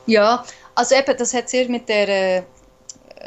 Ja, 0.07 0.45
also 0.79 0.95
eben, 0.95 1.16
das 1.16 1.35
hat 1.35 1.49
sehr 1.49 1.68
mit 1.68 1.89
der, 1.89 2.09
äh, 2.09 2.43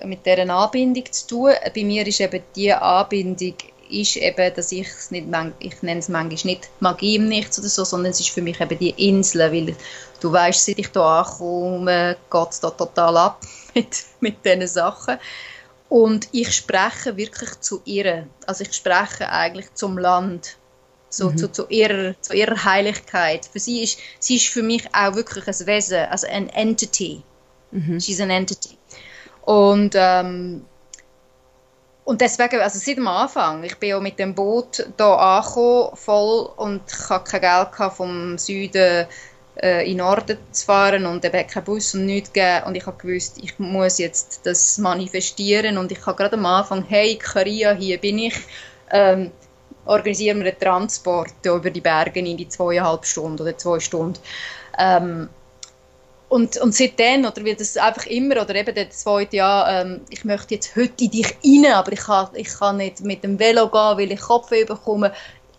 mit 0.06 0.26
der 0.26 0.49
Anbindung 0.49 1.12
zu 1.12 1.28
tun. 1.28 1.52
Bei 1.76 1.84
mir 1.84 2.08
ist 2.08 2.22
eben 2.22 2.41
die 2.56 2.72
Anbindung 2.72 3.56
ist 3.89 4.16
eben, 4.16 4.54
dass 4.56 4.72
ich 4.72 4.88
es 4.88 5.12
nicht, 5.12 5.28
ich 5.60 5.82
nenne 5.82 5.99
es 5.99 6.08
manchmal 6.08 6.54
nicht 6.54 6.70
Magie 6.80 7.18
im 7.18 7.28
Nichts 7.28 7.60
oder 7.60 7.68
so, 7.68 7.84
sondern 7.84 8.14
es 8.14 8.22
ist 8.22 8.30
für 8.30 8.41
mich 8.41 8.62
eben 8.62 8.80
die 8.80 8.91
Insel, 9.10 9.52
weil 9.52 9.76
du 10.22 10.32
weißt, 10.32 10.66
seit 10.66 10.80
ich 10.80 10.91
hier 10.93 11.02
ankomme, 11.02 12.16
geht 12.32 12.49
es 12.52 12.62
da 12.62 12.70
total 12.70 13.18
ab 13.18 13.41
mit, 13.76 14.06
mit 14.22 14.45
diesen 14.45 14.68
Sachen. 14.68 15.18
Und 15.89 16.30
ich 16.32 16.56
spreche 16.56 17.18
wirklich 17.18 17.60
zu 17.60 17.82
ihr. 17.84 18.28
Also 18.47 18.64
ich 18.64 18.72
spreche 18.72 19.28
eigentlich 19.30 19.74
zum 19.74 19.97
Land, 19.97 20.56
so, 21.10 21.32
mhm. 21.32 21.38
zu, 21.38 21.52
zu, 21.52 21.68
ihrer, 21.68 22.16
zu 22.22 22.34
ihrer 22.34 22.64
Heiligkeit. 22.64 23.45
Für 23.45 23.60
sie 23.60 23.84
ist, 23.84 23.99
sie 24.20 24.38
ist 24.38 24.47
für 24.47 24.64
mich 24.64 24.88
auch 24.95 25.16
wirklich 25.16 25.45
ein 25.45 25.68
Wesen, 25.68 26.06
also 26.06 26.28
ein 26.28 26.47
Entity. 26.47 27.24
Mhm. 27.72 28.00
She's 28.00 28.22
an 28.22 28.30
Entity. 28.30 28.78
Und 29.44 29.94
ähm, 29.96 30.66
und 32.04 32.20
deswegen, 32.20 32.60
also 32.60 32.80
seit 32.80 32.98
dem 32.98 33.08
Anfang, 33.08 33.64
ich 33.64 33.78
bin 33.78 33.90
ja 33.90 34.00
mit 34.00 34.18
dem 34.18 34.34
Boot 34.34 34.86
hier 34.98 35.06
angekommen, 35.06 35.96
voll, 35.96 36.50
und 36.58 36.82
ich 36.88 37.10
hatte 37.10 37.32
kein 37.32 37.42
Geld 37.42 37.72
gehabt, 37.72 37.96
vom 37.96 38.38
Süden 38.38 39.06
äh, 39.62 39.84
in 39.84 39.98
den 39.98 39.98
Norden 39.98 40.38
zu 40.52 40.66
fahren 40.66 41.06
und 41.06 41.24
eben 41.24 41.48
keinen 41.48 41.64
Bus 41.64 41.94
und 41.94 42.08
nichts 42.08 42.34
gegeben. 42.34 42.66
Und 42.66 42.76
ich 42.76 42.86
habe 42.86 42.98
gewusst, 42.98 43.38
ich 43.42 43.58
muss 43.60 44.00
jetzt 44.00 44.42
das 44.46 44.78
manifestieren 44.80 45.78
und 45.78 45.92
ich 45.92 46.06
habe 46.06 46.18
gerade 46.18 46.36
am 46.36 46.46
Anfang, 46.46 46.84
hey, 46.88 47.16
Karia, 47.18 47.74
hier 47.74 48.00
bin 48.00 48.20
ich, 48.20 48.36
ähm, 48.90 49.32
organisieren 49.86 50.40
wir 50.40 50.52
einen 50.52 50.60
Transport 50.60 51.34
über 51.46 51.70
die 51.70 51.82
Berge 51.82 52.20
in 52.20 52.38
die 52.38 52.48
zweieinhalb 52.48 53.06
Stunden 53.06 53.42
oder 53.42 53.58
zwei 53.58 53.80
Stunden. 53.80 54.20
Ähm, 54.78 55.30
und, 56.32 56.56
und 56.60 56.74
seitdem, 56.74 57.26
oder 57.26 57.44
wie 57.44 57.54
das 57.54 57.76
einfach 57.76 58.06
immer, 58.06 58.42
oder 58.42 58.56
eben 58.56 58.74
das 58.74 59.00
zweite 59.00 59.36
Jahr, 59.36 59.82
ähm, 59.82 60.00
ich 60.10 60.24
möchte 60.24 60.54
jetzt 60.54 60.74
heute 60.78 61.04
in 61.04 61.12
dich 61.12 61.36
rein, 61.44 61.74
aber 61.74 61.92
ich 61.92 62.00
kann, 62.00 62.30
ich 62.36 62.48
kann 62.48 62.78
nicht 62.78 63.02
mit 63.02 63.22
dem 63.26 63.38
Velo 63.38 63.68
gehen, 63.68 63.98
weil 63.98 64.14
ich 64.14 64.22
Kopfweh 64.22 64.64
bekomme. 64.64 65.12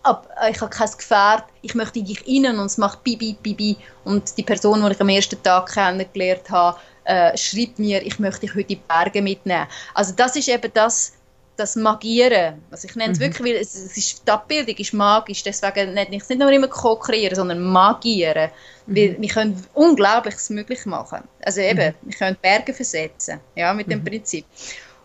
Aber 0.02 0.24
ich 0.50 0.58
habe 0.62 0.70
kein 0.70 0.90
Gefährt, 0.90 1.44
ich 1.60 1.74
möchte 1.74 1.98
in 1.98 2.06
dich 2.06 2.26
rein 2.26 2.58
und 2.58 2.64
es 2.64 2.78
macht 2.78 3.04
bibi, 3.04 3.36
bibi. 3.42 3.76
Und 4.04 4.38
die 4.38 4.42
Person, 4.42 4.82
die 4.82 4.92
ich 4.92 5.00
am 5.02 5.10
ersten 5.10 5.42
Tag 5.42 5.70
kennengelernt 5.74 6.48
habe, 6.48 6.78
äh, 7.04 7.36
schreibt 7.36 7.78
mir, 7.78 8.00
ich 8.00 8.18
möchte 8.18 8.40
dich 8.40 8.52
heute 8.52 8.60
in 8.60 8.68
die 8.68 8.76
Berge 8.76 9.20
mitnehmen. 9.20 9.66
Also 9.92 10.14
das 10.16 10.36
ist 10.36 10.48
eben 10.48 10.70
das, 10.72 11.12
das 11.56 11.76
Magieren. 11.76 12.62
Also 12.70 12.88
ich 12.88 12.96
nenne 12.96 13.12
es 13.12 13.18
mhm. 13.18 13.24
wirklich, 13.24 13.54
weil 13.54 13.60
es, 13.60 13.74
es, 13.74 13.96
ist, 13.96 14.26
die 14.26 14.30
Abbildung 14.30 14.76
ist 14.76 14.92
magisch, 14.92 15.42
deswegen 15.42 15.94
nenne 15.94 16.14
ich 16.16 16.22
es 16.22 16.28
nicht 16.28 16.38
nur 16.38 16.50
immer 16.50 16.68
ko-kreieren, 16.68 17.34
sondern 17.34 17.60
magieren. 17.60 18.50
Mhm. 18.86 18.96
Weil 18.96 19.16
wir 19.20 19.28
können 19.28 19.66
Unglaubliches 19.74 20.50
möglich 20.50 20.86
machen. 20.86 21.22
Also 21.44 21.60
eben, 21.60 21.94
mhm. 21.94 22.08
wir 22.08 22.14
können 22.16 22.36
Berge 22.40 22.72
versetzen, 22.72 23.40
ja, 23.54 23.72
mit 23.74 23.90
dem 23.90 24.00
mhm. 24.00 24.04
Prinzip. 24.04 24.46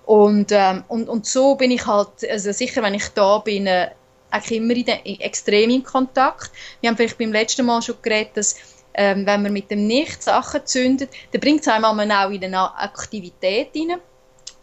Und, 0.06 0.52
ähm, 0.52 0.84
und, 0.88 1.10
und 1.10 1.26
so 1.26 1.56
bin 1.56 1.72
ich 1.72 1.86
halt, 1.86 2.10
also 2.30 2.52
sicher, 2.54 2.82
wenn 2.82 2.94
ich 2.94 3.10
da 3.10 3.40
bin, 3.40 3.68
äh, 3.68 3.90
eigentlich 4.32 4.58
immer 4.58 4.74
in 4.74 4.86
den, 4.86 5.06
extrem 5.20 5.70
in 5.70 5.84
Kontakt. 5.84 6.52
Wir 6.82 6.90
haben 6.90 6.98
vielleicht 6.98 7.18
beim 7.18 7.32
letzten 7.32 7.66
Mal 7.66 7.82
schon 7.82 7.96
geredet, 8.02 8.36
dass 8.36 8.56
ähm, 8.94 9.26
wenn 9.26 9.44
man 9.44 9.54
mit 9.54 9.70
dem 9.70 9.86
Nichts 9.86 10.26
Sachen 10.26 10.66
zündet, 10.66 11.12
dann 11.32 11.42
bringt 11.42 11.62
es 11.62 11.68
einem 11.68 11.86
auch 11.86 11.98
in 11.98 12.12
eine 12.44 12.78
Aktivität 12.80 13.70
hinein. 13.74 14.00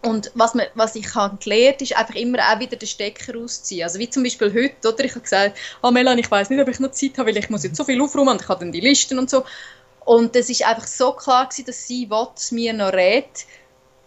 Und 0.05 0.31
was, 0.35 0.55
man, 0.55 0.67
was 0.75 0.95
ich 0.97 1.15
habe 1.15 1.39
gelernt 1.43 1.81
ist 1.81 1.97
einfach 1.97 2.15
immer 2.15 2.39
auch 2.39 2.61
wieder 2.61 2.77
den 2.77 2.87
Stecker 2.87 3.35
rausziehen. 3.35 3.85
Also 3.85 3.99
wie 3.99 4.11
zum 4.11 4.23
Beispiel 4.23 4.53
heute, 4.53 4.93
oder? 4.93 5.05
Ich 5.05 5.13
habe 5.13 5.23
gesagt, 5.23 5.59
ah 5.81 5.91
Melanie, 5.91 6.21
ich 6.21 6.31
weiß 6.31 6.51
nicht, 6.51 6.61
ob 6.61 6.69
ich 6.69 6.79
noch 6.79 6.91
Zeit 6.91 7.17
habe, 7.17 7.31
weil 7.31 7.39
ich 7.39 7.49
muss 7.49 7.65
jetzt 7.65 7.77
so 7.77 7.85
viel 7.85 8.01
aufräumen 8.03 8.29
und 8.29 8.43
ich 8.43 8.49
habe 8.49 8.61
dann 8.61 8.73
die 8.73 8.81
Listen 8.81 9.19
und 9.19 9.31
so. 9.31 9.45
Und 10.05 10.37
es 10.37 10.51
ist 10.51 10.67
einfach 10.67 10.87
so 10.87 11.13
klar 11.13 11.49
gewesen, 11.49 11.65
dass 11.67 11.87
sie 11.87 12.09
was 12.11 12.53
mir 12.53 12.75
noch 12.75 12.93
redet. 12.93 13.47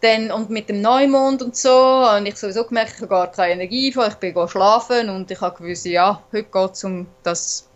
Dann, 0.02 0.32
und 0.32 0.52
mit 0.52 0.70
dem 0.70 0.82
Neumond 0.82 1.42
und 1.42 1.56
so, 1.56 2.08
und 2.16 2.28
ich 2.28 2.36
sowieso 2.36 2.66
gemerkt, 2.66 2.94
ich 2.94 2.98
habe 2.98 3.08
gar 3.08 3.32
keine 3.32 3.54
Energie, 3.54 3.88
ich 3.90 3.96
bin 3.96 4.48
schlafen 4.48 5.10
und 5.10 5.32
ich 5.32 5.42
habe 5.42 5.58
gewusst, 5.58 5.86
ja, 5.86 6.22
heute 6.32 6.44
geht 6.44 6.72
es 6.74 6.84
um 6.84 7.08
das 7.24 7.68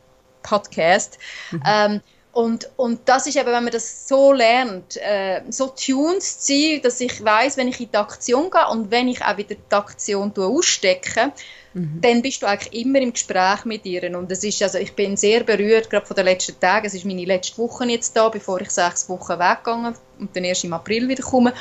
Podcast. 0.44 1.18
Mhm. 1.50 1.64
Ähm, 1.66 2.02
und, 2.34 2.70
und 2.78 3.02
das 3.06 3.28
ist 3.28 3.36
eben, 3.36 3.48
wenn 3.48 3.64
man 3.64 3.74
das 3.74 4.08
so 4.08 4.32
lernt, 4.32 4.96
äh, 4.98 5.42
so 5.50 5.68
tuned 5.68 6.24
zu 6.24 6.38
sein, 6.40 6.82
dass 6.82 7.02
ich 7.02 7.24
weiß, 7.24 7.58
wenn 7.58 7.68
ich 7.68 7.82
in 7.82 7.92
die 7.92 7.98
Aktion 7.98 8.50
gehe 8.50 8.68
und 8.70 8.90
wenn 8.90 9.10
ich 9.10 9.22
auch 9.22 9.36
wieder 9.36 9.56
die 9.56 9.76
Aktion 9.76 10.32
ausstecke, 10.38 11.34
mhm. 11.74 12.00
dann 12.02 12.22
bist 12.22 12.42
du 12.42 12.46
eigentlich 12.46 12.86
immer 12.86 13.00
im 13.00 13.12
Gespräch 13.12 13.66
mit 13.66 13.86
ihr. 13.86 14.18
Und 14.18 14.32
das 14.32 14.46
ist, 14.46 14.64
also 14.64 14.78
ich 14.78 14.94
bin 14.94 15.18
sehr 15.18 15.44
berührt, 15.44 15.90
gerade 15.90 16.06
von 16.06 16.16
den 16.16 16.24
letzten 16.24 16.58
Tagen. 16.58 16.88
Es 16.88 16.94
ist 16.94 17.04
meine 17.04 17.26
letzte 17.26 17.58
Woche 17.58 17.86
jetzt 17.86 18.16
da, 18.16 18.30
bevor 18.30 18.62
ich 18.62 18.70
sechs 18.70 19.10
Wochen 19.10 19.38
weggegangen 19.38 19.94
und 20.18 20.34
dann 20.34 20.44
erst 20.46 20.64
im 20.64 20.72
April 20.72 21.10
wieder 21.10 21.24
komme. 21.24 21.54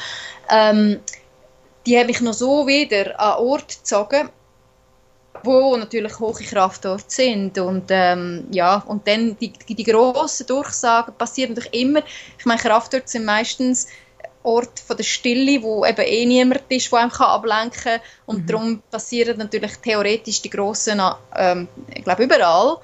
Ähm, 0.48 1.00
die 1.84 1.98
habe 1.98 2.12
ich 2.12 2.20
noch 2.20 2.34
so 2.34 2.68
wieder 2.68 3.18
an 3.18 3.38
Ort 3.38 3.78
gezogen, 3.78 4.28
wo 5.42 5.76
natürlich 5.76 6.18
hohe 6.18 6.34
Kraft 6.34 6.84
dort 6.84 7.10
sind. 7.10 7.58
Und 7.58 7.84
ähm, 7.90 8.46
ja 8.50 8.82
und 8.86 9.06
dann 9.06 9.36
die, 9.38 9.52
die, 9.52 9.84
grossen 9.84 10.46
Durchsagen 10.46 11.14
passieren 11.14 11.54
natürlich 11.54 11.80
immer. 11.80 12.02
Ich 12.38 12.44
meine 12.44 12.60
Kraftort 12.60 13.08
sind 13.08 13.24
meistens 13.24 13.88
Ort 14.42 14.80
von 14.80 14.96
der 14.96 15.04
Stille, 15.04 15.62
wo 15.62 15.84
eben 15.84 16.00
eh 16.00 16.24
niemand 16.24 16.62
ist, 16.70 16.90
der 16.90 16.98
einem 17.00 17.10
ablenken. 17.10 17.82
Kann 17.82 18.00
und 18.26 18.42
mhm. 18.42 18.46
darum 18.46 18.82
passieren 18.90 19.36
natürlich 19.38 19.76
theoretisch 19.76 20.40
die 20.40 20.50
grossen, 20.50 21.00
ähm, 21.36 21.68
ich 21.94 22.04
glaube 22.04 22.24
überall. 22.24 22.78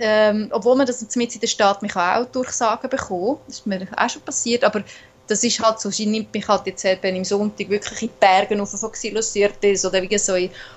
Ähm, 0.00 0.48
obwohl 0.52 0.76
man 0.76 0.86
das 0.86 1.16
mit 1.16 1.34
in 1.34 1.40
der 1.40 1.48
Stadt 1.48 1.82
mich 1.82 1.96
auch 1.96 2.24
Durchsagen 2.26 2.88
bekommen. 2.88 3.38
Das 3.46 3.58
ist 3.58 3.66
mir 3.66 3.86
auch 3.96 4.08
schon 4.08 4.22
passiert. 4.22 4.62
Aber 4.62 4.82
das 5.28 5.44
ist 5.44 5.60
halt 5.60 5.78
so, 5.78 5.90
sie 5.90 6.06
nimmt 6.06 6.32
mich 6.32 6.48
halt 6.48 6.66
jetzt 6.66 6.84
eben 6.84 7.16
im 7.16 7.24
Sonntag 7.24 7.68
wirklich 7.68 8.02
in 8.02 8.08
die 8.08 8.14
Berge 8.18 8.60
auf 8.60 8.70
von 8.70 8.92
Xylosirtis 8.92 9.84
oder 9.84 10.02
wie 10.02 10.18
so. 10.18 10.34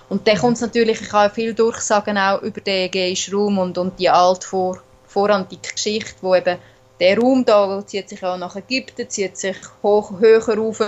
Und 0.10 0.28
dann 0.28 0.38
kommt 0.38 0.58
es 0.58 0.62
natürlich, 0.62 1.02
ich 1.02 1.12
habe 1.14 1.34
viel 1.34 1.54
Durchsagen 1.54 2.18
auch 2.18 2.42
über 2.42 2.62
den 2.62 2.86
ägäischen 2.86 3.34
Raum 3.34 3.58
und, 3.58 3.78
und 3.78 3.98
die 3.98 4.10
alte 4.10 4.46
vor, 4.46 4.82
vorantike 5.08 5.74
Geschichte, 5.74 6.16
wo 6.22 6.36
eben 6.36 6.58
der 7.00 7.18
Raum 7.18 7.44
da 7.46 7.84
zieht 7.86 8.10
sich 8.10 8.24
auch 8.24 8.38
nach 8.38 8.56
Ägypten, 8.56 9.10
zieht 9.10 9.38
sich 9.38 9.58
hoch, 9.82 10.20
höher 10.20 10.48
rauf. 10.48 10.80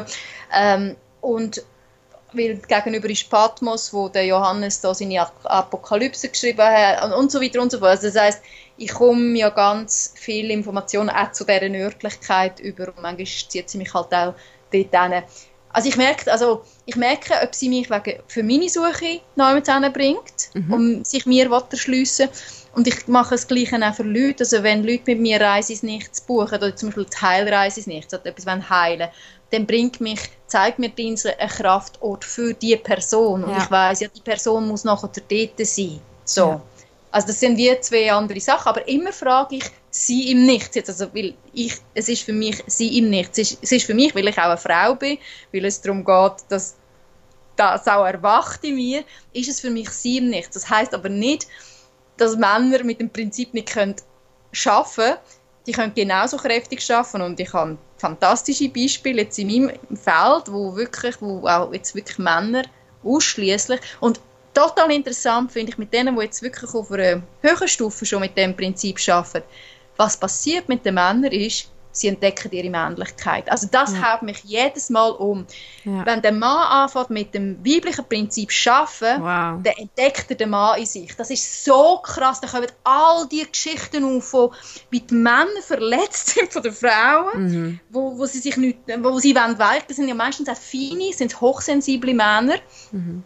Ähm, 0.54 0.96
und 1.22 1.64
weil 2.34 2.58
gegenüber 2.58 3.10
ist 3.10 3.30
Patmos, 3.30 3.94
wo 3.94 4.10
der 4.10 4.26
Johannes 4.26 4.82
da 4.82 4.94
seine 4.94 5.26
Apokalypse 5.44 6.30
geschrieben 6.30 6.66
hat 6.66 7.14
und 7.14 7.32
so 7.32 7.42
weiter 7.42 7.62
und 7.62 7.72
so 7.72 7.80
fort. 7.80 7.92
Also 7.92 8.08
das 8.08 8.20
heißt, 8.20 8.42
ich 8.84 8.94
komme 8.94 9.38
ja 9.38 9.50
ganz 9.50 10.14
viel 10.16 10.52
Informationen 10.52 11.10
auch 11.10 11.32
zu 11.32 11.46
dieser 11.46 11.62
Örtlichkeit 11.62 12.60
über 12.60 12.90
und 12.90 13.02
manchmal 13.02 13.26
zieht 13.26 13.70
sie 13.70 13.78
mich 13.78 13.94
halt 13.94 14.14
auch 14.14 14.34
dort 14.72 14.92
hin. 15.12 15.24
Also 15.70 15.90
ich 15.90 15.98
merke, 15.98 16.32
also 16.32 16.64
ich 16.86 16.96
merke, 16.96 17.34
ob 17.42 17.56
sie 17.56 17.68
mich 17.68 17.90
wegen, 17.90 18.20
für 18.28 18.44
meine 18.44 18.70
Suche 18.70 19.22
neu 19.36 19.60
bringt, 19.92 20.50
mhm. 20.54 20.74
um 20.74 21.04
sich 21.04 21.26
mir 21.26 21.50
erschliessen 21.52 22.30
und 22.76 22.88
ich 22.88 23.08
mache 23.08 23.32
das 23.32 23.48
Gleiche 23.48 23.80
auch 23.82 23.96
für 23.96 24.04
Leute. 24.04 24.44
Also 24.44 24.62
wenn 24.62 24.84
Leute 24.84 25.04
mit 25.08 25.20
mir 25.20 25.42
Reise 25.42 25.74
ins 25.74 25.84
Nichts 25.84 26.22
buchen 26.22 26.56
oder 26.56 26.76
zum 26.76 26.90
Beispiel 26.90 27.08
ins 27.78 27.88
Nichts 27.88 28.14
oder 28.14 28.28
etwas 28.28 28.70
heilen 28.70 29.10
dann 29.50 29.68
bringt 29.68 30.02
mich, 30.02 30.20
zeigt 30.48 30.80
mir 30.80 30.90
die 30.90 31.10
Insel 31.10 31.36
einen 31.38 31.50
Kraftort 31.50 32.26
für 32.26 32.54
die 32.56 32.76
Person. 32.76 33.44
Und 33.44 33.52
ja. 33.52 33.58
ich 33.60 33.70
weiß 33.70 34.00
ja, 34.00 34.08
die 34.08 34.22
Person 34.22 34.68
muss 34.68 34.84
nachher 34.84 35.10
dort 35.10 35.68
sein. 35.68 36.00
So. 36.26 36.42
Ja. 36.42 36.62
Also 37.14 37.28
das 37.28 37.40
sind 37.40 37.58
wie 37.58 37.80
zwei 37.80 38.12
andere 38.12 38.40
Sachen, 38.40 38.70
aber 38.70 38.88
immer 38.88 39.14
frage 39.14 39.58
ich 39.58 39.66
sie 39.92 40.32
im 40.32 40.48
Nichts. 40.48 40.76
Jetzt, 40.76 40.90
also, 40.90 41.14
weil 41.14 41.36
ich, 41.54 41.76
es 41.94 42.10
ist 42.10 42.24
für 42.24 42.34
mich 42.34 42.64
sie 42.66 42.98
im 42.98 43.12
Nichts. 43.12 43.38
Es 43.38 43.52
ist, 43.52 43.60
es 43.62 43.72
ist 43.72 43.86
für 43.86 43.94
mich, 43.94 44.16
weil 44.16 44.28
ich 44.28 44.38
auch 44.40 44.46
eine 44.46 44.58
Frau 44.58 44.96
bin, 44.96 45.20
weil 45.52 45.64
es 45.66 45.80
darum 45.80 46.04
geht, 46.04 46.34
dass 46.50 46.76
das 47.56 47.88
auch 47.88 48.04
erwacht 48.04 48.64
in 48.64 48.78
mir, 48.78 49.04
ist 49.32 49.48
es 49.48 49.60
für 49.60 49.70
mich 49.70 49.92
sie 49.92 50.18
im 50.18 50.30
Nichts. 50.30 50.56
Das 50.56 50.68
heißt 50.68 50.96
aber 50.96 51.08
nicht, 51.08 51.46
dass 52.18 52.36
Männer 52.36 52.84
mit 52.84 53.00
dem 53.00 53.12
Prinzip 53.12 53.54
nicht 53.54 53.72
können 53.72 53.96
schaffen 54.52 55.04
können. 55.04 55.18
Die 55.68 55.72
können 55.72 55.94
genauso 55.94 56.38
kräftig 56.38 56.82
schaffen 56.82 57.22
und 57.22 57.40
ich 57.40 57.54
habe 57.54 57.78
fantastische 57.98 58.70
Beispiele 58.70 59.22
jetzt 59.22 59.38
in 59.38 59.68
meinem 59.68 59.78
Feld, 59.96 60.52
wo 60.52 60.76
wirklich, 60.76 61.22
wo 61.22 61.48
auch 61.48 61.72
jetzt 61.72 61.94
wirklich 61.94 62.18
Männer 62.18 62.64
ausschließlich 63.04 63.80
und 64.00 64.20
total 64.54 64.92
interessant 64.92 65.52
finde 65.52 65.72
ich 65.72 65.78
mit 65.78 65.94
denen, 65.94 66.16
die 66.16 66.24
jetzt 66.24 66.42
wirklich 66.42 66.74
auf 66.74 66.92
einer 66.92 67.24
höheren 67.42 67.68
Stufe 67.68 68.06
schon 68.06 68.22
mit 68.22 68.38
dem 68.38 68.56
Prinzip 68.56 68.98
arbeiten, 69.08 69.46
was 69.98 70.18
passiert 70.18 70.70
mit 70.70 70.86
den 70.86 70.96
Männern 70.96 71.32
ist, 71.32 71.70
sie 71.94 72.08
entdecken 72.08 72.52
ihre 72.52 72.70
Männlichkeit. 72.70 73.50
Also 73.50 73.68
das 73.72 73.94
ja. 73.94 74.14
haut 74.14 74.24
mich 74.24 74.40
jedes 74.44 74.90
Mal 74.90 75.12
um. 75.12 75.46
Ja. 75.86 76.06
Wenn 76.06 76.22
der 76.22 76.32
Mann 76.32 76.68
anfängt 76.68 77.12
mit 77.12 77.34
dem 77.34 77.64
weiblichen 77.64 78.04
Prinzip 78.06 78.52
zu 78.52 78.74
arbeiten, 78.74 79.22
wow. 79.22 79.62
dann 79.64 79.74
entdeckt 79.78 80.26
er 80.30 80.36
den 80.36 80.50
Mann 80.50 80.80
in 80.80 80.86
sich. 80.88 81.16
Das 81.16 81.30
ist 81.30 81.64
so 81.64 82.00
krass. 82.00 82.42
Da 82.42 82.48
kommen 82.48 82.68
all 82.84 83.28
die 83.28 83.46
Geschichten 83.50 84.04
auf, 84.04 84.34
wo, 84.34 84.52
wie 84.90 85.02
die 85.02 85.14
Männer 85.14 85.62
verletzt 85.62 86.32
sind 86.32 86.52
von 86.52 86.64
den 86.64 86.74
Frauen, 86.74 87.44
mhm. 87.44 87.80
wo, 87.92 88.18
wo 88.18 88.26
sie 88.26 88.40
sich 88.40 88.58
nicht, 88.58 88.80
wo 89.00 89.20
sie 89.20 89.36
wollen 89.36 89.60
weichen. 89.60 89.86
Das 89.88 89.98
sind 89.98 90.08
ja 90.08 90.16
meistens 90.16 90.50
auch 90.50 90.58
feine, 90.58 91.14
sind 91.14 91.40
hochsensible 91.40 92.16
Männer. 92.16 92.56
Mhm. 92.92 93.24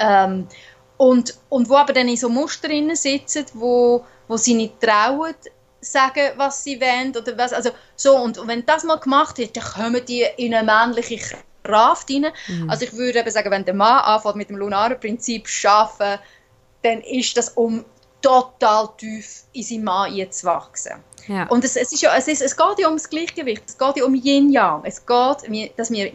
Ähm, 0.00 0.48
und, 0.96 1.34
und 1.48 1.68
wo 1.68 1.76
aber 1.76 1.92
dann 1.92 2.08
in 2.08 2.16
so 2.16 2.28
Muster 2.28 2.68
sitzen, 2.94 3.46
wo, 3.54 4.04
wo 4.28 4.36
sie 4.36 4.54
nicht 4.54 4.80
trauen, 4.80 5.34
sagen, 5.80 6.32
was 6.36 6.62
sie 6.62 6.80
wollen 6.80 7.16
oder 7.16 7.38
was, 7.38 7.52
also 7.52 7.70
so 7.96 8.16
und, 8.16 8.36
und 8.38 8.48
wenn 8.48 8.66
das 8.66 8.84
mal 8.84 8.98
gemacht 8.98 9.38
wird, 9.38 9.56
dann 9.56 9.64
kommen 9.64 10.04
die 10.04 10.26
in 10.36 10.54
eine 10.54 10.64
männliche 10.64 11.18
Kraft 11.62 12.10
rein. 12.10 12.26
Mhm. 12.48 12.68
Also 12.68 12.84
ich 12.84 12.92
würde 12.92 13.20
eben 13.20 13.30
sagen, 13.30 13.50
wenn 13.50 13.64
der 13.64 13.74
Mann 13.74 14.00
anfängt 14.00 14.36
mit 14.36 14.50
dem 14.50 14.56
lunaren 14.56 14.98
Prinzip 15.00 15.48
arbeiten, 15.64 16.20
dann 16.82 17.00
ist 17.02 17.36
das 17.36 17.50
um 17.50 17.84
total 18.22 18.88
tief 18.98 19.44
in 19.52 19.62
seinen 19.62 19.84
Mann 19.84 20.12
einzuwachsen. 20.12 21.02
Ja. 21.28 21.46
Und 21.48 21.64
es, 21.64 21.76
es, 21.76 21.92
ist 21.92 22.02
ja, 22.02 22.14
es, 22.16 22.28
ist, 22.28 22.42
es 22.42 22.56
geht 22.56 22.78
ja 22.78 22.88
um 22.88 22.94
das 22.94 23.08
Gleichgewicht, 23.08 23.62
es 23.66 23.78
geht 23.78 23.96
ja 23.96 24.04
um 24.04 24.14
Yin-Yang. 24.14 24.82
Es 24.84 25.06
geht, 25.06 25.76
dass 25.76 25.90
wir, 25.90 26.10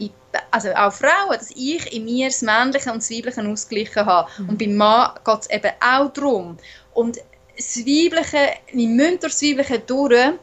also 0.52 0.70
auch 0.74 0.92
Frauen, 0.92 1.38
dass 1.38 1.52
ich 1.52 1.94
in 1.94 2.06
mir 2.06 2.28
das 2.28 2.42
Männliche 2.42 2.92
und 2.92 2.98
das 2.98 3.10
Weibliche 3.10 3.42
ausgleichen 3.48 4.06
habe. 4.06 4.30
Mhm. 4.38 4.50
Und 4.50 4.58
beim 4.58 4.76
Mann 4.76 5.12
geht 5.24 5.40
es 5.42 5.50
eben 5.50 5.72
auch 5.80 6.12
darum. 6.14 6.58
Und 6.94 7.18
das 7.56 7.78
Weibliche, 7.78 8.50
wir 8.72 8.88
müssen 8.88 9.20
durch 9.20 9.34
das 9.34 9.42
Weibliche 9.42 9.80
durch, 9.80 10.34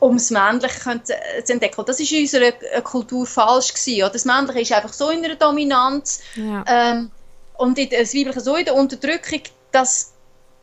um 0.00 0.16
das 0.16 0.30
Männliche 0.30 1.02
zu 1.44 1.52
entdecken. 1.52 1.84
Das 1.86 2.00
war 2.00 2.10
in 2.10 2.22
unserer 2.22 2.52
äh, 2.72 2.82
Kultur 2.82 3.24
falsch. 3.24 3.72
Gewesen, 3.72 4.10
Das 4.12 4.24
Männliche 4.24 4.60
ist 4.60 4.72
einfach 4.72 4.92
so 4.92 5.10
in 5.10 5.22
der 5.22 5.36
Dominanz 5.36 6.22
ja. 6.34 6.64
ähm, 6.66 7.10
und 7.56 7.78
das 7.78 8.12
Weibliche 8.14 8.40
so 8.40 8.56
in 8.56 8.64
der 8.64 8.74
Unterdrückung, 8.74 9.42
dass, 9.70 10.12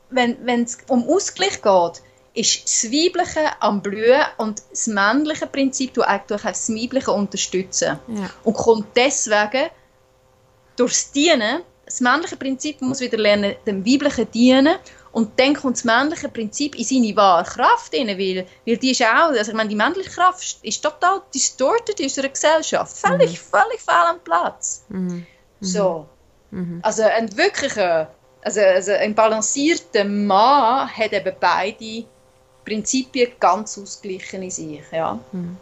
wenn 0.09 0.63
es 0.63 0.77
um 0.89 1.07
Ausgleich 1.07 1.61
geht, 1.61 2.01
ist 2.33 2.63
das 2.63 2.91
Weibliche 2.91 3.49
am 3.59 3.81
Blühen 3.81 4.23
und 4.37 4.61
das 4.69 4.87
männliche 4.87 5.47
Prinzip 5.47 5.93
du 5.93 6.01
eigentlich 6.03 6.41
das 6.41 6.69
Weibliche 6.69 7.11
unterstützen. 7.11 7.99
Ja. 8.07 8.29
Und 8.43 8.53
kommt 8.53 8.87
deswegen 8.95 9.69
durchs 10.75 11.11
Dienen, 11.11 11.61
das 11.85 12.01
männliche 12.01 12.37
Prinzip 12.37 12.81
muss 12.81 12.99
wieder 12.99 13.17
lernen, 13.17 13.55
dem 13.65 13.85
Weiblichen 13.85 14.29
dienen 14.31 14.75
und 15.11 15.39
dann 15.39 15.55
kommt 15.55 15.77
das 15.77 15.83
männliche 15.83 16.29
Prinzip 16.29 16.75
in 16.75 16.83
seine 16.83 17.15
wahre 17.15 17.43
Kraft 17.43 17.93
rein, 17.95 18.07
weil, 18.07 18.45
weil 18.65 18.77
die 18.77 18.91
ist 18.91 19.01
auch, 19.01 19.29
also 19.29 19.51
ich 19.51 19.57
meine, 19.57 19.69
die 19.69 19.75
männliche 19.75 20.11
Kraft 20.11 20.59
ist 20.61 20.81
total 20.83 21.21
distorted 21.33 21.99
in 21.99 22.05
unserer 22.05 22.29
Gesellschaft. 22.29 22.95
Völlig, 22.95 23.31
mhm. 23.31 23.57
völlig 23.57 23.81
fehl 23.81 24.07
am 24.07 24.19
Platz. 24.19 24.85
Mhm. 24.89 25.25
So. 25.61 26.07
Mhm. 26.51 26.79
Also 26.83 27.03
ein 27.03 27.35
wirklicher, 27.35 28.11
also, 28.43 28.61
also 28.61 28.91
ein 28.91 29.15
balancierter 29.15 30.05
Mann 30.05 30.89
hat 30.89 31.11
eben 31.11 31.35
beide 31.39 32.05
Prinzipien 32.65 33.31
ganz 33.39 33.77
ausgeglichen 33.77 34.43
in 34.43 34.51
sich, 34.51 34.81
ja. 34.91 35.19
Mhm. 35.31 35.57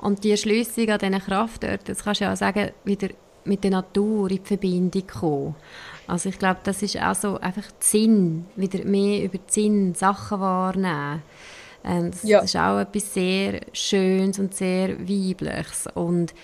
Und 0.00 0.22
die 0.22 0.32
Erschließung 0.32 0.90
an 0.90 0.98
diesen 0.98 1.20
Kraftorten, 1.20 1.86
das 1.86 2.04
kannst 2.04 2.20
du 2.20 2.24
ja 2.26 2.32
auch 2.32 2.36
sagen, 2.36 2.70
wieder 2.84 3.08
mit 3.44 3.64
der 3.64 3.70
Natur 3.70 4.30
in 4.30 4.44
Verbindung 4.44 5.06
kommen. 5.06 5.54
Also 6.06 6.28
ich 6.28 6.38
glaube, 6.38 6.60
das 6.64 6.82
ist 6.82 7.00
auch 7.00 7.14
so 7.14 7.38
einfach 7.38 7.64
Sinn, 7.80 8.46
wieder 8.56 8.84
mehr 8.84 9.24
über 9.24 9.38
Sinn 9.46 9.94
Sachen 9.94 10.40
wahrnehmen. 10.40 11.22
Ähm, 11.84 12.10
das, 12.10 12.22
ja. 12.22 12.40
das 12.40 12.50
ist 12.50 12.56
auch 12.56 12.78
etwas 12.78 13.14
sehr 13.14 13.60
Schönes 13.72 14.38
und 14.38 14.54
sehr 14.54 14.98
Weibliches. 15.00 15.86
Und 15.94 16.34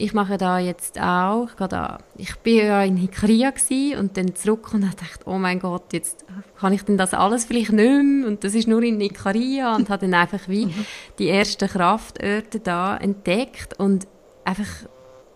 ich 0.00 0.14
mache 0.14 0.38
da 0.38 0.58
jetzt 0.58 0.98
auch, 0.98 1.48
ich, 1.48 1.66
da, 1.66 1.98
ich 2.16 2.34
bin 2.38 2.56
ja 2.56 2.82
in 2.82 2.96
Hikaria 2.96 3.52
und 3.98 4.16
dann 4.16 4.34
zurück 4.34 4.72
und 4.72 4.82
dachte, 4.82 5.26
oh 5.26 5.36
mein 5.36 5.60
Gott, 5.60 5.92
jetzt 5.92 6.24
kann 6.58 6.72
ich 6.72 6.82
denn 6.84 6.96
das 6.96 7.12
alles 7.12 7.44
vielleicht 7.44 7.72
nicht 7.72 8.02
mehr 8.02 8.26
und 8.26 8.42
das 8.42 8.54
ist 8.54 8.66
nur 8.66 8.82
in 8.82 9.00
Ikaria 9.00 9.76
und 9.76 9.90
habe 9.90 10.06
dann 10.06 10.14
einfach 10.14 10.48
wie 10.48 10.66
mhm. 10.66 10.86
die 11.18 11.28
ersten 11.28 11.68
Kraftorte 11.68 12.60
da 12.60 12.96
entdeckt 12.96 13.78
und 13.78 14.06
einfach 14.44 14.68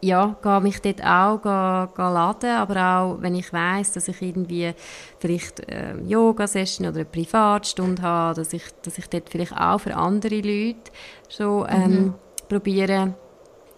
ja, 0.00 0.36
gehe 0.42 0.60
mich 0.60 0.80
dort 0.82 1.02
auch 1.02 1.42
gehe, 1.42 1.88
gehe 1.96 2.12
laden, 2.12 2.50
aber 2.50 2.98
auch, 2.98 3.22
wenn 3.22 3.34
ich 3.34 3.52
weiß, 3.52 3.92
dass 3.92 4.08
ich 4.08 4.20
irgendwie 4.20 4.72
vielleicht 5.18 5.60
äh, 5.60 5.96
Yoga-Session 6.06 6.88
oder 6.88 6.96
eine 6.96 7.04
Privatstunde 7.06 8.02
habe, 8.02 8.34
dass 8.34 8.52
ich, 8.52 8.64
dass 8.82 8.98
ich 8.98 9.08
dort 9.08 9.30
vielleicht 9.30 9.56
auch 9.56 9.78
für 9.78 9.96
andere 9.96 10.36
Leute 10.36 10.90
so 11.28 11.66
ähm, 11.66 11.90
mhm. 11.90 12.14
probiere, 12.48 13.14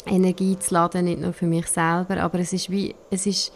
Energie 0.07 0.59
zu 0.59 0.75
laden, 0.75 1.05
nicht 1.05 1.21
nur 1.21 1.33
für 1.33 1.47
mich 1.47 1.67
selber, 1.67 2.19
aber 2.19 2.39
es 2.39 2.53
ist 2.53 2.71
wie, 2.71 2.95
es 3.11 3.27
ist, 3.27 3.53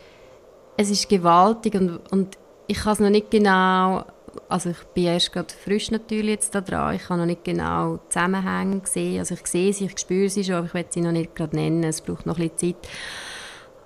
es 0.76 0.90
ist 0.90 1.08
gewaltig 1.08 1.74
und, 1.74 2.00
und 2.10 2.38
ich 2.66 2.78
kann 2.78 2.92
es 2.92 3.00
noch 3.00 3.10
nicht 3.10 3.30
genau 3.30 4.04
also 4.48 4.70
ich 4.70 4.78
bin 4.94 5.04
erst 5.04 5.32
gerade 5.32 5.52
frisch 5.52 5.90
natürlich 5.90 6.30
jetzt 6.30 6.54
da 6.54 6.60
dran. 6.60 6.94
Ich 6.94 7.08
habe 7.08 7.20
noch 7.20 7.26
nicht 7.26 7.44
genau 7.44 7.98
Zusammenhänge 8.08 8.80
gesehen. 8.80 9.18
Also 9.18 9.34
ich 9.34 9.46
sehe 9.46 9.72
sie, 9.72 9.86
ich 9.86 9.98
spüre 9.98 10.28
sie 10.28 10.44
schon, 10.44 10.56
aber 10.56 10.66
ich 10.66 10.74
will 10.74 10.86
sie 10.88 11.00
noch 11.00 11.12
nicht 11.12 11.34
gerade 11.34 11.56
nennen. 11.56 11.84
Es 11.84 12.00
braucht 12.00 12.26
noch 12.26 12.38
ein 12.38 12.50
bisschen 12.50 12.76
Zeit. 12.76 12.90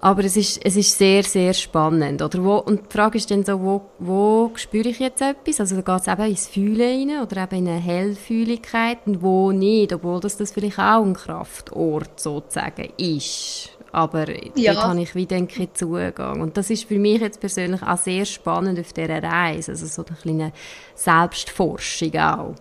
Aber 0.05 0.23
es 0.23 0.37
ist, 0.37 0.61
es 0.63 0.77
ist 0.77 0.99
sehr, 0.99 1.23
sehr 1.23 1.55
spannend. 1.55 2.21
Oder 2.21 2.45
wo, 2.45 2.57
und 2.59 2.83
die 2.83 2.93
Frage 2.93 3.17
ist 3.17 3.31
dann 3.31 3.43
so, 3.43 3.59
wo, 3.59 3.81
wo 3.99 4.51
spüre 4.55 4.91
ich 4.91 4.99
jetzt 4.99 5.23
etwas? 5.23 5.61
Also 5.61 5.81
da 5.81 5.81
geht 5.81 6.03
es 6.03 6.13
eben 6.13 6.29
ins 6.29 6.47
Fühlen 6.47 7.09
rein 7.09 7.23
oder 7.23 7.45
eben 7.45 7.57
in 7.57 7.69
eine 7.69 7.81
Hellfühligkeit 7.81 8.99
und 9.07 9.23
wo 9.23 9.51
nicht, 9.51 9.95
obwohl 9.95 10.21
das, 10.21 10.37
das 10.37 10.53
vielleicht 10.53 10.79
auch 10.79 11.03
ein 11.03 11.15
Kraftort 11.15 12.21
sozusagen 12.21 12.91
ist 12.99 13.71
aber 13.93 14.29
ja. 14.57 14.75
dort 14.75 14.87
habe 14.87 15.03
ich 15.03 15.15
wie 15.15 15.25
denke 15.25 15.73
Zugang. 15.73 16.41
Und 16.41 16.57
das 16.57 16.69
ist 16.69 16.85
für 16.85 16.99
mich 16.99 17.21
jetzt 17.21 17.39
persönlich 17.39 17.81
auch 17.81 17.97
sehr 17.97 18.25
spannend 18.25 18.81
auf 18.81 18.93
dieser 18.93 19.23
Reise, 19.23 19.71
also 19.71 19.87
so 19.87 20.05
eine 20.05 20.17
kleine 20.17 20.53
Selbstforschung 20.97 22.13
auch. 22.17 22.55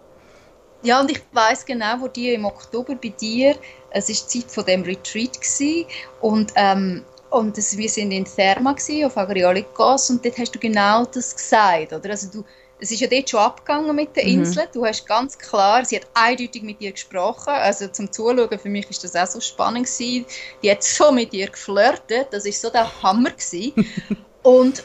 Ja, 0.84 1.02
und 1.02 1.10
ich 1.10 1.22
weiß 1.32 1.66
genau, 1.66 2.02
wo 2.02 2.08
die 2.08 2.34
im 2.34 2.46
Oktober 2.46 2.94
bei 2.94 3.10
dir, 3.10 3.56
es 3.90 4.10
ist 4.10 4.32
die 4.32 4.42
Zeit 4.42 4.52
von 4.52 4.66
dem 4.66 4.84
Retreat 4.84 5.34
gewesen, 5.34 5.86
und 6.22 6.52
ähm, 6.56 7.04
und 7.34 7.58
das, 7.58 7.76
wir 7.76 7.90
sind 7.90 8.12
in 8.12 8.26
Therma 8.26 8.74
gewesen, 8.74 9.06
auf 9.06 9.18
Agriolikos 9.18 10.12
und 10.12 10.24
dort 10.24 10.38
hast 10.38 10.54
du 10.54 10.60
genau 10.60 11.04
das 11.06 11.36
gesagt, 11.36 11.92
oder? 11.92 12.12
Also 12.12 12.28
du, 12.32 12.46
es 12.80 12.92
ist 12.92 13.00
ja 13.00 13.08
dort 13.08 13.28
schon 13.28 13.40
abgegangen 13.40 13.96
mit 13.96 14.16
den 14.16 14.28
mhm. 14.28 14.40
Inseln. 14.44 14.68
Mhm. 14.68 14.74
Du 14.74 14.86
hast 14.86 15.08
ganz 15.08 15.38
klar, 15.40 15.84
sie 15.84 15.96
hat 15.96 16.08
eindeutig 16.14 16.62
mit 16.62 16.80
dir 16.80 16.92
gesprochen. 16.92 17.50
Also 17.50 17.88
zum 17.88 18.12
Zuschauen, 18.12 18.60
für 18.60 18.70
mich 18.70 18.88
ist 18.88 19.04
das 19.04 19.16
auch 19.16 19.26
so 19.26 19.40
spannend 19.40 19.88
gewesen. 19.88 20.28
Die 20.62 20.70
hat 20.70 20.84
so 20.84 21.12
mit 21.12 21.34
dir 21.34 21.50
geflirtet, 21.50 22.28
das 22.32 22.46
ist 22.46 22.62
so 22.62 22.70
der 22.70 23.02
Hammer 23.02 23.32
gewesen. 23.32 23.74
und, 24.44 24.84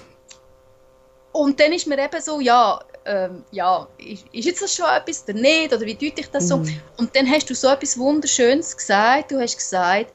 und 1.33 1.61
dann 1.61 1.73
ist 1.75 1.87
mir 1.87 1.99
eben 2.03 2.23
so, 2.23 2.41
ja, 2.41 2.81
ähm, 3.05 3.45
ja, 3.51 3.87
ist, 3.99 4.25
ist, 4.33 4.47
jetzt 4.47 4.63
das 4.63 4.75
schon 4.75 4.87
etwas 4.87 5.25
oder 5.25 5.35
nicht? 5.35 5.75
Oder 5.75 5.85
wie 5.85 5.95
deute 5.95 6.23
ich 6.23 6.31
das 6.31 6.49
so? 6.49 6.59
Mhm. 6.59 6.81
Und 6.97 7.15
dann 7.15 7.31
hast 7.31 7.51
du 7.51 7.55
so 7.55 7.69
etwas 7.69 7.99
Wunderschönes 7.99 8.75
gesagt. 8.75 9.33
Du 9.33 9.39
hast 9.39 9.59
gesagt, 9.59 10.15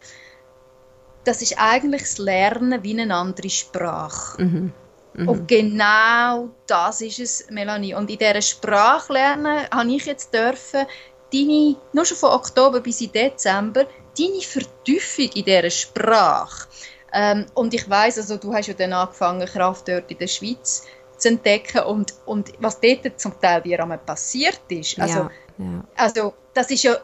das 1.24 1.42
ist 1.42 1.56
eigentlich 1.58 2.02
das 2.02 2.18
Lernen 2.18 2.84
wie 2.84 3.00
eine 3.00 3.14
andere 3.16 3.50
Sprache. 3.50 4.42
Mhm. 4.42 4.74
Mhm. 5.16 5.28
Und 5.30 5.48
genau 5.48 6.50
das 6.66 7.02
ist 7.02 7.20
es, 7.20 7.46
Melanie. 7.50 7.94
Und 7.94 8.10
in 8.10 8.18
dieser 8.18 8.42
Sprache 8.42 9.14
lernen 9.14 9.68
habe 9.72 9.92
ich 9.92 10.06
jetzt 10.06 10.34
dürfen, 10.34 10.86
deine, 11.32 11.76
nur 11.94 12.06
schon 12.06 12.18
von 12.18 12.32
Oktober 12.32 12.80
bis 12.80 13.02
in 13.02 13.12
Dezember, 13.12 13.86
deine 14.18 14.42
Vertiefung 14.42 15.30
in 15.36 15.46
dieser 15.46 15.70
Sprache. 15.70 16.68
Ähm, 17.14 17.46
und 17.54 17.74
ich 17.74 17.88
weiß 17.88 18.18
also 18.18 18.38
du 18.38 18.54
hast 18.54 18.68
ja 18.68 18.74
dann 18.74 18.94
angefangen, 18.94 19.48
Kraft 19.48 19.88
dort 19.88 20.10
in 20.10 20.18
der 20.18 20.28
Schweiz 20.28 20.84
zu 21.18 21.28
entdecken 21.30 21.84
und, 21.84 22.14
und 22.26 22.52
was 22.60 22.80
dort 22.80 23.20
zum 23.20 23.40
Teil 23.40 23.62
dir 23.62 23.80
einmal 23.82 24.00
passiert 24.00 24.62
ist. 24.70 25.00
Also, 25.00 25.20
ja, 25.20 25.32
ja. 25.60 25.84
also 25.96 26.34
das 26.56 26.72
ist 26.72 26.84
ja 26.84 26.98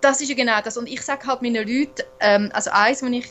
das 0.00 0.20
ist 0.20 0.28
ja 0.28 0.34
genau 0.34 0.60
das. 0.62 0.76
Und 0.76 0.88
ich 0.88 1.02
sage 1.02 1.26
halt 1.26 1.42
meinen 1.42 1.66
Leuten, 1.66 2.02
ähm, 2.20 2.50
also 2.52 2.70
eins, 2.70 3.02
wenn 3.02 3.12
ich, 3.12 3.26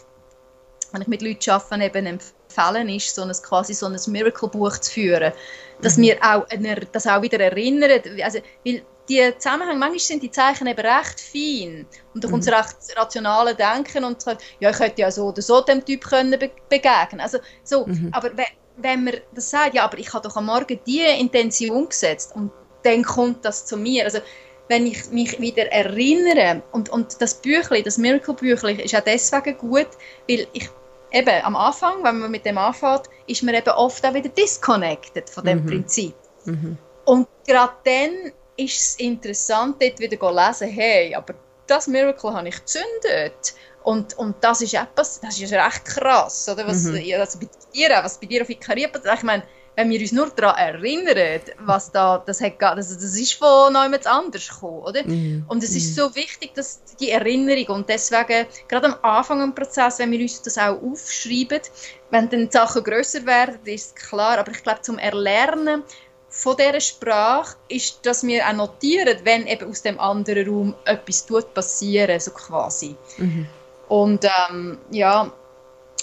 wenn 0.94 1.02
ich 1.02 1.08
mit 1.08 1.22
Leuten 1.22 1.50
arbeite, 1.50 1.84
eben 1.84 2.06
empfehlen 2.06 2.90
ist, 2.90 3.16
so 3.16 3.24
ein, 3.24 3.32
quasi 3.32 3.74
so 3.74 3.86
ein 3.88 3.98
Miracle-Buch 4.08 4.78
zu 4.78 4.92
führen, 4.92 5.34
dass 5.82 5.98
mhm. 5.98 6.02
wir 6.04 6.18
auch, 6.22 6.46
das 6.92 7.08
auch 7.08 7.22
wieder 7.22 7.40
erinnern, 7.40 8.02
also, 8.24 8.40
weil 8.66 8.84
die 9.10 9.34
Zusammenhänge, 9.38 9.80
manchmal 9.80 10.00
sind 10.00 10.24
die 10.24 10.32
Zeichen 10.32 10.68
eben 10.68 10.80
recht 10.80 11.20
fein 11.20 11.86
und 12.14 12.24
da 12.24 12.30
kommt 12.30 12.46
mhm. 12.46 12.54
recht 12.54 12.76
rationale 12.96 13.56
Denken 13.56 14.04
und 14.04 14.22
sagt, 14.22 14.44
ja, 14.60 14.70
ich 14.70 14.80
hätte 14.80 15.02
ja 15.02 15.12
so 15.12 15.28
oder 15.28 15.42
so 15.42 15.62
dem 15.62 15.84
Typ 15.84 16.04
können 16.04 16.40
be 16.40 16.52
begegnen 16.70 17.20
also 17.20 17.40
so, 17.64 17.86
mhm. 17.86 18.10
aber 18.14 18.32
wenn, 18.38 18.46
wenn 18.78 19.04
man 19.04 19.16
das 19.34 19.50
sagt, 19.50 19.74
ja, 19.74 19.84
aber 19.84 19.98
ich 19.98 20.14
habe 20.14 20.28
doch 20.28 20.36
am 20.38 20.46
Morgen 20.46 20.80
diese 20.86 21.08
Intention 21.08 21.90
gesetzt 21.90 22.34
und 22.36 22.52
dann 22.84 23.04
kommt 23.04 23.44
das 23.44 23.66
zu 23.66 23.78
mir, 23.78 24.06
also 24.06 24.20
wenn 24.68 24.88
ich 24.88 25.10
mich 25.10 25.40
wieder 25.40 25.70
erinnere 25.72 26.64
und, 26.72 26.90
und 26.90 27.22
das 27.22 27.42
Büchlein, 27.42 27.84
das 27.84 27.98
Miracle-Büchlein 27.98 28.80
ist 28.80 28.96
auch 28.96 29.02
deswegen 29.02 29.58
gut, 29.58 29.88
weil 30.30 30.48
ich 30.54 30.70
eben 31.12 31.44
am 31.44 31.56
Anfang, 31.56 32.04
wenn 32.04 32.20
man 32.20 32.32
mit 32.32 32.46
dem 32.46 32.58
anfängt, 32.58 33.04
ist 33.28 33.44
man 33.44 33.56
eben 33.56 33.70
oft 33.70 34.06
auch 34.06 34.14
wieder 34.14 34.30
disconnected 34.30 35.30
von 35.30 35.46
dem 35.46 35.64
mhm. 35.64 35.68
Prinzip. 35.68 36.16
Mhm. 36.46 36.78
Und 37.06 37.28
gerade 37.46 37.74
dann 37.84 38.32
ist 38.58 38.80
es 38.80 38.96
interessant, 38.96 39.82
dort 39.82 40.00
wieder 40.00 40.20
zu 40.20 40.30
lesen, 40.30 40.70
hey, 40.70 41.16
aber 41.16 41.34
das 41.68 41.88
Miracle 41.88 42.34
habe 42.34 42.48
ich 42.48 42.56
gezündet. 42.56 43.54
Und, 43.84 44.16
und 44.18 44.36
das 44.42 44.62
ist 44.62 44.74
etwas, 44.74 45.20
das 45.22 45.40
ist 45.40 45.52
recht 45.52 45.86
krass, 45.86 46.48
oder? 46.48 46.68
Was, 46.68 46.84
mhm. 46.84 47.02
also 47.18 47.40
bei 47.40 47.48
dir, 47.74 47.90
was 48.04 48.20
bei 48.20 48.28
dir 48.28 48.44
auf 48.44 48.50
Ikaria 48.50 48.88
passiert. 48.88 49.16
Ich 49.18 49.24
meine, 49.24 49.44
wenn 49.76 49.90
wir 49.90 50.00
uns 50.00 50.12
nur 50.12 50.30
daran 50.30 50.58
erinnern, 50.58 51.42
was 51.60 51.92
da, 51.92 52.22
das, 52.26 52.42
hat, 52.42 52.54
das, 52.60 52.90
das 52.90 53.18
ist 53.18 53.34
von 53.34 53.74
jemand 53.74 54.06
anders 54.06 54.50
gekommen, 54.50 54.84
oder? 54.84 55.04
Mm. 55.04 55.46
Und 55.48 55.64
es 55.64 55.76
ist 55.76 55.92
mhm. 55.92 56.02
so 56.02 56.16
wichtig, 56.16 56.54
dass 56.56 56.82
die 57.00 57.12
Erinnerung 57.12 57.78
und 57.78 57.90
deswegen, 57.90 58.48
gerade 58.68 58.88
am 58.88 58.96
Anfang 59.02 59.42
im 59.42 59.56
Prozess, 59.56 60.00
wenn 60.00 60.12
wir 60.12 60.20
uns 60.20 60.42
das 60.42 60.58
auch 60.58 60.82
aufschreiben, 60.82 61.62
wenn 62.10 62.30
dann 62.30 62.48
die 62.48 62.52
Sachen 62.52 62.84
grösser 62.84 63.26
werden, 63.26 63.60
ist 63.66 63.98
es 63.98 64.10
klar, 64.10 64.38
aber 64.38 64.52
ich 64.52 64.62
glaube, 64.62 64.82
zum 64.82 64.98
Erlernen 64.98 65.84
von 66.30 66.56
dieser 66.58 66.80
Sprache 66.80 67.56
ist, 67.68 68.06
dass 68.06 68.24
wir 68.24 68.48
auch 68.48 68.54
notieren, 68.54 69.20
wenn 69.24 69.48
eben 69.48 69.70
aus 69.70 69.82
dem 69.82 70.00
anderen 70.00 70.48
Raum 70.48 70.76
etwas 70.86 71.26
tut 71.26 71.54
passieren, 71.54 72.20
so 72.20 72.32
quasi. 72.32 72.96
Mhm. 73.18 73.48
Und 73.90 74.26
ähm, 74.50 74.78
ja, 74.92 75.32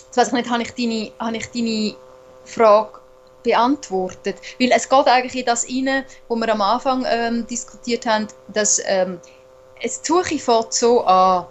jetzt 0.07 0.17
weiß 0.17 0.29
ich 0.29 0.35
nicht, 0.35 0.51
habe 0.51 0.63
ich 0.63 0.73
deine, 0.73 1.13
habe 1.19 1.37
ich 1.37 1.47
deine 1.51 1.95
Frage 2.45 3.01
beantwortet. 3.49 4.37
Weil 4.61 4.71
es 4.73 4.89
geht 4.89 5.07
eigentlich 5.07 5.37
in 5.37 5.47
das 5.47 5.67
rein, 5.67 6.05
wo 6.29 6.37
wir 6.37 6.53
am 6.53 6.61
Anfang 6.61 7.05
ähm, 7.09 7.47
diskutiert 7.47 8.05
haben, 8.07 8.29
dass 8.49 8.81
ähm, 8.85 9.21
es 9.81 10.01
Suche 10.03 10.39
fängt 10.39 10.73
so 10.73 11.05
an, 11.05 11.47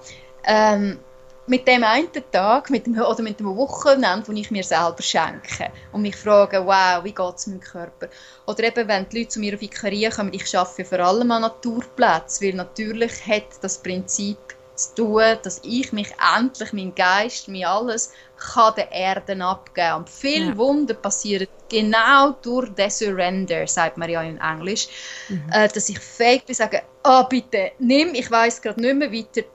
ähm, 0.45 0.99
mit 1.47 1.65
dem 1.65 1.83
einen 1.83 2.09
Tag 2.31 2.69
mit 2.69 2.85
dem, 2.85 2.99
oder 2.99 3.23
mit 3.23 3.39
dem 3.39 3.55
Wochenende, 3.55 4.27
wo 4.27 4.33
ich 4.33 4.51
mir 4.51 4.63
selber 4.63 5.01
schenke 5.01 5.71
und 5.93 6.01
mich 6.01 6.15
frage, 6.15 6.65
wow, 6.65 7.03
wie 7.03 7.13
geht 7.13 7.35
es 7.35 7.47
meinem 7.47 7.61
Körper? 7.61 8.09
Oder 8.45 8.65
eben, 8.65 8.87
wenn 8.87 9.07
die 9.09 9.19
Leute 9.19 9.29
zu 9.29 9.39
mir 9.39 9.55
auf 9.55 9.61
Ikaria 9.61 10.09
kommen, 10.09 10.33
ich 10.33 10.57
arbeite 10.57 10.83
vor 10.83 10.99
allem 10.99 11.31
an 11.31 11.43
Naturplätzen, 11.43 12.47
weil 12.47 12.53
natürlich 12.53 13.25
hat 13.25 13.45
das 13.61 13.77
Prinzip 13.77 14.37
zu 14.77 14.95
tun, 14.95 15.23
dass 15.43 15.59
ich 15.63 15.91
mich 15.91 16.09
endlich, 16.35 16.71
mein 16.71 16.93
Geist, 16.95 17.47
mein 17.47 17.65
alles, 17.65 18.13
kann 18.37 18.73
der 18.75 18.91
Erde 18.91 19.43
abgeben. 19.43 19.95
Und 19.95 20.09
viele 20.09 20.51
ja. 20.51 20.57
Wunder 20.57 20.93
passieren 20.93 21.47
genau 21.69 22.31
durch 22.41 22.69
den 22.75 22.89
Surrender, 22.89 23.67
sagt 23.67 23.97
man 23.97 24.09
ja 24.09 24.21
in 24.21 24.39
Englisch, 24.39 24.87
mhm. 25.27 25.49
äh, 25.51 25.67
dass 25.67 25.89
ich 25.89 25.99
fähig 25.99 26.45
bin, 26.45 26.55
sagen, 26.55 26.81
oh 27.03 27.23
bitte, 27.23 27.71
nimm, 27.79 28.13
ich 28.13 28.29
weiß 28.29 28.61
gerade 28.61 28.79
nicht 28.79 28.95
mehr 28.95 29.11
weiter, 29.11 29.47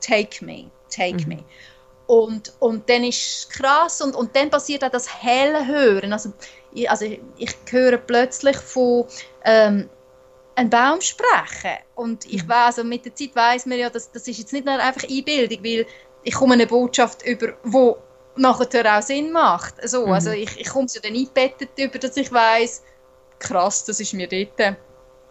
take 0.00 0.44
me, 0.44 0.70
take 0.90 1.22
mhm. 1.22 1.28
me. 1.28 1.44
Und, 2.06 2.52
und 2.58 2.88
dann 2.90 3.04
ist 3.04 3.16
es 3.16 3.48
krass 3.48 4.02
und, 4.02 4.14
und 4.14 4.36
dann 4.36 4.50
passiert 4.50 4.84
auch 4.84 4.90
das 4.90 5.22
helle 5.22 5.66
Hören. 5.66 6.12
Also 6.12 6.34
ich, 6.74 6.90
also 6.90 7.06
ich, 7.06 7.20
ich 7.38 7.56
höre 7.70 7.96
plötzlich 7.96 8.56
von 8.58 9.06
ähm, 9.44 9.88
einen 10.56 10.70
Baum 10.70 11.00
sprechen. 11.00 11.78
Und 11.94 12.26
ich 12.26 12.44
mhm. 12.44 12.48
weiß, 12.48 12.78
also 12.78 12.84
mit 12.84 13.04
der 13.04 13.14
Zeit 13.14 13.34
weiß 13.34 13.66
man 13.66 13.78
ja, 13.78 13.90
dass 13.90 14.10
das 14.10 14.28
ist 14.28 14.38
jetzt 14.38 14.52
nicht 14.52 14.64
nur 14.64 14.78
einfach 14.78 15.08
Einbildung, 15.08 15.64
weil 15.64 15.86
ich 16.22 16.34
komme 16.34 16.54
eine 16.54 16.66
Botschaft 16.66 17.24
über, 17.26 17.54
wo 17.62 17.98
nachher 18.36 18.98
auch 18.98 19.02
Sinn 19.02 19.32
macht. 19.32 19.80
Also, 19.80 20.06
mhm. 20.06 20.12
also 20.12 20.30
ich, 20.30 20.58
ich 20.58 20.68
komme 20.68 20.86
es 20.86 20.94
ja 20.94 21.00
dann 21.00 21.14
eingebettet 21.14 21.70
über, 21.76 21.98
dass 21.98 22.16
ich 22.16 22.32
weiß, 22.32 22.82
krass, 23.38 23.84
das 23.84 24.00
ist 24.00 24.14
mir 24.14 24.28
dort. 24.28 24.76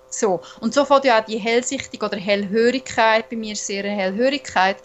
So. 0.10 0.42
Und 0.60 0.74
so 0.74 0.86
fängt 0.86 1.06
ja 1.06 1.20
auch 1.20 1.26
die 1.26 1.40
Hellsichtigkeit 1.40 2.12
oder 2.12 2.22
Hellhörigkeit, 2.22 3.30
bei 3.30 3.36
mir 3.36 3.56
sehr 3.56 3.84
eine 3.84 3.96
Hellhörigkeit, 3.96 4.78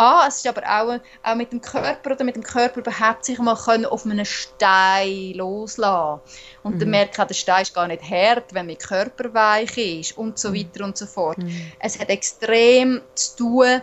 an. 0.00 0.28
Es 0.28 0.36
ist 0.36 0.46
aber 0.46 0.62
auch, 0.62 0.98
auch 1.22 1.34
mit 1.34 1.52
dem 1.52 1.60
Körper 1.60 2.12
oder 2.12 2.24
mit 2.24 2.36
dem 2.36 2.42
Körper 2.42 2.80
überhaupt 2.80 3.24
sich 3.24 3.38
mal 3.38 3.56
können 3.56 3.86
auf 3.86 4.04
einen 4.04 4.24
Stein 4.24 5.34
loslassen 5.34 6.20
Und 6.62 6.76
mhm. 6.76 6.78
dann 6.80 6.90
merkt 6.90 7.18
man, 7.18 7.28
der 7.28 7.34
Stein 7.34 7.62
ist 7.62 7.74
gar 7.74 7.86
nicht 7.86 8.02
hart, 8.02 8.54
wenn 8.54 8.66
mein 8.66 8.78
Körper 8.78 9.32
weich 9.34 9.76
ist 9.76 10.18
und 10.18 10.38
so 10.38 10.50
mhm. 10.50 10.54
weiter 10.54 10.84
und 10.84 10.96
so 10.96 11.06
fort. 11.06 11.38
Mhm. 11.38 11.72
Es 11.78 11.98
hat 11.98 12.08
extrem 12.08 13.02
zu 13.14 13.36
tun 13.36 13.82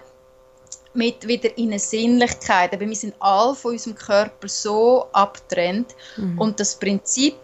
mit 0.94 1.28
wieder 1.28 1.56
in 1.58 1.70
eine 1.70 1.80
Sinnlichkeit. 1.80 2.74
Aber 2.74 2.88
wir 2.88 2.96
sind 2.96 3.14
alle 3.20 3.56
von 3.56 3.74
unserem 3.74 3.96
Körper 3.96 4.48
so 4.48 5.08
abgetrennt 5.12 5.96
mhm. 6.18 6.40
und 6.40 6.60
das 6.60 6.76
Prinzip 6.76 7.36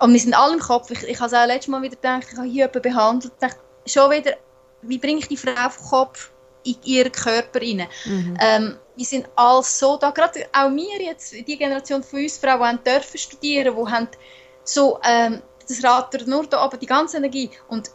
und 0.00 0.12
wir 0.12 0.20
sind 0.20 0.34
alle 0.34 0.54
im 0.54 0.60
Kopf. 0.60 0.90
Ich, 0.90 1.02
ich 1.02 1.18
habe 1.18 1.26
es 1.26 1.34
auch 1.34 1.46
letztes 1.46 1.68
Mal 1.68 1.82
wieder 1.82 1.96
gedacht, 1.96 2.26
ich 2.30 2.38
habe 2.38 2.46
hier 2.46 2.66
jemanden 2.66 2.82
behandelt, 2.82 3.32
dachte, 3.40 3.58
schon 3.86 4.10
wieder, 4.10 4.36
wie 4.82 4.98
bringe 4.98 5.18
ich 5.18 5.28
die 5.28 5.36
Frau 5.36 5.50
auf 5.66 5.76
den 5.76 5.86
Kopf? 5.86 6.30
In 6.68 6.76
ihren 6.84 7.12
Körper 7.12 7.60
rein. 7.60 7.86
Mhm. 8.04 8.38
Ähm, 8.40 8.76
wir 8.96 9.04
sind 9.04 9.28
alle 9.36 9.62
so 9.62 9.96
da, 9.96 10.10
gerade 10.10 10.46
auch 10.52 10.70
wir 10.70 11.02
jetzt, 11.02 11.32
die 11.32 11.56
Generation 11.56 12.02
von 12.02 12.20
uns 12.20 12.38
Frauen, 12.38 12.78
die 12.84 12.90
dürfen 12.90 13.18
studieren, 13.18 13.74
die 13.76 13.90
haben 13.90 14.08
so 14.64 14.98
ähm, 15.04 15.42
das 15.68 15.84
Rad 15.84 16.26
nur 16.26 16.46
da 16.46 16.58
aber 16.58 16.76
die 16.76 16.86
ganze 16.86 17.18
Energie 17.18 17.50
und 17.68 17.90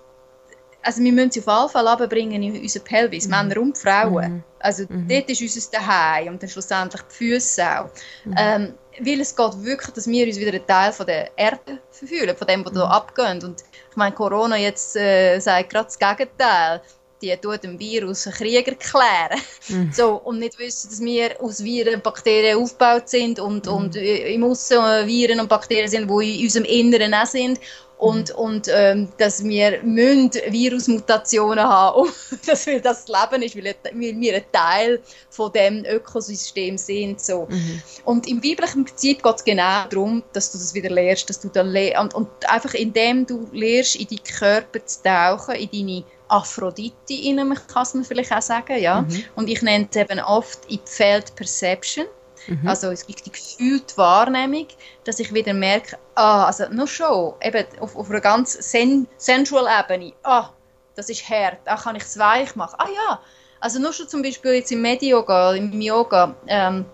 also 0.83 1.01
wir 1.01 1.13
müssen 1.13 1.31
sie 1.31 1.47
auf 1.47 1.71
Fall 1.71 1.87
runterbringen 1.87 2.43
in 2.43 2.61
unseren 2.61 2.83
Pelvis, 2.83 3.25
mhm. 3.25 3.31
Männer 3.31 3.61
und 3.61 3.77
Frauen. 3.77 4.33
Mhm. 4.33 4.43
Also 4.59 4.83
mhm. 4.89 5.07
dort 5.07 5.29
ist 5.29 5.41
unser 5.41 5.71
Daheim 5.71 6.33
und 6.33 6.43
dann 6.43 6.49
schlussendlich 6.49 7.01
die 7.01 7.15
Füße 7.15 7.63
auch. 7.63 7.89
Mhm. 8.25 8.35
Ähm, 8.37 8.73
weil 8.99 9.21
es 9.21 9.35
geht 9.35 9.63
wirklich, 9.63 9.93
dass 9.93 10.07
wir 10.07 10.27
uns 10.27 10.39
wieder 10.39 10.51
einen 10.51 10.67
Teil 10.67 10.91
von 10.91 11.05
der 11.05 11.37
Erde 11.37 11.79
fühlen, 11.91 12.35
von 12.35 12.47
dem, 12.47 12.65
was 12.65 12.73
da 12.73 12.85
mhm. 12.85 12.91
abgeht. 12.91 13.43
Und 13.43 13.63
ich 13.89 13.95
meine, 13.95 14.13
Corona 14.13 14.57
jetzt 14.57 14.95
äh, 14.95 15.39
sagt 15.39 15.69
gerade 15.71 15.85
das 15.85 15.97
Gegenteil 15.97 16.81
die 17.23 17.35
tut 17.37 17.63
dem 17.63 17.79
Virus 17.79 18.27
einen 18.27 18.35
Krieg 18.35 18.67
erklären. 18.67 19.39
Mhm. 19.69 19.91
So, 19.93 20.15
und 20.15 20.39
nicht 20.39 20.59
wissen, 20.59 20.89
dass 20.89 21.01
wir 21.01 21.41
aus 21.41 21.63
Viren 21.63 21.95
und 21.95 22.03
Bakterien 22.03 22.57
aufgebaut 22.57 23.07
sind 23.09 23.39
und, 23.39 23.65
mhm. 23.65 23.71
und 23.71 23.95
im 23.95 24.43
Aussen 24.43 24.77
Viren 25.07 25.39
und 25.39 25.49
Bakterien 25.49 25.89
sind, 25.89 26.09
die 26.09 26.39
in 26.39 26.43
unserem 26.43 26.65
Inneren 26.65 27.13
auch 27.13 27.25
sind. 27.25 27.59
Und, 27.97 28.29
mhm. 28.31 28.35
und 28.35 28.67
ähm, 28.69 29.07
dass 29.17 29.45
wir 29.45 29.79
Virusmutationen 29.81 31.63
haben, 31.63 32.01
um, 32.01 32.09
dass 32.45 32.65
wir 32.65 32.81
das 32.81 33.07
Leben 33.07 33.43
ist, 33.43 33.55
weil 33.55 33.75
wir 33.93 34.35
ein 34.35 34.43
Teil 34.51 34.99
von 35.29 35.53
dem 35.53 35.85
Ökosystem 35.85 36.77
sind. 36.77 37.21
So. 37.21 37.47
Mhm. 37.49 37.81
Und 38.03 38.27
im 38.27 38.41
biblischen 38.41 38.83
Prinzip 38.83 39.23
geht 39.23 39.35
es 39.35 39.43
genau 39.45 39.85
darum, 39.89 40.21
dass 40.33 40.51
du 40.51 40.57
das 40.57 40.73
wieder 40.73 40.89
lernst, 40.89 41.29
dass 41.29 41.39
du 41.39 41.47
da 41.47 41.61
und, 41.61 42.13
und 42.13 42.27
einfach 42.49 42.73
indem 42.73 43.25
du 43.25 43.47
lernst, 43.53 43.95
in 43.95 44.07
deinen 44.07 44.23
Körper 44.23 44.85
zu 44.85 45.03
tauchen, 45.03 45.55
in 45.55 45.69
deine 45.71 46.03
Aphrodite 46.33 47.13
in 47.13 47.37
kann 47.37 47.87
man 47.93 48.03
vielleicht 48.03 48.31
auch 48.31 48.41
sagen, 48.41 48.79
ja. 48.79 49.01
Mhm. 49.01 49.23
Und 49.35 49.49
ich 49.49 49.61
nenne 49.61 49.87
es 49.89 49.95
eben 49.95 50.19
oft 50.19 50.65
in 50.65 50.79
die 50.83 50.91
Feld 50.91 51.35
Perception. 51.35 52.07
Mhm. 52.47 52.67
Also 52.67 52.89
es 52.89 53.05
gibt 53.05 53.25
die 53.25 53.31
gefühlte 53.31 53.95
Wahrnehmung, 53.97 54.67
dass 55.03 55.19
ich 55.19 55.33
wieder 55.33 55.53
merke, 55.53 55.97
ah, 56.15 56.45
also 56.45 56.67
nur 56.69 56.87
schon, 56.87 57.35
eben 57.41 57.65
auf, 57.79 57.95
auf 57.95 58.09
einer 58.09 58.19
ganz 58.19 58.53
sen 58.53 59.07
sensual 59.17 59.67
Ebene, 59.67 60.13
ah, 60.23 60.49
das 60.95 61.09
ist 61.09 61.29
hart, 61.29 61.59
ah, 61.65 61.77
kann 61.77 61.95
ich 61.95 62.03
es 62.03 62.17
weich 62.17 62.55
machen, 62.55 62.75
ah 62.79 62.89
ja, 62.93 63.21
also 63.61 63.79
nur 63.79 63.93
schon 63.93 64.09
zum 64.09 64.23
Beispiel 64.23 64.53
jetzt 64.53 64.71
im 64.71 64.81
Medi-Yoga, 64.81 65.53
im 65.53 65.79
Yoga, 65.79 66.35
ähm, 66.47 66.85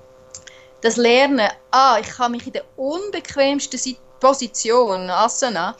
das 0.81 0.97
Lernen, 0.97 1.49
ah, 1.71 1.97
ich 1.99 2.09
kann 2.09 2.33
mich 2.33 2.45
in 2.45 2.53
der 2.53 2.65
unbequemsten 2.75 3.97
Position, 4.19 5.09
Asana, 5.09 5.75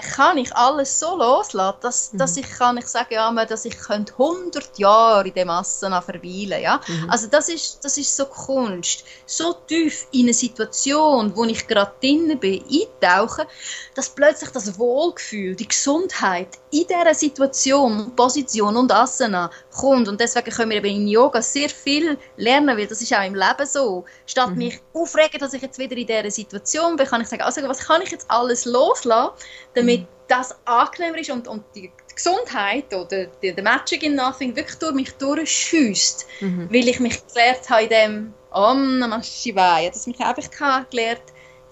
kann 0.00 0.38
ich 0.38 0.54
alles 0.54 0.98
so 0.98 1.16
loslassen, 1.16 1.78
dass, 1.80 2.12
mhm. 2.12 2.18
dass 2.18 2.36
ich 2.36 2.50
kann 2.50 2.76
ich 2.76 2.86
sage 2.86 3.14
ja, 3.14 3.32
dass 3.44 3.64
ich 3.64 3.78
könnte 3.78 4.12
100 4.12 4.78
Jahre 4.78 5.28
in 5.28 5.34
dem 5.34 5.50
Asana 5.50 6.00
verweilen, 6.00 6.62
ja. 6.62 6.80
Mhm. 6.86 7.10
Also 7.10 7.28
das 7.28 7.48
ist 7.48 7.84
das 7.84 7.96
ist 7.96 8.16
so 8.16 8.26
Kunst, 8.26 9.04
so 9.26 9.52
tief 9.52 10.06
in 10.12 10.22
eine 10.22 10.34
Situation, 10.34 11.36
wo 11.36 11.44
ich 11.44 11.66
gerade 11.66 11.92
drin 12.00 12.38
bin, 12.38 12.64
eintauchen, 12.64 13.46
dass 13.94 14.10
plötzlich 14.10 14.50
das 14.50 14.78
Wohlgefühl, 14.78 15.54
die 15.54 15.68
Gesundheit 15.68 16.48
in 16.70 16.86
dieser 16.88 17.14
Situation, 17.14 18.14
Position 18.16 18.76
und 18.76 18.92
Asana 18.92 19.50
kommt 19.72 20.08
und 20.08 20.20
deswegen 20.20 20.50
können 20.50 20.70
wir 20.70 20.78
eben 20.78 21.02
in 21.02 21.08
Yoga 21.08 21.40
sehr 21.40 21.68
viel 21.68 22.18
lernen, 22.36 22.76
weil 22.76 22.86
das 22.86 23.00
ist 23.00 23.14
auch 23.14 23.24
im 23.24 23.34
Leben 23.34 23.66
so. 23.66 24.04
Statt 24.26 24.50
mhm. 24.50 24.56
mich 24.56 24.80
aufregen, 24.92 25.38
dass 25.38 25.54
ich 25.54 25.62
jetzt 25.62 25.78
wieder 25.78 25.96
in 25.96 26.06
dieser 26.06 26.30
Situation 26.30 26.96
bin, 26.96 27.06
kann 27.06 27.20
ich 27.20 27.28
sagen, 27.28 27.42
also 27.42 27.62
was 27.68 27.78
kann 27.78 28.02
ich 28.02 28.10
jetzt 28.10 28.28
alles 28.28 28.64
loslassen, 28.64 29.34
damit 29.86 30.06
das 30.28 30.54
angenehmer 30.64 31.18
ist 31.18 31.30
und, 31.30 31.48
und 31.48 31.64
die 31.74 31.90
Gesundheit 32.14 32.94
oder 32.94 33.26
die, 33.26 33.52
der 33.52 33.64
Magic 33.64 34.02
in 34.02 34.14
Nothing 34.14 34.56
wirklich 34.56 34.78
durch 34.78 34.94
mich 34.94 35.12
durchschießt, 35.12 36.26
mhm. 36.40 36.68
weil 36.70 36.88
ich 36.88 37.00
mich 37.00 37.26
gelernt 37.26 37.68
habe 37.68 37.82
in 37.82 37.88
dem 37.88 38.34
Om 38.50 38.98
Namah 38.98 39.22
Shivaya, 39.22 39.90
dass 39.90 40.06
ich 40.06 40.18
mich 40.18 40.26
einfach 40.26 40.88
gelernt 40.90 41.22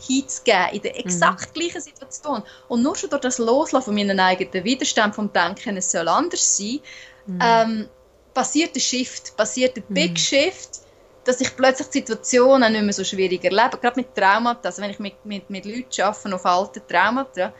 hinzugeben 0.07 0.71
in 0.73 0.83
der 0.83 0.99
exakt 0.99 1.51
mhm. 1.51 1.61
gleichen 1.61 1.81
Situation. 1.81 2.43
Und 2.69 2.83
nur 2.83 2.97
schon 2.97 3.11
durch 3.11 3.23
das 3.23 3.39
Loslassen 3.39 3.85
von 3.87 3.95
meinen 3.95 4.19
eigenen 4.19 4.65
Widerstand 4.65 5.15
vom 5.15 5.33
Denken, 5.33 5.77
es 5.77 5.91
soll 5.91 6.09
anders 6.09 6.57
sein, 6.57 6.81
mhm. 7.27 7.39
ähm, 7.41 7.89
passiert 8.35 8.75
der 8.75 8.81
Shift, 8.81 9.37
passiert 9.37 9.77
der 9.77 9.83
Big 9.89 10.13
mhm. 10.13 10.17
Shift, 10.17 10.81
dass 11.25 11.41
ich 11.41 11.55
plötzlich 11.55 11.89
Situationen 11.89 12.73
nicht 12.73 12.83
mehr 12.83 12.93
so 12.93 13.05
schwierig 13.05 13.45
erlebe. 13.45 13.79
Gerade 13.81 14.01
mit 14.01 14.15
Traumata, 14.15 14.69
also 14.69 14.83
wenn 14.83 14.91
ich 14.91 14.99
mit, 14.99 15.25
mit, 15.25 15.49
mit 15.51 15.65
Leuten 15.65 16.03
arbeite 16.03 16.35
auf 16.35 16.47
alten 16.47 16.83
Traumata, 16.89 17.53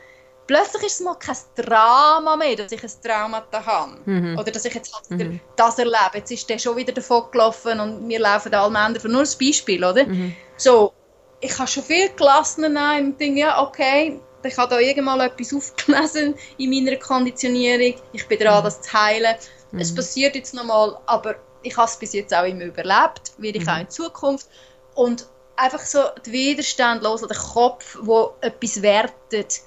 plötzlich 0.47 0.83
ist 0.83 0.95
es 0.95 0.99
mal 1.01 1.15
kein 1.15 1.37
Drama 1.55 2.35
mehr, 2.35 2.55
dass 2.55 2.71
ich 2.71 2.83
ein 2.83 2.91
Traumata 3.03 3.65
habe. 3.65 3.97
Mhm. 4.05 4.37
Oder 4.37 4.51
dass 4.51 4.65
ich 4.65 4.73
jetzt 4.73 4.93
halt 4.93 5.09
wieder 5.09 5.29
mhm. 5.29 5.39
das 5.55 5.79
erlebe. 5.79 6.15
Jetzt 6.15 6.31
ist 6.31 6.49
der 6.49 6.59
schon 6.59 6.75
wieder 6.75 6.93
davon 6.93 7.23
gelaufen 7.31 7.79
und 7.79 8.07
wir 8.07 8.19
laufen 8.19 8.53
alle 8.53 8.71
Männer. 8.71 8.99
Nur 9.07 9.21
ein 9.21 9.29
Beispiel, 9.39 9.83
oder? 9.83 10.05
Mhm. 10.05 10.35
So, 10.57 10.93
ich 11.39 11.57
habe 11.57 11.67
schon 11.67 11.83
viel 11.83 12.09
gelassener 12.09 12.69
nein 12.69 13.05
und 13.05 13.19
denke, 13.19 13.41
ja, 13.41 13.61
okay, 13.61 14.19
ich 14.43 14.57
habe 14.57 14.69
da 14.69 14.79
irgendwann 14.79 15.21
etwas 15.21 15.53
aufgelesen 15.53 16.35
in 16.57 16.69
meiner 16.69 16.97
Konditionierung. 16.97 18.01
Ich 18.11 18.27
bin 18.27 18.39
dran, 18.39 18.59
mhm. 18.59 18.65
das 18.65 18.81
zu 18.81 18.93
heilen. 18.93 19.35
Mhm. 19.71 19.79
Es 19.79 19.93
passiert 19.93 20.35
jetzt 20.35 20.53
nochmal, 20.53 20.97
aber 21.05 21.35
ich 21.61 21.75
habe 21.77 21.87
es 21.87 21.97
bis 21.97 22.13
jetzt 22.13 22.33
auch 22.33 22.43
immer 22.43 22.65
überlebt, 22.65 23.33
werde 23.37 23.57
ich 23.57 23.65
mhm. 23.65 23.69
auch 23.69 23.79
in 23.79 23.89
Zukunft. 23.89 24.47
Und 24.95 25.27
einfach 25.55 25.79
so 25.79 25.99
den 26.25 26.33
Widerstand 26.33 27.03
los, 27.03 27.21
den 27.21 27.37
Kopf, 27.37 27.97
wo 28.01 28.33
etwas 28.41 28.81
wertet, 28.81 29.61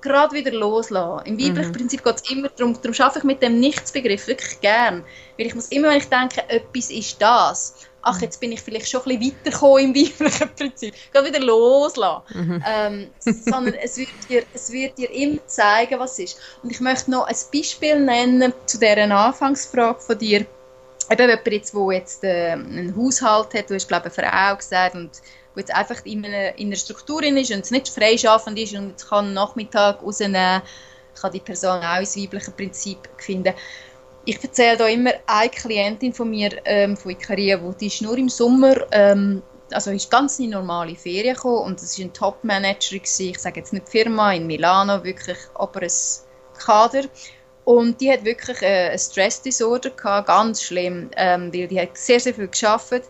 gerade 0.00 0.34
wieder 0.34 0.52
loslassen. 0.52 1.26
Im 1.26 1.38
weiblichen 1.38 1.70
mhm. 1.70 1.76
Prinzip 1.76 2.04
geht 2.04 2.16
es 2.16 2.30
immer 2.30 2.48
darum, 2.48 2.74
darum 2.80 3.00
arbeite 3.00 3.18
ich 3.18 3.24
mit 3.24 3.42
dem 3.42 3.60
Nichtsbegriff 3.60 4.26
wirklich 4.26 4.60
gern. 4.60 5.04
Weil 5.36 5.46
ich 5.46 5.54
muss 5.54 5.68
immer, 5.68 5.88
wenn 5.88 5.98
ich 5.98 6.08
denke, 6.08 6.42
etwas 6.48 6.90
ist 6.90 7.20
das, 7.20 7.74
ach, 8.02 8.16
mhm. 8.16 8.22
jetzt 8.22 8.40
bin 8.40 8.52
ich 8.52 8.60
vielleicht 8.60 8.88
schon 8.88 9.02
ein 9.02 9.18
bisschen 9.18 9.36
weitergekommen 9.36 9.84
im 9.84 9.94
weiblichen 9.94 10.48
Prinzip, 10.54 10.94
gerade 11.12 11.28
wieder 11.28 11.40
loslassen. 11.40 12.22
Mhm. 12.34 12.64
Ähm, 12.66 13.10
sondern 13.18 13.74
es 13.74 13.96
wird, 13.96 14.08
dir, 14.28 14.42
es 14.54 14.72
wird 14.72 14.98
dir 14.98 15.10
immer 15.10 15.46
zeigen, 15.46 15.98
was 15.98 16.18
ist. 16.18 16.38
Und 16.62 16.70
ich 16.70 16.80
möchte 16.80 17.10
noch 17.10 17.26
ein 17.26 17.36
Beispiel 17.52 18.00
nennen 18.00 18.52
zu 18.66 18.78
dieser 18.78 19.10
Anfangsfrage 19.10 20.00
von 20.00 20.18
dir. 20.18 20.46
Eben 21.10 21.28
jemand 21.28 21.46
jetzt, 21.46 21.74
der 21.74 21.92
jetzt 21.92 22.24
äh, 22.24 22.50
einen 22.50 22.94
Haushalt 22.94 23.54
hat, 23.54 23.70
du 23.70 23.74
hast 23.74 23.88
glaube 23.88 24.08
ich 24.08 24.18
eine 24.18 24.30
Frau 24.30 24.56
gesagt 24.56 24.94
und 24.94 25.10
wo 25.58 25.60
jetzt 25.60 25.74
einfach 25.74 26.04
in 26.04 26.24
einer, 26.24 26.56
in 26.56 26.68
einer 26.68 26.76
Struktur 26.76 27.20
ist 27.22 27.50
und 27.50 27.60
es 27.60 27.72
nicht 27.72 27.88
freischaffend 27.88 28.58
ist 28.58 28.74
und 28.74 28.90
jetzt 28.90 29.08
kann 29.08 29.34
Nachmittag 29.34 30.00
rausnehmen, 30.02 30.62
kann 31.20 31.32
die 31.32 31.40
Person 31.40 31.82
auch 31.82 31.98
ins 31.98 32.16
weibliche 32.16 32.52
Prinzip 32.52 32.98
finden. 33.16 33.52
Ich 34.24 34.42
erzähle 34.42 34.76
da 34.76 34.86
immer 34.86 35.10
eine 35.26 35.50
Klientin 35.50 36.12
von 36.12 36.30
mir, 36.30 36.50
ähm, 36.64 36.96
von 36.96 37.10
Ikaria, 37.10 37.60
wo 37.60 37.72
die 37.72 37.88
ist 37.88 38.02
nur 38.02 38.16
im 38.16 38.28
Sommer, 38.28 38.76
ähm, 38.92 39.42
also 39.72 39.90
ist 39.90 40.10
ganz 40.10 40.38
in 40.38 40.50
normale 40.50 40.94
Ferien 40.94 41.34
gekommen 41.34 41.64
und 41.64 41.82
das 41.82 41.98
ist 41.98 41.98
ein 41.98 42.12
Top-Manager 42.12 42.96
ich 42.96 43.38
sage 43.38 43.60
jetzt 43.60 43.72
nicht 43.72 43.88
die 43.88 43.90
Firma, 43.90 44.32
in 44.32 44.46
Milano, 44.46 45.02
wirklich 45.02 45.38
oberes 45.58 46.24
Kader. 46.56 47.02
Und 47.64 48.00
die 48.00 48.10
hat 48.10 48.24
wirklich 48.24 48.62
äh, 48.62 48.90
ein 48.90 48.98
Stress-Disorder 48.98 49.90
gehabt, 49.90 50.28
ganz 50.28 50.62
schlimm, 50.62 51.10
ähm, 51.16 51.52
weil 51.52 51.66
die 51.66 51.80
hat 51.80 51.98
sehr, 51.98 52.20
sehr 52.20 52.32
viel 52.32 52.48
geschafft 52.48 53.02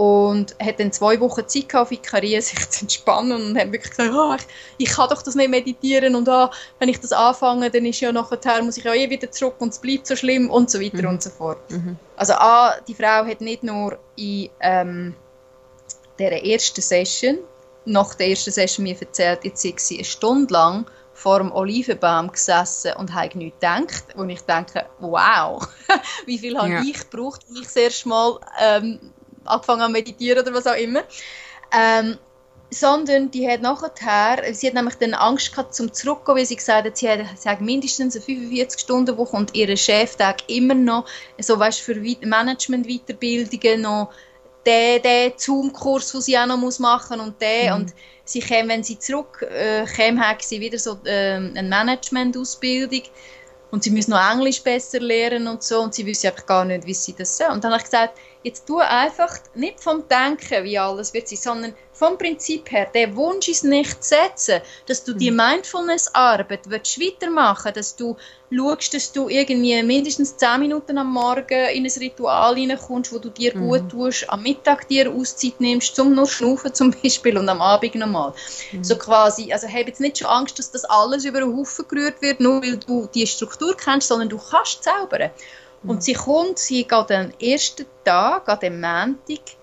und 0.00 0.56
hat 0.58 0.80
dann 0.80 0.92
zwei 0.92 1.20
Wochen 1.20 1.46
Zeit 1.46 1.68
gehabt, 1.68 1.88
auf 1.88 1.92
Ikaria 1.92 2.40
sich 2.40 2.70
zu 2.70 2.84
entspannen 2.84 3.50
und 3.50 3.58
hat 3.58 3.70
wirklich 3.70 3.90
gesagt, 3.90 4.10
oh, 4.14 4.34
ich, 4.34 4.86
ich, 4.86 4.94
kann 4.94 5.10
doch 5.10 5.20
das 5.20 5.34
nicht 5.34 5.50
meditieren 5.50 6.14
und 6.14 6.26
oh, 6.26 6.48
wenn 6.78 6.88
ich 6.88 6.98
das 6.98 7.12
anfange, 7.12 7.70
dann 7.70 7.84
ist 7.84 8.00
ja 8.00 8.10
nachher, 8.10 8.62
muss 8.62 8.78
ich 8.78 8.84
ja 8.84 8.94
eh 8.94 9.10
wieder 9.10 9.30
zurück 9.30 9.56
und 9.58 9.74
es 9.74 9.78
bleibt 9.78 10.06
so 10.06 10.16
schlimm 10.16 10.48
und 10.48 10.70
so 10.70 10.80
weiter 10.80 11.02
mhm. 11.02 11.08
und 11.08 11.22
so 11.22 11.28
fort. 11.28 11.70
Mhm. 11.70 11.98
Also 12.16 12.32
A, 12.32 12.76
die 12.88 12.94
Frau 12.94 13.26
hat 13.26 13.42
nicht 13.42 13.62
nur 13.62 13.98
in 14.16 14.48
ähm, 14.60 15.14
der 16.18 16.46
ersten 16.46 16.80
Session, 16.80 17.36
nach 17.84 18.14
der 18.14 18.28
ersten 18.28 18.52
Session 18.52 18.84
mir 18.84 18.98
erzählt, 18.98 19.44
jetzt 19.44 19.60
sei 19.60 19.74
sie 19.76 19.96
eine 19.96 20.04
Stunde 20.04 20.54
lang 20.54 20.86
vor 21.12 21.40
dem 21.40 21.52
Olivenbaum 21.52 22.32
gesessen 22.32 22.94
und 22.96 23.12
habe 23.14 23.36
nichts 23.36 23.60
gedacht. 23.60 24.16
Und 24.16 24.30
ich 24.30 24.40
denke, 24.40 24.86
wow, 24.98 25.62
wie 26.24 26.38
viel 26.38 26.56
habe 26.56 26.70
ja. 26.70 26.82
ich 26.82 27.10
gebraucht, 27.10 27.42
wenn 27.48 27.56
ich 27.56 27.64
das 27.64 27.76
erste 27.76 28.08
Mal 28.08 28.40
ähm, 28.58 29.12
angefangen 29.50 29.86
zu 29.86 29.90
meditieren 29.90 30.42
oder 30.42 30.54
was 30.54 30.66
auch 30.66 30.76
immer. 30.76 31.02
Ähm, 31.72 32.18
sondern 32.70 33.30
die 33.30 33.48
hat 33.48 33.62
nachher, 33.62 34.54
sie 34.54 34.68
hat 34.68 34.74
nämlich 34.74 34.94
dann 34.94 35.14
Angst 35.14 35.50
gehabt 35.52 35.74
zum 35.74 35.92
Zurückgehen, 35.92 36.38
weil 36.38 36.46
sie 36.46 36.56
gesagt 36.56 36.86
hat, 36.86 36.96
sie 36.96 37.08
hat, 37.08 37.20
sie 37.36 37.48
hat 37.48 37.60
mindestens 37.60 38.16
eine 38.16 38.24
45-Stunden-Woche 38.24 39.36
und 39.36 39.54
ihr 39.54 39.76
Cheftag 39.76 40.48
immer 40.48 40.74
noch, 40.74 41.04
so 41.38 41.58
weißt 41.58 41.80
für 41.80 41.96
Management-Weiterbildungen 41.96 43.80
noch 43.82 44.12
den, 44.64 45.02
den 45.02 45.32
Zoom-Kurs, 45.36 46.12
den 46.12 46.20
sie 46.20 46.38
auch 46.38 46.46
noch 46.46 46.58
muss 46.58 46.78
machen 46.78 47.18
und 47.18 47.40
den 47.42 47.70
mhm. 47.70 47.74
und 47.74 47.94
sie 48.24 48.40
käme, 48.40 48.68
wenn 48.68 48.84
sie 48.84 48.98
zurück 48.98 49.42
äh, 49.42 49.84
käme, 49.86 50.20
hat 50.20 50.42
sie 50.42 50.60
wieder 50.60 50.78
so 50.78 50.98
äh, 51.04 51.34
eine 51.34 51.62
Management-Ausbildung 51.64 53.02
und 53.72 53.82
sie 53.82 53.90
muss 53.90 54.08
noch 54.08 54.20
Englisch 54.32 54.62
besser 54.62 55.00
lernen 55.00 55.48
und 55.48 55.62
so 55.62 55.80
und 55.80 55.94
sie 55.94 56.06
wüsste 56.06 56.28
einfach 56.28 56.46
gar 56.46 56.64
nicht, 56.64 56.86
wie 56.86 56.94
sie 56.94 57.14
das 57.14 57.36
soll. 57.36 57.48
Und 57.50 57.64
dann 57.64 57.72
habe 57.72 57.80
ich 57.80 57.84
gesagt, 57.84 58.18
jetzt 58.42 58.66
tu 58.66 58.78
einfach 58.78 59.38
nicht 59.54 59.80
vom 59.80 60.04
Denken, 60.08 60.64
wie 60.64 60.78
alles 60.78 61.12
wird 61.12 61.28
sein, 61.28 61.38
sondern 61.38 61.74
vom 61.92 62.16
Prinzip 62.16 62.72
her, 62.72 62.86
den 62.86 63.14
Wunsch 63.14 63.48
ist 63.48 63.64
nicht 63.64 64.02
setzen, 64.02 64.62
dass 64.86 65.04
du 65.04 65.12
die 65.12 65.30
mhm. 65.30 65.36
Mindfulness-Arbeit 65.36 66.70
weitermachen 66.70 67.74
dass 67.74 67.94
du 67.94 68.16
schaust, 68.50 68.94
dass 68.94 69.12
du 69.12 69.28
irgendwie 69.28 69.82
mindestens 69.82 70.36
10 70.38 70.60
Minuten 70.60 70.96
am 70.96 71.12
Morgen 71.12 71.68
in 71.74 71.84
ein 71.84 71.92
Ritual 72.00 72.56
hineinkommst, 72.56 73.12
wo 73.12 73.18
du 73.18 73.28
dir 73.28 73.54
mhm. 73.54 73.68
gut 73.68 73.88
tust, 73.90 74.30
am 74.30 74.42
Mittag 74.42 74.88
dir 74.88 75.10
Auszeit 75.10 75.60
nimmst, 75.60 75.94
zum 75.94 76.14
nur 76.14 76.26
schnaufen 76.26 76.72
zum 76.72 76.90
Beispiel 76.90 77.36
und 77.36 77.48
am 77.50 77.60
Abend 77.60 77.96
nochmal. 77.96 78.32
Mhm. 78.72 78.82
So 78.82 78.96
quasi, 78.96 79.52
also 79.52 79.68
hab 79.68 79.86
jetzt 79.86 80.00
nicht 80.00 80.18
schon 80.18 80.28
Angst, 80.28 80.58
dass 80.58 80.70
das 80.70 80.86
alles 80.86 81.26
über 81.26 81.40
den 81.40 81.54
Haufen 81.54 81.86
gerührt 81.86 82.22
wird, 82.22 82.40
nur 82.40 82.62
weil 82.62 82.78
du 82.78 83.08
die 83.14 83.26
Struktur 83.26 83.76
kennst, 83.76 84.08
sondern 84.08 84.30
du 84.30 84.38
kannst 84.38 84.82
zaubern. 84.82 85.30
Und 85.82 86.02
sie 86.02 86.12
kommt, 86.12 86.58
sie 86.58 86.84
geht 86.84 87.10
am 87.10 87.32
ersten 87.40 87.86
Tag, 88.04 88.48
an 88.48 88.60
dem 88.60 88.80
Montag, 88.80 89.56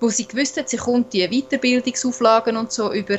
wo 0.00 0.08
sie 0.08 0.28
gewusst 0.28 0.56
hat, 0.58 0.68
sie 0.68 0.76
kommt 0.76 1.12
die 1.12 1.26
Weiterbildungsauflagen 1.26 2.56
und 2.56 2.70
so 2.70 2.92
über, 2.92 3.16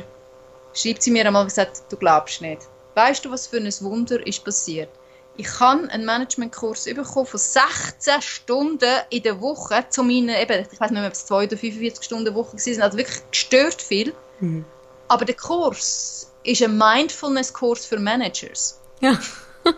schreibt 0.74 1.02
sie 1.02 1.12
mir 1.12 1.26
einmal 1.26 1.46
gesagt, 1.46 1.84
du 1.90 1.98
glaubst 1.98 2.42
nicht. 2.42 2.62
Weißt 2.96 3.26
du, 3.26 3.32
was 3.32 3.48
für 3.48 3.58
ein 3.58 3.74
Wunder 3.82 4.26
ist 4.26 4.44
passiert? 4.44 4.90
Ich 5.38 5.60
habe 5.60 5.90
einen 5.90 6.06
Managementkurs 6.06 6.84
bekommen 6.84 7.26
von 7.26 7.40
16 7.40 8.22
Stunden 8.22 8.90
in 9.10 9.24
der 9.24 9.40
Woche 9.40 9.86
zu 9.90 10.04
meinen, 10.04 10.30
eben, 10.30 10.68
ich 10.72 10.80
weiß 10.80 10.92
nicht 10.92 11.00
mehr, 11.00 11.08
ob 11.08 11.14
es 11.14 11.26
2 11.26 11.46
oder 11.46 11.58
45 11.58 12.04
Stunden 12.04 12.36
Woche 12.36 12.58
waren, 12.58 12.82
also 12.82 12.98
wirklich 12.98 13.32
gestört 13.32 13.82
viel. 13.82 14.14
Mhm. 14.40 14.66
Aber 15.08 15.26
der 15.26 15.36
Kurs 15.36 16.32
ist 16.44 16.62
ein 16.62 16.78
Mindfulness-Kurs 16.78 17.86
für 17.86 18.00
Managers. 18.00 18.80
Ja. 19.00 19.18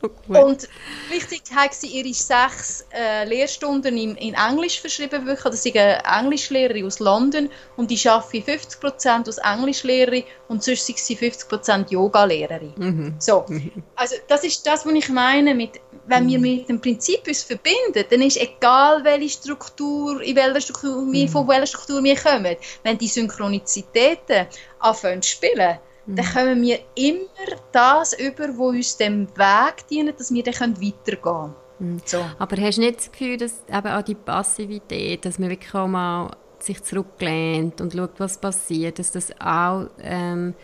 so 0.00 0.44
und 0.44 0.68
wichtig 1.10 1.42
hat 1.54 1.74
sie 1.74 1.88
ihre 1.88 2.12
sechs 2.12 2.86
äh, 2.92 3.24
Lehrstunden 3.24 3.96
in, 3.96 4.14
in 4.16 4.34
Englisch 4.34 4.80
verschrieben. 4.80 5.26
Wirklich. 5.26 5.44
Das 5.44 5.66
ist 5.66 5.76
eine 5.76 6.02
Englischlehrerin 6.04 6.86
aus 6.86 7.00
London 7.00 7.50
und 7.76 7.90
die 7.90 8.08
arbeitet 8.08 8.48
50% 8.80 9.26
als 9.26 9.38
Englischlehrerin 9.38 10.24
und 10.48 10.62
sonst 10.62 10.88
ist 10.88 11.06
sie 11.06 11.16
50% 11.16 11.90
Yoga-Lehrerin. 11.90 12.74
Mhm. 12.76 13.14
So. 13.18 13.44
Mhm. 13.48 13.82
Also 13.96 14.16
das 14.28 14.44
ist 14.44 14.66
das, 14.66 14.86
was 14.86 14.92
ich 14.92 15.08
meine 15.08 15.54
mit 15.54 15.80
wenn 16.08 16.26
wir 16.26 16.38
mhm. 16.38 16.42
mit 16.42 16.68
dem 16.68 16.80
Prinzip 16.80 17.26
uns 17.28 17.42
verbinden, 17.42 18.04
dann 18.08 18.22
ist 18.22 18.38
egal, 18.38 19.04
welche 19.04 19.28
Struktur, 19.28 20.22
in 20.22 20.36
welcher 20.36 20.60
Struktur 20.60 21.12
wir, 21.12 21.26
mhm. 21.26 21.28
von 21.28 21.46
welcher 21.48 21.66
Struktur 21.66 22.02
wir 22.02 22.16
kommen, 22.16 22.56
wenn 22.82 22.98
die 22.98 23.08
Synchronizitäten 23.08 24.46
anfangen 24.78 25.22
zu 25.22 25.30
spielen, 25.30 25.78
dann 26.08 26.24
mhm. 26.24 26.30
kommen 26.30 26.62
wir 26.62 26.78
immer 26.94 27.58
das 27.70 28.18
über, 28.18 28.56
wo 28.56 28.68
uns 28.68 28.96
dem 28.96 29.28
Weg 29.36 29.86
dient, 29.90 30.18
dass 30.18 30.32
wir 30.32 30.42
dann 30.42 30.76
weitergehen 30.80 31.22
können. 31.22 31.54
Mhm. 31.78 32.00
So. 32.04 32.24
Aber 32.38 32.56
hast 32.56 32.78
du 32.78 32.80
nicht 32.82 32.98
das 32.98 33.12
Gefühl, 33.12 33.36
dass 33.36 33.62
eben 33.68 33.88
auch 33.88 34.02
die 34.02 34.14
Passivität, 34.14 35.24
dass 35.24 35.38
man 35.38 35.50
wirklich 35.50 35.74
auch 35.74 35.86
mal 35.86 36.30
sich 36.60 36.82
zurücklehnt 36.82 37.80
und 37.80 37.92
schaut, 37.92 38.18
was 38.18 38.38
passiert, 38.38 38.98
dass 38.98 39.12
das 39.12 39.32
auch 39.40 39.88
ähm, 40.00 40.54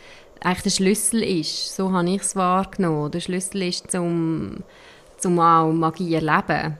eigentlich 0.40 0.62
der 0.62 0.70
Schlüssel 0.70 1.22
ist. 1.22 1.76
So 1.76 1.92
habe 1.92 2.09
ich 2.09 2.22
es 2.22 2.34
wahrgenommen. 2.34 3.11
Der 3.11 3.20
Schlüssel 3.20 3.62
ist, 3.62 3.90
zum, 3.90 4.64
zum 5.18 5.38
auch 5.38 5.72
Magie 5.72 6.14
erleben. 6.14 6.78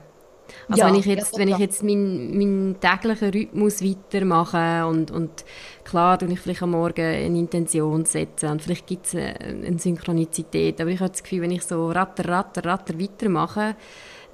Also 0.69 0.81
ja, 0.81 0.87
wenn 0.87 0.95
ich 0.99 1.05
jetzt, 1.05 1.37
wenn 1.37 1.47
ich 1.47 1.57
jetzt 1.57 1.83
meinen 1.83 2.37
mein 2.37 2.75
täglichen 2.79 3.29
Rhythmus 3.29 3.83
weitermache 3.83 4.85
und, 4.87 5.11
und 5.11 5.45
klar 5.83 6.17
tue 6.17 6.31
ich 6.31 6.39
vielleicht 6.39 6.63
am 6.63 6.71
Morgen 6.71 7.01
eine 7.01 7.37
Intention 7.37 8.05
setzen 8.05 8.49
und 8.49 8.61
vielleicht 8.61 8.87
gibt 8.87 9.07
es 9.07 9.15
eine, 9.15 9.79
Synchronizität, 9.79 10.79
aber 10.81 10.89
ich 10.89 10.99
habe 10.99 11.11
das 11.11 11.23
Gefühl, 11.23 11.41
wenn 11.41 11.51
ich 11.51 11.63
so 11.63 11.89
ratter, 11.91 12.27
ratter, 12.27 12.65
ratter 12.65 12.99
weitermache, 12.99 13.75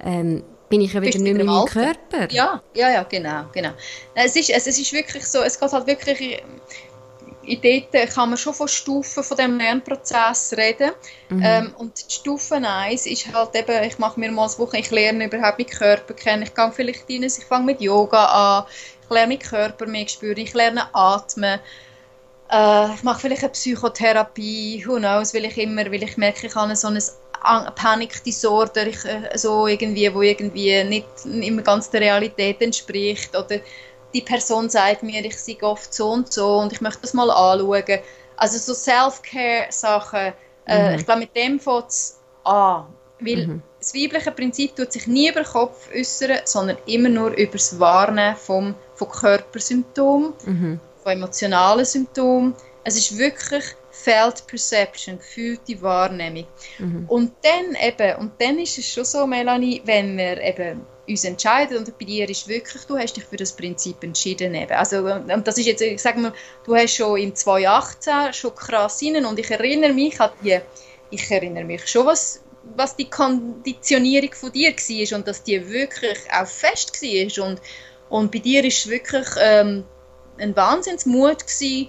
ähm, 0.00 0.42
bin 0.68 0.80
ich 0.80 0.94
ja 0.94 1.02
wieder 1.02 1.18
nicht 1.18 1.34
mehr 1.34 1.40
in 1.40 1.46
meinem 1.46 1.66
Körper. 1.66 2.30
Ja, 2.30 2.62
ja, 2.74 2.90
ja, 2.90 3.02
genau, 3.02 3.44
genau. 3.52 3.72
Es 4.14 4.36
ist, 4.36 4.48
es, 4.48 4.66
es 4.66 4.78
ist 4.78 4.92
wirklich 4.92 5.26
so, 5.26 5.40
es 5.42 5.60
geht 5.60 5.70
halt 5.70 5.86
wirklich 5.86 6.42
in 7.44 7.60
dort 7.60 8.14
kann 8.14 8.30
man 8.30 8.38
schon 8.38 8.54
von 8.54 8.68
Stufen 8.68 9.22
von 9.22 9.36
dem 9.36 9.58
Lernprozess 9.58 10.54
reden. 10.56 10.92
Mhm. 11.28 11.42
Ähm, 11.44 11.74
und 11.78 12.08
die 12.08 12.14
Stufe 12.14 12.56
1 12.56 13.06
ist 13.06 13.32
halt 13.32 13.54
eben, 13.54 13.82
ich 13.84 13.98
mache 13.98 14.18
mir 14.20 14.30
mal 14.30 14.48
eine 14.48 14.58
Woche, 14.58 14.78
ich 14.78 14.90
lerne 14.90 15.26
überhaupt 15.26 15.58
meinen 15.58 15.70
Körper 15.70 16.14
kennen, 16.14 16.42
ich 16.42 16.54
gehe 16.54 16.72
vielleicht 16.72 17.08
rein, 17.08 17.22
ich 17.22 17.44
fange 17.44 17.66
mit 17.66 17.80
Yoga 17.80 18.24
an, 18.24 18.64
ich 19.02 19.10
lerne 19.10 19.34
meinen 19.34 19.38
Körper 19.38 19.86
mehr 19.86 20.08
spüren, 20.08 20.38
ich 20.38 20.54
lerne 20.54 20.94
atmen, 20.94 21.60
äh, 22.50 22.94
ich 22.94 23.02
mache 23.02 23.20
vielleicht 23.20 23.42
eine 23.42 23.52
Psychotherapie, 23.52 24.84
who 24.86 24.96
knows, 24.96 25.34
weil 25.34 25.46
ich 25.46 25.58
immer, 25.58 25.86
weil 25.86 26.02
ich 26.02 26.16
merke, 26.16 26.46
ich 26.46 26.54
habe 26.54 26.76
so 26.76 26.88
ein 26.88 27.74
Panikdisorder, 27.74 28.86
ich, 28.86 29.04
äh, 29.04 29.36
so 29.36 29.66
irgendwie, 29.66 30.14
wo 30.14 30.22
irgendwie 30.22 30.84
nicht 30.84 31.06
immer 31.24 31.62
ganz 31.62 31.90
der 31.90 32.02
Realität 32.02 32.60
entspricht 32.60 33.36
oder 33.36 33.58
die 34.14 34.20
Person 34.20 34.68
sagt 34.68 35.02
mir, 35.02 35.24
ich 35.24 35.38
sehe 35.38 35.62
oft 35.62 35.92
so 35.92 36.10
und 36.10 36.32
so 36.32 36.58
und 36.58 36.72
ich 36.72 36.80
möchte 36.80 37.02
das 37.02 37.14
mal 37.14 37.30
anschauen. 37.30 38.00
Also 38.36 38.58
so 38.58 38.74
Self-Care-Sachen, 38.74 40.32
äh, 40.66 40.90
mhm. 40.90 40.98
ich 40.98 41.04
glaube, 41.04 41.20
mit 41.20 41.36
dem 41.36 41.60
fängt 41.60 41.88
es 41.88 42.18
an. 42.44 42.86
Weil 43.20 43.46
mhm. 43.46 43.62
das 43.78 43.94
weibliche 43.94 44.32
Prinzip 44.32 44.74
tut 44.74 44.92
sich 44.92 45.06
nie 45.06 45.28
über 45.28 45.42
den 45.42 45.46
Kopf 45.46 45.88
äußern, 45.94 46.38
sondern 46.44 46.76
immer 46.86 47.08
nur 47.08 47.30
über 47.30 47.52
das 47.52 47.78
Wahrnehmen 47.78 48.36
vom, 48.36 48.74
von 48.94 49.08
Körpersymptomen, 49.08 50.32
mhm. 50.44 50.80
von 51.02 51.12
emotionalen 51.12 51.84
Symptomen. 51.84 52.54
Es 52.84 52.96
ist 52.96 53.16
wirklich 53.16 53.64
Felt 53.94 54.46
Perception, 54.46 55.18
gefühlte 55.18 55.80
Wahrnehmung. 55.82 56.46
Mhm. 56.78 57.04
Und 57.08 57.32
dann 57.42 57.76
eben, 57.80 58.16
und 58.16 58.32
dann 58.40 58.58
ist 58.58 58.78
es 58.78 58.90
schon 58.90 59.04
so, 59.04 59.26
Melanie, 59.26 59.82
wenn 59.84 60.16
wir 60.16 60.40
eben 60.40 60.86
uns 61.08 61.24
entscheiden 61.24 61.78
und 61.78 61.98
bei 61.98 62.04
dir 62.04 62.28
ist 62.28 62.48
wirklich, 62.48 62.84
du 62.84 62.96
hast 62.96 63.16
dich 63.16 63.24
für 63.24 63.36
das 63.36 63.52
Prinzip 63.52 64.02
entschieden 64.02 64.54
eben. 64.54 64.72
Also, 64.72 64.98
und 64.98 65.46
das 65.46 65.58
ist 65.58 65.66
jetzt, 65.66 65.82
ich 65.82 66.00
sage 66.00 66.20
mal, 66.20 66.32
du 66.64 66.74
hast 66.74 66.94
schon 66.94 67.18
im 67.18 67.34
2018 67.34 68.32
schon 68.32 68.54
krass 68.54 69.02
rein 69.02 69.24
und 69.26 69.38
ich 69.38 69.50
erinnere 69.50 69.92
mich 69.92 70.20
an 70.20 70.30
die, 70.42 70.58
ich 71.10 71.30
erinnere 71.30 71.64
mich 71.64 71.86
schon, 71.86 72.06
was, 72.06 72.42
was 72.76 72.96
die 72.96 73.10
Konditionierung 73.10 74.32
von 74.32 74.52
dir 74.52 74.72
war 74.72 75.18
und 75.18 75.28
dass 75.28 75.42
die 75.42 75.68
wirklich 75.68 76.18
auch 76.32 76.46
fest 76.46 77.02
war 77.02 77.46
und, 77.46 77.60
und 78.08 78.32
bei 78.32 78.38
dir 78.38 78.64
ist 78.64 78.88
wirklich 78.88 79.26
ähm, 79.40 79.84
ein 80.38 80.56
Wahnsinnsmut 80.56 81.40
gewesen, 81.40 81.88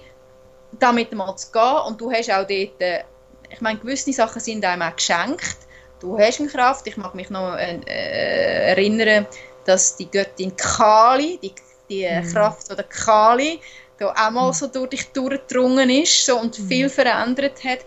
damit 0.78 1.12
mal 1.12 1.36
zu 1.36 1.52
gehen 1.52 1.78
und 1.86 2.00
du 2.00 2.10
hast 2.10 2.30
auch 2.30 2.46
dort, 2.46 2.80
äh, 2.80 3.04
ich 3.50 3.60
meine, 3.60 3.78
gewisse 3.78 4.12
Sachen 4.12 4.40
sind 4.40 4.64
einem 4.64 4.82
auch 4.82 4.96
geschenkt 4.96 5.64
du 6.04 6.18
hast 6.18 6.40
eine 6.40 6.48
Kraft. 6.48 6.86
Ich 6.86 6.96
mag 6.96 7.14
mich 7.14 7.30
noch 7.30 7.56
äh, 7.56 7.80
äh, 7.86 8.70
erinnern, 8.70 9.26
dass 9.64 9.96
die 9.96 10.10
Göttin 10.10 10.56
Kali, 10.56 11.38
die, 11.42 11.54
die 11.88 12.06
mhm. 12.08 12.32
Kraft 12.32 12.70
oder 12.70 12.82
Kali, 12.82 13.60
da 13.98 14.10
auch 14.10 14.30
mal 14.30 14.48
mhm. 14.48 14.52
so 14.52 14.66
durch 14.66 14.90
dich 14.90 15.06
durchgedrungen 15.12 15.88
ist 15.90 16.26
so, 16.26 16.38
und 16.38 16.58
mhm. 16.58 16.68
viel 16.68 16.88
verändert 16.88 17.64
hat. 17.64 17.80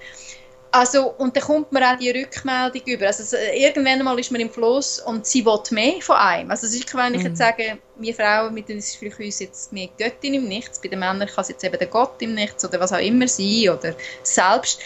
Also, 0.71 1.13
und 1.17 1.35
dann 1.35 1.43
kommt 1.43 1.71
mir 1.71 1.81
auch 1.81 1.97
die 1.97 2.09
Rückmeldung 2.09 2.81
über. 2.85 3.07
Also, 3.07 3.37
irgendwann 3.53 4.03
mal 4.03 4.19
ist 4.19 4.31
man 4.31 4.41
im 4.41 4.49
Fluss 4.49 4.99
und 4.99 5.25
sie 5.25 5.45
will 5.45 5.59
mehr 5.71 6.01
von 6.01 6.15
einem. 6.17 6.51
Also, 6.51 6.67
es 6.67 6.75
ist, 6.75 6.93
wenn 6.93 7.15
ich 7.15 7.23
jetzt 7.23 7.31
mhm. 7.31 7.35
sage, 7.35 7.77
wir 7.95 8.13
Frauen, 8.13 8.53
mit 8.53 8.69
uns 8.69 8.89
ist 8.89 8.95
vielleicht 8.97 9.19
uns 9.19 9.39
jetzt 9.39 9.73
mehr 9.73 9.89
Göttin 9.97 10.33
im 10.33 10.47
Nichts, 10.47 10.79
bei 10.79 10.89
den 10.89 10.99
Männern 10.99 11.27
kann 11.27 11.41
es 11.41 11.49
jetzt 11.49 11.63
eben 11.63 11.77
der 11.77 11.87
Gott 11.87 12.21
im 12.21 12.35
Nichts 12.35 12.63
oder 12.65 12.79
was 12.79 12.93
auch 12.93 12.99
immer 12.99 13.27
sein 13.27 13.69
oder 13.69 13.95
selbst 14.23 14.79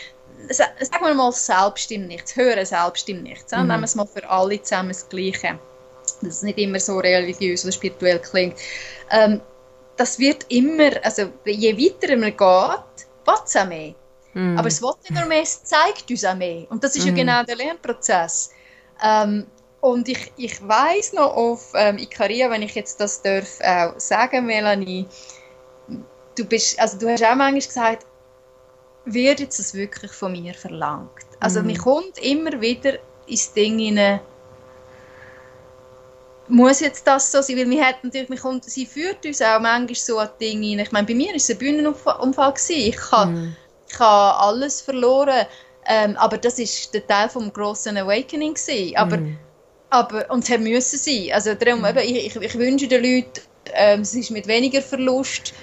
sagen 0.50 1.06
wir 1.06 1.14
mal 1.14 1.32
selbst 1.32 1.92
im 1.92 2.08
Nichts, 2.08 2.36
hören 2.36 2.66
selbst 2.66 3.08
im 3.10 3.24
Nichts. 3.24 3.52
Mhm. 3.52 3.68
Nehmen 3.68 3.82
wir 3.82 3.86
es 3.86 3.96
mal 3.96 4.08
für 4.08 4.28
alle 4.30 4.62
zusammen 4.62 4.90
das 4.90 5.08
Gleiche. 5.08 5.60
Dass 6.22 6.36
es 6.36 6.42
nicht 6.44 6.58
immer 6.58 6.80
so 6.80 7.00
religiös 7.00 7.64
oder 7.64 7.72
spirituell 7.72 8.20
klingt. 8.20 8.58
Ähm, 9.12 9.42
das 9.98 10.20
wird 10.20 10.46
immer, 10.50 10.92
also 11.04 11.30
je 11.46 11.78
weiter 11.78 12.16
man 12.16 12.32
geht, 12.32 13.08
wird 13.26 13.42
es 13.46 13.56
auch 13.56 13.66
mehr. 13.68 13.94
Mhm. 14.34 14.58
Aber 14.58 14.68
es 14.68 14.82
nicht 14.82 15.12
nur 15.12 15.26
mehr, 15.26 15.42
es 15.42 15.64
zeigt 15.64 16.10
uns 16.10 16.26
auch 16.26 16.36
mehr. 16.36 16.70
Und 16.70 16.84
das 16.84 16.96
ist 16.96 17.04
mhm. 17.04 17.10
ja 17.10 17.24
genau 17.24 17.44
der 17.44 17.56
Lernprozess. 17.56 18.52
Ähm, 19.04 19.46
und 19.82 20.08
ich, 20.08 20.32
ich 20.38 20.66
weiß 20.66 21.14
noch 21.14 21.36
auf 21.36 21.72
ähm, 21.76 21.98
Ikaria, 21.98 22.50
wenn 22.50 22.62
ich 22.62 22.76
jetzt 22.76 23.02
das 23.02 23.22
darf 23.22 23.60
auch 23.62 24.00
sagen, 24.00 24.46
Melanie, 24.46 25.08
du 26.36 26.46
bist, 26.46 26.80
also 26.80 27.00
du 27.00 27.10
hast 27.10 27.24
auch 27.24 27.36
manchmal 27.36 27.62
gesagt, 27.62 28.06
wird 29.06 29.40
jetzt 29.40 29.58
das 29.58 29.74
wirklich 29.74 30.12
von 30.12 30.32
mir 30.32 30.54
verlangt? 30.54 31.26
Also 31.40 31.62
mhm. 31.62 31.68
mir 31.68 31.78
kommt 31.80 32.20
immer 32.20 32.62
wieder 32.62 33.00
ins 33.26 33.52
Ding 33.54 33.80
hinein, 33.80 34.22
muss 36.48 36.82
jetzt 36.82 37.08
das 37.08 37.32
so 37.32 37.42
sein, 37.42 37.58
weil 37.58 37.70
wir 37.70 37.86
hat 37.86 38.04
natürlich, 38.04 38.40
kommt, 38.40 38.66
sie 38.66 38.86
führt 38.86 39.26
uns 39.26 39.42
auch 39.42 39.60
manchmal 39.60 39.96
so 39.96 40.20
an 40.20 40.30
Dinge 40.40 40.68
hinein. 40.68 40.86
Ich 40.86 40.92
meine, 40.92 41.08
bei 41.08 41.16
mir 41.16 41.30
war 41.30 41.36
es 41.36 41.50
ein 41.50 41.58
Bühnenunfall. 41.58 42.20
Gewesen. 42.20 42.76
Ich 42.76 43.12
habe 43.12 43.32
mhm. 43.32 43.56
Ich 43.92 44.00
hab 44.00 44.42
alles 44.42 44.82
verloren, 44.82 45.46
ähm, 45.86 46.16
aber 46.18 46.38
das 46.38 46.60
war 46.60 46.92
der 46.94 47.08
Teil 47.08 47.28
des 47.28 47.54
grossen 47.54 47.98
Awakening. 47.98 48.54
Gewesen. 48.54 48.98
Aber, 48.98 49.18
mhm. 49.18 49.38
aber, 49.90 50.30
und 50.30 50.50
es 50.50 50.58
müssen 50.60 51.00
sein. 51.00 51.30
Also 51.34 51.54
darum, 51.56 51.80
mhm. 51.80 51.88
eben, 51.88 52.00
ich, 52.00 52.26
ich, 52.28 52.36
ich, 52.36 52.58
wünsche 52.58 52.88
den 52.88 53.04
Leuten, 53.04 53.42
ähm, 53.74 54.02
es 54.02 54.14
ist 54.14 54.32
mit 54.32 54.48
weniger 54.48 54.82
Verlust 54.82 55.54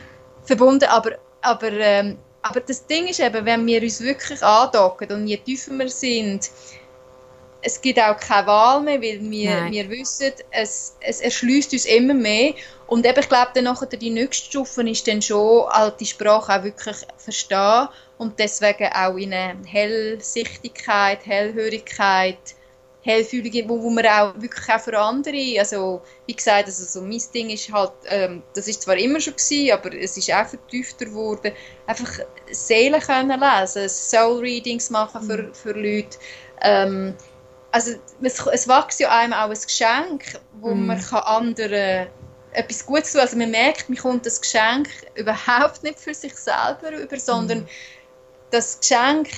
verbunden, 0.44 0.88
aber, 0.88 1.12
aber 1.42 1.72
ähm, 1.72 2.18
aber 2.42 2.60
das 2.60 2.86
Ding 2.86 3.08
ist 3.08 3.20
eben, 3.20 3.44
wenn 3.44 3.66
wir 3.66 3.82
uns 3.82 4.00
wirklich 4.00 4.42
andocken 4.42 5.10
und 5.12 5.26
je 5.26 5.36
tiefer 5.38 5.72
wir 5.72 5.88
sind, 5.88 6.50
es 7.60 7.80
gibt 7.80 7.98
auch 7.98 8.16
keine 8.16 8.46
Wahl 8.46 8.80
mehr, 8.80 9.00
weil 9.00 9.20
wir, 9.20 9.70
wir 9.70 9.90
wissen, 9.90 10.32
es, 10.50 10.96
es 11.00 11.20
erschließt 11.20 11.72
uns 11.72 11.86
immer 11.86 12.14
mehr. 12.14 12.54
Und 12.86 13.04
eben, 13.04 13.18
ich 13.18 13.28
glaube, 13.28 13.50
dann 13.54 13.64
nachher 13.64 13.86
die 13.86 14.10
nächste 14.10 14.46
Stufe 14.46 14.88
ist 14.88 15.06
dann 15.08 15.20
schon, 15.20 15.66
die 16.00 16.06
Sprache 16.06 16.52
auch 16.52 16.64
wirklich 16.64 16.96
verstehen 17.16 17.88
und 18.16 18.38
deswegen 18.38 18.90
auch 18.92 19.16
in 19.16 19.34
eine 19.34 19.56
Hellsichtigkeit, 19.66 21.26
Hellhörigkeit 21.26 22.38
Hellfühlige, 23.08 23.66
wo, 23.68 23.80
wo 23.80 23.90
man 23.90 24.04
auch 24.06 24.34
wirklich 24.36 24.68
auch 24.68 24.80
für 24.80 24.98
andere, 24.98 25.58
also 25.58 26.02
wie 26.26 26.34
gesagt, 26.34 26.66
also 26.66 26.84
so 26.84 27.00
mein 27.00 27.22
Ding 27.32 27.48
ist 27.48 27.72
halt, 27.72 27.92
ähm, 28.06 28.42
das 28.54 28.68
ist 28.68 28.82
zwar 28.82 28.96
immer 28.96 29.18
schon 29.18 29.34
gewesen, 29.34 29.72
aber 29.72 29.94
es 29.94 30.16
ist 30.16 30.30
auch 30.30 30.46
vertiefter 30.46 31.06
geworden, 31.06 31.52
einfach 31.86 32.10
Seelen 32.50 33.00
können 33.00 33.40
lesen, 33.40 33.88
Soul 33.88 34.40
Readings 34.40 34.90
machen 34.90 35.22
für, 35.22 35.38
mhm. 35.38 35.54
für 35.54 35.72
Leute, 35.72 36.18
ähm, 36.60 37.14
also 37.70 37.92
es, 38.22 38.46
es 38.46 38.68
wächst 38.68 39.00
ja 39.00 39.10
einem 39.10 39.32
auch 39.32 39.50
ein 39.50 39.58
Geschenk, 39.60 40.40
wo 40.60 40.74
mm. 40.74 40.86
man 40.86 41.00
kann 41.00 41.22
anderen 41.22 42.08
etwas 42.52 42.86
Gutes 42.86 43.12
tun, 43.12 43.20
also 43.20 43.36
man 43.36 43.50
merkt, 43.50 43.88
man 43.88 43.98
kommt 43.98 44.26
das 44.26 44.40
Geschenk 44.40 44.88
überhaupt 45.14 45.82
nicht 45.82 45.98
für 45.98 46.14
sich 46.14 46.34
selber 46.34 46.92
über, 46.92 47.18
sondern 47.18 47.60
mm. 47.60 47.68
das 48.50 48.80
Geschenk 48.80 49.28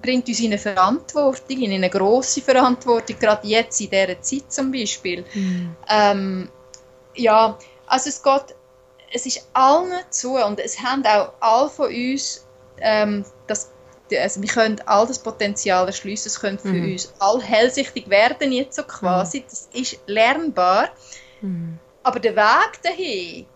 bringt 0.00 0.28
uns 0.28 0.40
in 0.40 0.46
eine 0.46 0.58
Verantwortung, 0.58 1.60
in 1.60 1.72
eine 1.72 1.90
grosse 1.90 2.40
Verantwortung, 2.40 3.18
gerade 3.18 3.46
jetzt 3.46 3.80
in 3.80 3.90
dieser 3.90 4.20
Zeit 4.20 4.50
zum 4.52 4.72
Beispiel. 4.72 5.24
Mhm. 5.34 5.76
Ähm, 5.88 6.48
ja, 7.14 7.58
also 7.86 8.08
es 8.08 8.22
geht, 8.22 8.54
es 9.12 9.26
ist 9.26 9.46
allen 9.52 9.92
zu 10.10 10.36
und 10.36 10.60
es 10.60 10.80
haben 10.80 11.04
auch 11.04 11.32
alle 11.40 11.68
von 11.68 11.88
uns 11.88 12.46
ähm, 12.80 13.24
das, 13.46 13.70
also 14.20 14.40
wir 14.40 14.48
können 14.48 14.80
all 14.86 15.06
das 15.06 15.18
Potenzial 15.18 15.86
erschließen, 15.86 16.28
es 16.28 16.40
können 16.40 16.58
für 16.58 16.68
mhm. 16.68 16.92
uns 16.92 17.12
all 17.18 17.40
hellsichtig 17.40 18.08
werden 18.08 18.52
jetzt 18.52 18.76
so 18.76 18.82
quasi, 18.82 19.40
mhm. 19.40 19.44
das 19.48 19.68
ist 19.72 19.98
lernbar, 20.06 20.88
mhm. 21.40 21.78
aber 22.02 22.20
der 22.20 22.36
Weg 22.36 22.82
dahin 22.82 23.46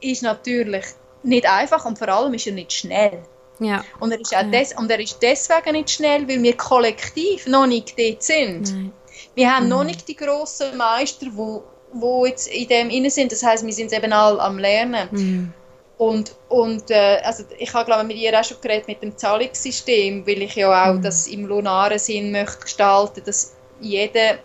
ist 0.00 0.22
natürlich 0.22 0.84
nicht 1.22 1.48
einfach 1.48 1.84
und 1.84 1.98
vor 1.98 2.08
allem 2.08 2.34
ist 2.34 2.46
er 2.46 2.52
nicht 2.52 2.72
schnell. 2.72 3.22
Ja. 3.60 3.84
Und, 4.00 4.10
er 4.10 4.20
ist 4.20 4.34
auch 4.34 4.50
des, 4.50 4.72
und 4.72 4.90
er 4.90 4.98
ist 4.98 5.18
deswegen 5.22 5.72
nicht 5.72 5.90
schnell, 5.90 6.28
weil 6.28 6.42
wir 6.42 6.56
kollektiv 6.56 7.46
noch 7.46 7.66
nicht 7.66 7.98
dort 7.98 8.22
sind. 8.22 8.72
Nein. 8.72 8.92
Wir 9.34 9.54
haben 9.54 9.64
mhm. 9.64 9.70
noch 9.70 9.84
nicht 9.84 10.08
die 10.08 10.16
grossen 10.16 10.76
Meister, 10.76 11.26
die 11.26 11.36
wo, 11.36 11.62
wo 11.92 12.26
jetzt 12.26 12.48
in 12.48 12.68
dem 12.68 12.90
inne 12.90 13.10
sind. 13.10 13.30
Das 13.30 13.42
heißt, 13.42 13.64
wir 13.64 13.72
sind 13.72 13.92
eben 13.92 14.12
alle 14.12 14.40
am 14.40 14.58
Lernen. 14.58 15.54
Und, 16.02 16.34
und 16.48 16.90
äh, 16.90 17.20
also 17.22 17.44
ich 17.58 17.72
habe 17.74 17.84
glaube 17.84 18.02
mit 18.02 18.16
ihr 18.16 18.36
auch 18.36 18.42
schon 18.42 18.60
geredet 18.60 18.88
mit 18.88 19.00
dem 19.00 19.16
Zahlungssystem, 19.16 20.26
weil 20.26 20.42
ich 20.42 20.56
ja 20.56 20.68
auch 20.68 20.94
mhm. 20.94 21.02
das 21.02 21.28
im 21.28 21.46
lunaren 21.46 21.96
Sinn 21.96 22.32
möchte 22.32 22.58
gestalten, 22.58 23.22
dass 23.24 23.54
jeder, 23.78 24.40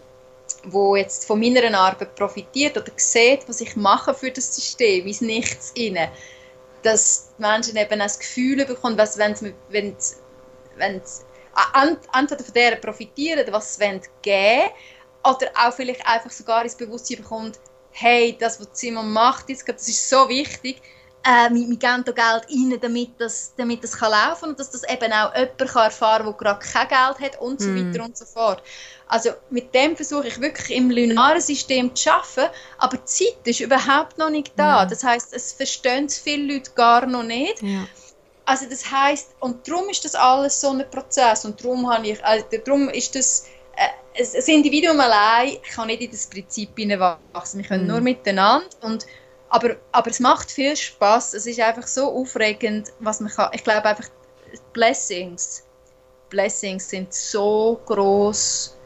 wo 0.65 0.95
jetzt 0.95 1.25
von 1.25 1.39
meiner 1.39 1.75
Arbeit 1.75 2.13
profitiert 2.13 2.77
oder 2.77 2.91
sieht, 2.95 3.49
was 3.49 3.59
ich 3.59 3.75
mache 3.75 4.13
für 4.13 4.29
das 4.29 4.55
System, 4.55 5.07
ins 5.07 5.21
Nichts 5.21 5.71
inne, 5.73 6.11
dass 6.83 7.33
die 7.35 7.41
Menschen 7.41 7.75
eben 7.75 7.97
das 7.97 8.19
Gefühl 8.19 8.63
bekommen, 8.63 8.95
was 8.95 9.17
wenn 9.17 9.33
sie, 9.33 9.55
wenn 9.69 9.95
sie, 9.97 10.17
wenn 10.75 11.01
sie 11.03 11.23
entweder 12.13 12.43
von 12.43 12.53
der 12.53 12.75
profitieren, 12.75 13.51
was 13.51 13.77
sie 13.77 13.99
geben 14.21 14.61
wollen, 14.61 14.69
oder 15.23 15.47
auch 15.55 15.73
vielleicht 15.73 16.05
einfach 16.05 16.29
sogar 16.29 16.61
ins 16.61 16.75
Bewusstsein 16.75 17.17
bekommt, 17.17 17.57
hey, 17.89 18.37
das, 18.39 18.59
was 18.59 18.67
Simon 18.73 19.11
macht, 19.11 19.49
jetzt, 19.49 19.67
das 19.67 19.87
ist 19.87 20.07
so 20.07 20.29
wichtig, 20.29 20.83
äh, 21.27 21.49
wir, 21.53 21.67
wir 21.67 21.77
geben 21.77 22.03
da 22.05 22.11
Geld 22.11 22.47
rein, 22.49 22.79
damit 22.79 23.09
das, 23.19 23.53
damit 23.57 23.83
das 23.83 23.97
kann 23.97 24.11
laufen 24.11 24.41
kann 24.41 24.49
und 24.51 24.59
dass 24.59 24.71
das 24.71 24.83
eben 24.83 25.11
auch 25.11 25.35
jemand 25.35 25.57
kann 25.57 25.83
erfahren 25.83 26.23
kann, 26.23 26.25
der 26.25 26.33
gerade 26.33 26.65
kein 26.65 26.87
Geld 26.87 27.19
hat 27.19 27.41
und 27.41 27.59
so 27.59 27.69
mm. 27.69 27.93
weiter 27.93 28.05
und 28.05 28.17
so 28.17 28.25
fort. 28.25 28.63
Also 29.07 29.31
mit 29.49 29.73
dem 29.75 29.95
versuche 29.95 30.27
ich 30.27 30.39
wirklich 30.39 30.77
im 30.77 30.89
lunaren 30.89 31.41
System 31.41 31.93
zu 31.95 32.11
arbeiten, 32.11 32.53
aber 32.77 32.97
die 32.97 33.05
Zeit 33.05 33.37
ist 33.45 33.59
überhaupt 33.59 34.17
noch 34.17 34.29
nicht 34.29 34.53
da. 34.55 34.83
Ja. 34.83 34.85
Das 34.85 35.03
heißt, 35.03 35.33
es 35.33 35.51
verstehen 35.51 36.09
viele 36.09 36.53
Leute 36.53 36.71
gar 36.71 37.05
noch 37.05 37.23
nicht. 37.23 37.61
Ja. 37.61 37.87
Also 38.45 38.65
das 38.69 38.89
heißt 38.89 39.35
und 39.41 39.67
darum 39.67 39.89
ist 39.89 40.05
das 40.05 40.15
alles 40.15 40.61
so 40.61 40.69
ein 40.69 40.89
Prozess 40.89 41.43
und 41.43 41.61
darum 41.61 41.91
habe 41.91 42.07
ich, 42.07 42.23
also 42.23 42.45
darum 42.65 42.87
ist 42.87 43.15
das 43.15 43.45
äh, 43.75 44.23
ein 44.23 44.55
Individuum 44.55 44.99
allein 45.01 45.57
kann 45.75 45.87
nicht 45.87 46.01
in 46.01 46.11
das 46.11 46.27
Prinzip 46.27 46.69
hineinwachsen. 46.77 47.61
Wir 47.61 47.67
können 47.67 47.85
mm. 47.85 47.87
nur 47.87 47.99
miteinander 47.99 48.69
und 48.81 49.05
aber, 49.49 49.77
aber 49.91 50.09
es 50.09 50.19
macht 50.19 50.51
viel 50.51 50.75
Spaß. 50.75 51.33
Es 51.33 51.45
ist 51.45 51.59
einfach 51.59 51.87
so 51.87 52.11
aufregend, 52.11 52.91
was 52.99 53.19
man 53.19 53.31
kann. 53.31 53.49
Ich 53.53 53.63
glaube 53.63 53.85
einfach, 53.85 54.09
Blessings, 54.73 55.63
Blessings 56.29 56.89
sind 56.89 57.13
so 57.13 57.79
groß, 57.85 58.77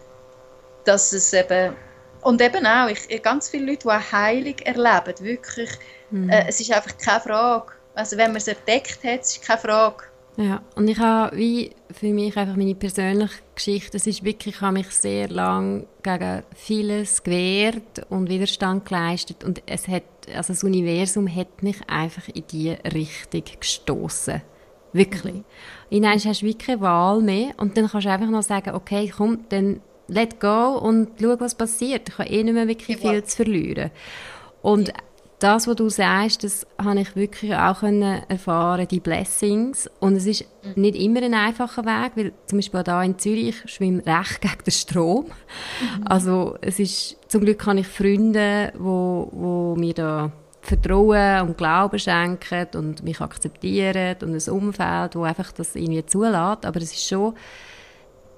dass 0.85 1.13
es 1.13 1.33
eben 1.33 1.75
und 2.21 2.39
eben 2.41 2.65
auch 2.67 2.87
ich, 2.87 3.21
ganz 3.23 3.49
viele 3.49 3.65
Leute, 3.65 3.79
die 3.83 3.89
auch 3.89 4.11
Heilung 4.11 4.57
erleben, 4.59 5.19
wirklich. 5.21 5.69
Mhm. 6.11 6.29
Äh, 6.29 6.45
es 6.47 6.59
ist 6.59 6.71
einfach 6.71 6.95
keine 6.97 7.19
Frage. 7.19 7.73
Also 7.95 8.17
wenn 8.17 8.27
man 8.27 8.37
es 8.37 8.47
entdeckt 8.47 9.03
hat, 9.03 9.21
es 9.21 9.37
ist 9.37 9.43
keine 9.43 9.59
Frage. 9.59 10.03
Ja, 10.37 10.61
und 10.75 10.87
ich 10.87 10.97
habe 10.97 11.35
wie 11.35 11.71
für 11.91 12.07
mich 12.07 12.37
einfach 12.37 12.55
meine 12.55 12.75
persönliche 12.75 13.41
Geschichte, 13.53 13.97
es 13.97 14.07
ist 14.07 14.23
wirklich, 14.23 14.55
ich 14.55 14.61
habe 14.61 14.73
mich 14.73 14.89
sehr 14.91 15.27
lang 15.27 15.87
gegen 16.03 16.43
vieles 16.55 17.21
gewehrt 17.21 18.05
und 18.09 18.29
Widerstand 18.29 18.85
geleistet 18.85 19.43
und 19.43 19.61
es 19.65 19.87
hat, 19.87 20.03
also 20.33 20.53
das 20.53 20.63
Universum 20.63 21.33
hat 21.33 21.63
mich 21.63 21.77
einfach 21.87 22.27
in 22.29 22.43
die 22.51 22.71
Richtung 22.71 23.43
gestoßen. 23.59 24.41
Wirklich. 24.93 25.43
Mhm. 25.89 26.01
Dann 26.01 26.13
hast 26.13 26.41
du 26.41 26.45
wirklich 26.45 26.67
keine 26.67 26.81
Wahl 26.81 27.21
mehr 27.21 27.53
und 27.57 27.77
dann 27.77 27.87
kannst 27.87 28.05
du 28.05 28.11
einfach 28.11 28.29
noch 28.29 28.43
sagen, 28.43 28.75
okay, 28.75 29.11
komm, 29.15 29.45
dann 29.49 29.81
let 30.07 30.39
go 30.39 30.77
und 30.77 31.09
schau, 31.19 31.39
was 31.39 31.55
passiert. 31.55 32.09
Ich 32.09 32.17
habe 32.17 32.29
eh 32.29 32.43
nicht 32.43 32.53
mehr 32.53 32.67
wirklich 32.67 32.97
viel 32.97 33.23
zu 33.23 33.37
verlieren. 33.37 33.91
Und 34.61 34.89
ja 34.89 34.95
das, 35.43 35.67
was 35.67 35.75
du 35.75 35.89
sagst, 35.89 36.43
das 36.43 36.67
habe 36.77 37.01
ich 37.01 37.15
wirklich 37.15 37.55
auch 37.55 37.81
erfahren, 37.81 38.87
die 38.87 38.99
Blessings. 38.99 39.89
Und 39.99 40.15
es 40.15 40.25
ist 40.27 40.45
nicht 40.75 40.95
immer 40.95 41.23
ein 41.23 41.33
einfacher 41.33 41.83
Weg, 41.83 42.11
weil 42.15 42.33
zum 42.45 42.59
Beispiel 42.59 42.83
hier 42.85 43.01
in 43.01 43.17
Zürich 43.17 43.63
ich 43.63 43.71
schwimme 43.71 44.05
recht 44.05 44.41
gegen 44.41 44.63
den 44.63 44.71
Strom. 44.71 45.25
Mhm. 45.25 46.07
Also 46.07 46.57
es 46.61 46.79
ist, 46.79 47.17
zum 47.27 47.41
Glück 47.41 47.65
habe 47.65 47.79
ich 47.79 47.87
Freunde, 47.87 48.71
wo, 48.77 49.29
wo 49.31 49.75
mir 49.75 49.93
da 49.93 50.31
Vertrauen 50.61 51.47
und 51.47 51.57
Glauben 51.57 51.97
schenken 51.97 52.67
und 52.75 53.03
mich 53.03 53.19
akzeptieren 53.19 54.17
und 54.21 54.35
ein 54.35 54.53
Umfeld, 54.53 55.15
wo 55.15 55.23
einfach 55.23 55.51
das 55.51 55.75
irgendwie 55.75 56.05
zulässt. 56.05 56.65
Aber 56.65 56.77
es 56.77 56.91
ist 56.91 57.07
schon, 57.07 57.33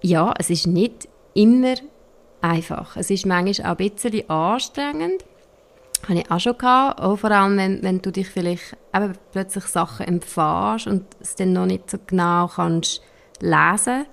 ja, 0.01 0.33
es 0.39 0.49
ist 0.49 0.67
nicht 0.67 1.09
immer 1.33 1.75
einfach. 2.39 2.95
Es 2.95 3.09
ist 3.09 3.25
manchmal 3.25 3.73
auch 3.73 3.77
ein 3.77 3.89
bisschen 3.89 4.29
anstrengend 4.29 5.25
habe 6.09 6.19
ich 6.19 6.31
auch 6.31 6.39
schon 6.39 6.57
gehabt, 6.57 6.99
auch 7.01 7.17
vor 7.17 7.31
allem, 7.31 7.57
wenn, 7.57 7.83
wenn 7.83 8.01
du 8.01 8.11
dich 8.11 8.29
vielleicht 8.29 8.75
eben 8.93 9.13
plötzlich 9.31 9.65
Sachen 9.65 10.07
empfährst 10.07 10.87
und 10.87 11.05
es 11.19 11.35
dann 11.35 11.53
noch 11.53 11.65
nicht 11.65 11.89
so 11.89 11.97
genau 12.05 12.47
kannst 12.47 13.01
lesen, 13.39 14.05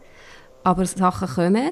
aber 0.65 0.87
Sachen 0.87 1.29
kommen. 1.29 1.71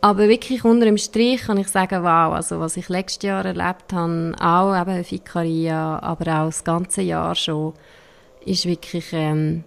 Aber 0.00 0.28
wirklich 0.28 0.64
unter 0.64 0.84
dem 0.84 0.98
Strich 0.98 1.42
kann 1.46 1.56
ich 1.56 1.68
sagen, 1.68 2.02
wow, 2.02 2.34
also 2.34 2.60
was 2.60 2.76
ich 2.76 2.90
letztes 2.90 3.22
Jahr 3.22 3.44
erlebt 3.44 3.92
habe, 3.92 4.34
auch 4.38 4.78
eben 4.78 5.02
Fikaria, 5.02 5.98
aber 6.02 6.40
auch 6.40 6.46
das 6.46 6.62
ganze 6.62 7.00
Jahr 7.00 7.34
schon, 7.34 7.72
ist 8.44 8.66
wirklich 8.66 9.06
ähm, 9.12 9.64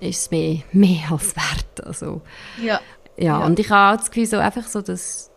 ist 0.00 0.30
mehr, 0.30 0.58
mehr 0.72 1.10
als 1.10 1.36
wert. 1.36 1.86
Also, 1.86 2.22
ja. 2.62 2.64
ja. 2.66 2.80
Ja, 3.16 3.38
und 3.44 3.58
ich 3.58 3.70
habe 3.70 3.94
auch 3.94 4.00
das 4.00 4.10
Gefühl, 4.10 4.26
so 4.26 4.38
einfach 4.38 4.66
so 4.66 4.80
das, 4.80 5.30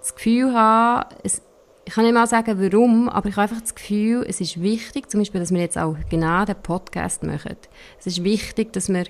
das 0.00 0.14
Gefühl 0.14 0.52
haben, 0.52 1.08
es, 1.22 1.42
ich 1.86 1.94
kann 1.94 2.04
nicht 2.04 2.14
mal 2.14 2.26
sagen, 2.26 2.60
warum, 2.60 3.08
aber 3.08 3.28
ich 3.28 3.36
habe 3.36 3.42
einfach 3.42 3.60
das 3.60 3.74
Gefühl, 3.74 4.26
es 4.28 4.40
ist 4.40 4.60
wichtig, 4.60 5.08
zum 5.08 5.20
Beispiel, 5.20 5.40
dass 5.40 5.52
wir 5.52 5.60
jetzt 5.60 5.78
auch 5.78 5.94
genau 6.10 6.44
den 6.44 6.56
Podcast 6.56 7.22
machen. 7.22 7.56
Es 8.00 8.06
ist 8.06 8.24
wichtig, 8.24 8.72
dass 8.72 8.88
wir, 8.88 9.04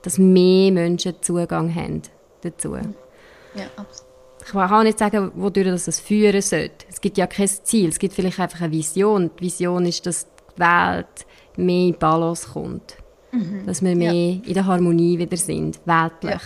dass 0.00 0.16
mehr 0.16 0.72
Menschen 0.72 1.16
Zugang 1.20 1.72
haben 1.74 2.00
dazu. 2.40 2.76
Ja, 2.76 3.66
absolut. 3.76 4.08
Ich 4.42 4.52
kann 4.52 4.72
auch 4.72 4.82
nicht 4.82 4.98
sagen, 4.98 5.32
wodurch 5.34 5.66
das, 5.66 5.84
das 5.84 6.00
führen 6.00 6.40
sollte. 6.40 6.86
Es 6.90 7.00
gibt 7.00 7.18
ja 7.18 7.26
kein 7.26 7.46
Ziel, 7.46 7.90
es 7.90 7.98
gibt 7.98 8.14
vielleicht 8.14 8.40
einfach 8.40 8.62
eine 8.62 8.72
Vision. 8.72 9.30
Die 9.38 9.44
Vision 9.44 9.84
ist, 9.84 10.06
dass 10.06 10.26
die 10.26 10.60
Welt 10.60 11.26
mehr 11.56 11.88
in 11.88 11.98
Balance 11.98 12.48
kommt. 12.52 12.96
Mhm. 13.32 13.66
Dass 13.66 13.82
wir 13.82 13.94
mehr 13.94 14.12
ja. 14.14 14.40
in 14.42 14.54
der 14.54 14.64
Harmonie 14.64 15.18
wieder 15.18 15.36
sind, 15.36 15.78
weltlich. 15.84 16.42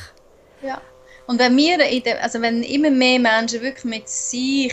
Ja. 0.63 0.69
ja. 0.69 0.81
Und 1.29 1.39
wenn 1.39 1.57
wir, 1.57 1.79
der, 2.01 2.23
also 2.23 2.41
wenn 2.41 2.65
immer 2.65 2.91
mehr 2.91 3.21
Menschen 3.21 3.63
wirklich 3.63 3.85
mit 3.85 4.09
sich 4.09 4.73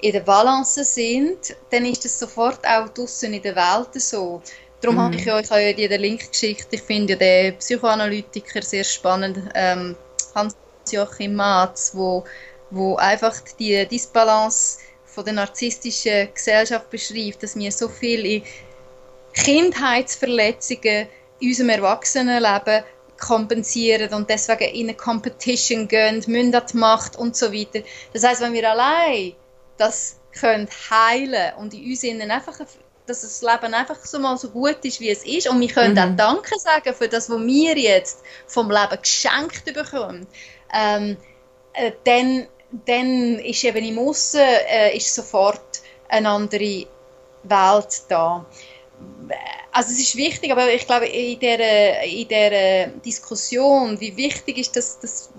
in 0.00 0.12
der 0.12 0.20
Balance 0.20 0.84
sind, 0.84 1.56
dann 1.70 1.84
ist 1.84 2.04
das 2.04 2.18
sofort 2.18 2.60
auch 2.66 2.88
draußen 2.88 3.32
in 3.32 3.42
der 3.42 3.56
Welt 3.56 4.00
so. 4.00 4.42
Darum 4.80 4.96
mhm. 4.96 5.00
habe 5.00 5.16
ich 5.16 5.24
ja, 5.24 5.38
ich 5.40 5.50
habe 5.50 5.62
ja 5.62 5.96
Link 5.96 6.30
geschickt, 6.30 6.68
ich 6.70 6.82
finde 6.82 7.14
ja 7.14 7.18
den 7.18 7.58
Psychoanalytiker 7.58 8.62
sehr 8.62 8.84
spannend, 8.84 9.38
ähm, 9.54 9.96
Hans-Joachim 10.34 11.34
Matz, 11.34 11.92
wo, 11.94 12.24
wo 12.70 12.96
einfach 12.96 13.34
die 13.58 13.86
Disbalance 13.86 14.78
von 15.04 15.24
der 15.24 15.34
narzisstischen 15.34 16.28
Gesellschaft 16.34 16.90
beschreibt, 16.90 17.42
dass 17.42 17.56
wir 17.56 17.72
so 17.72 17.88
viele 17.88 18.42
Kindheitsverletzungen 19.32 21.08
in 21.40 21.48
unserem 21.48 21.70
Erwachsenenleben 21.70 22.84
kompensieren 23.18 24.12
und 24.12 24.28
deswegen 24.28 24.74
in 24.74 24.88
eine 24.88 24.94
Competition 24.94 25.88
gehen, 25.88 26.22
müssen 26.26 26.52
die 26.52 26.76
Macht 26.76 27.16
und 27.16 27.34
so 27.34 27.52
weiter. 27.52 27.80
Das 28.12 28.24
heißt, 28.24 28.42
wenn 28.42 28.52
wir 28.52 28.70
allein 28.70 29.34
das 29.78 30.18
können 30.38 30.68
heilen 30.90 31.54
und 31.56 31.74
in 31.74 31.84
uns 31.90 32.02
innen 32.02 32.30
einfach 32.30 32.58
dass 33.06 33.22
das 33.22 33.40
Leben 33.40 33.72
einfach 33.72 34.04
so 34.04 34.18
mal 34.18 34.36
so 34.36 34.50
gut 34.50 34.78
ist, 34.82 35.00
wie 35.00 35.10
es 35.10 35.24
ist. 35.24 35.48
Und 35.48 35.60
wir 35.60 35.68
können 35.68 35.94
mhm. 35.94 35.98
auch 35.98 36.16
Danke 36.16 36.58
sagen 36.58 36.92
für 36.94 37.08
das, 37.08 37.30
was 37.30 37.38
wir 37.38 37.78
jetzt 37.78 38.22
vom 38.46 38.70
Leben 38.70 39.00
geschenkt 39.00 39.64
bekommen. 39.64 40.26
Ähm, 40.74 41.16
äh, 41.72 41.92
dann, 42.04 42.48
dann 42.84 43.38
ist 43.38 43.64
eben 43.64 43.84
im 43.84 43.98
Aussen 43.98 44.40
äh, 44.40 44.96
ist 44.96 45.14
sofort 45.14 45.82
eine 46.08 46.28
andere 46.28 46.86
Welt 47.44 48.02
da. 48.08 48.44
Also 49.72 49.92
es 49.92 50.00
ist 50.00 50.16
wichtig, 50.16 50.50
aber 50.50 50.72
ich 50.72 50.86
glaube, 50.86 51.06
in 51.06 51.38
dieser, 51.38 52.02
in 52.02 52.28
dieser 52.28 52.86
Diskussion, 53.04 54.00
wie 54.00 54.16
wichtig 54.16 54.58
ist 54.58 54.74
das, 54.74 54.98
dass, 55.00 55.30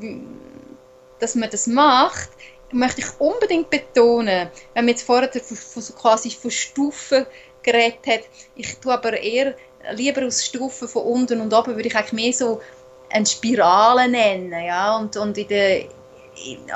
dass 1.19 1.35
man 1.35 1.49
das 1.49 1.65
macht, 1.67 2.29
möchte 2.71 3.01
ich 3.01 3.07
unbedingt 3.19 3.69
betonen, 3.69 4.49
wenn 4.73 4.85
man 4.85 4.89
jetzt 4.89 5.03
vorher 5.03 5.31
von, 5.31 5.57
von, 5.57 5.81
so 5.81 5.93
quasi 5.93 6.31
von 6.31 6.51
Stufen 6.51 7.25
geredet 7.63 8.05
hat, 8.07 8.21
ich 8.55 8.77
tue 8.77 8.93
aber 8.93 9.13
eher 9.17 9.55
lieber 9.93 10.25
aus 10.25 10.45
Stufen 10.45 10.87
von 10.87 11.03
unten 11.03 11.41
und 11.41 11.53
oben 11.53 11.75
würde 11.75 11.87
ich 11.87 11.95
eigentlich 11.95 12.13
mehr 12.13 12.33
so 12.33 12.61
eine 13.09 13.25
Spirale 13.25 14.09
nennen, 14.09 14.65
ja, 14.65 14.97
und, 14.97 15.15
und 15.15 15.37
in 15.37 15.47
der 15.47 15.85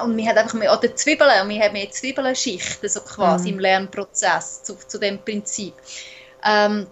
und 0.04 0.18
wir 0.18 0.28
haben 0.28 0.38
einfach 0.38 0.54
mehr, 0.56 0.76
oder 0.76 0.96
Zwiebeln, 0.96 1.44
und 1.44 1.50
wir 1.50 1.62
haben 1.62 1.74
mehr 1.74 1.92
Zwiebelenschichten, 1.92 2.90
so 2.90 3.02
quasi 3.02 3.50
mhm. 3.50 3.54
im 3.54 3.60
Lernprozess 3.60 4.64
zu, 4.64 4.76
zu 4.76 4.98
dem 4.98 5.20
Prinzip. 5.20 5.74
Ähm, 6.44 6.88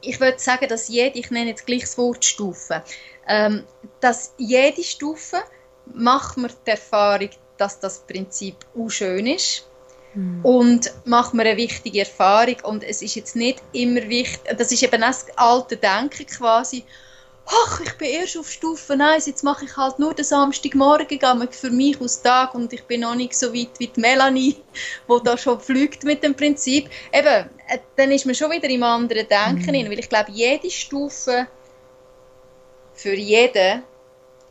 ich 0.00 0.20
würde 0.20 0.38
sagen, 0.38 0.68
dass 0.68 0.88
jede, 0.88 1.18
ich 1.18 1.30
nenne 1.30 1.50
jetzt 1.50 1.66
gleich 1.66 1.82
das 1.82 1.98
Wort 1.98 2.24
Stufe, 2.24 2.82
ähm, 3.26 3.64
dass 4.00 4.34
jede 4.36 4.82
Stufe 4.82 5.38
macht 5.86 6.36
man 6.36 6.52
die 6.66 6.70
Erfahrung, 6.70 7.30
dass 7.58 7.80
das 7.80 8.00
Prinzip 8.00 8.56
auch 8.76 8.88
schön 8.88 9.26
ist 9.26 9.66
mhm. 10.14 10.44
und 10.44 10.92
macht 11.04 11.34
man 11.34 11.46
eine 11.46 11.56
wichtige 11.56 12.00
Erfahrung 12.00 12.56
und 12.62 12.84
es 12.84 13.02
ist 13.02 13.14
jetzt 13.14 13.36
nicht 13.36 13.62
immer 13.72 14.08
wichtig, 14.08 14.56
das 14.56 14.72
ist 14.72 14.82
eben 14.82 15.00
das 15.00 15.26
alte 15.36 15.76
Denken 15.76 16.26
quasi, 16.26 16.84
ach, 17.48 17.80
ich 17.80 17.96
bin 17.96 18.08
erst 18.08 18.36
auf 18.36 18.50
Stufe 18.50 18.94
1, 18.98 19.26
jetzt 19.26 19.42
mache 19.42 19.64
ich 19.64 19.76
halt 19.76 19.98
nur 19.98 20.14
den 20.14 20.24
Samstagmorgen 20.24 21.18
für 21.50 21.70
mich 21.70 22.00
aus 22.00 22.20
Tag 22.22 22.54
und 22.54 22.72
ich 22.72 22.84
bin 22.84 23.00
noch 23.00 23.14
nicht 23.14 23.34
so 23.34 23.54
weit 23.54 23.70
wie 23.78 23.86
die 23.88 24.00
Melanie, 24.00 24.56
wo 25.06 25.18
da 25.18 25.36
schon 25.38 25.60
fliegt 25.60 26.04
mit 26.04 26.22
dem 26.22 26.34
Prinzip. 26.34 26.90
Eben, 27.12 27.48
äh, 27.68 27.78
dann 27.96 28.10
ist 28.10 28.26
man 28.26 28.34
schon 28.34 28.50
wieder 28.50 28.68
im 28.68 28.82
anderen 28.82 29.26
Denken, 29.28 29.70
mhm. 29.70 29.90
weil 29.90 29.98
ich 29.98 30.08
glaube, 30.08 30.30
jede 30.30 30.70
Stufe 30.70 31.46
für 32.94 33.14
jeden 33.14 33.82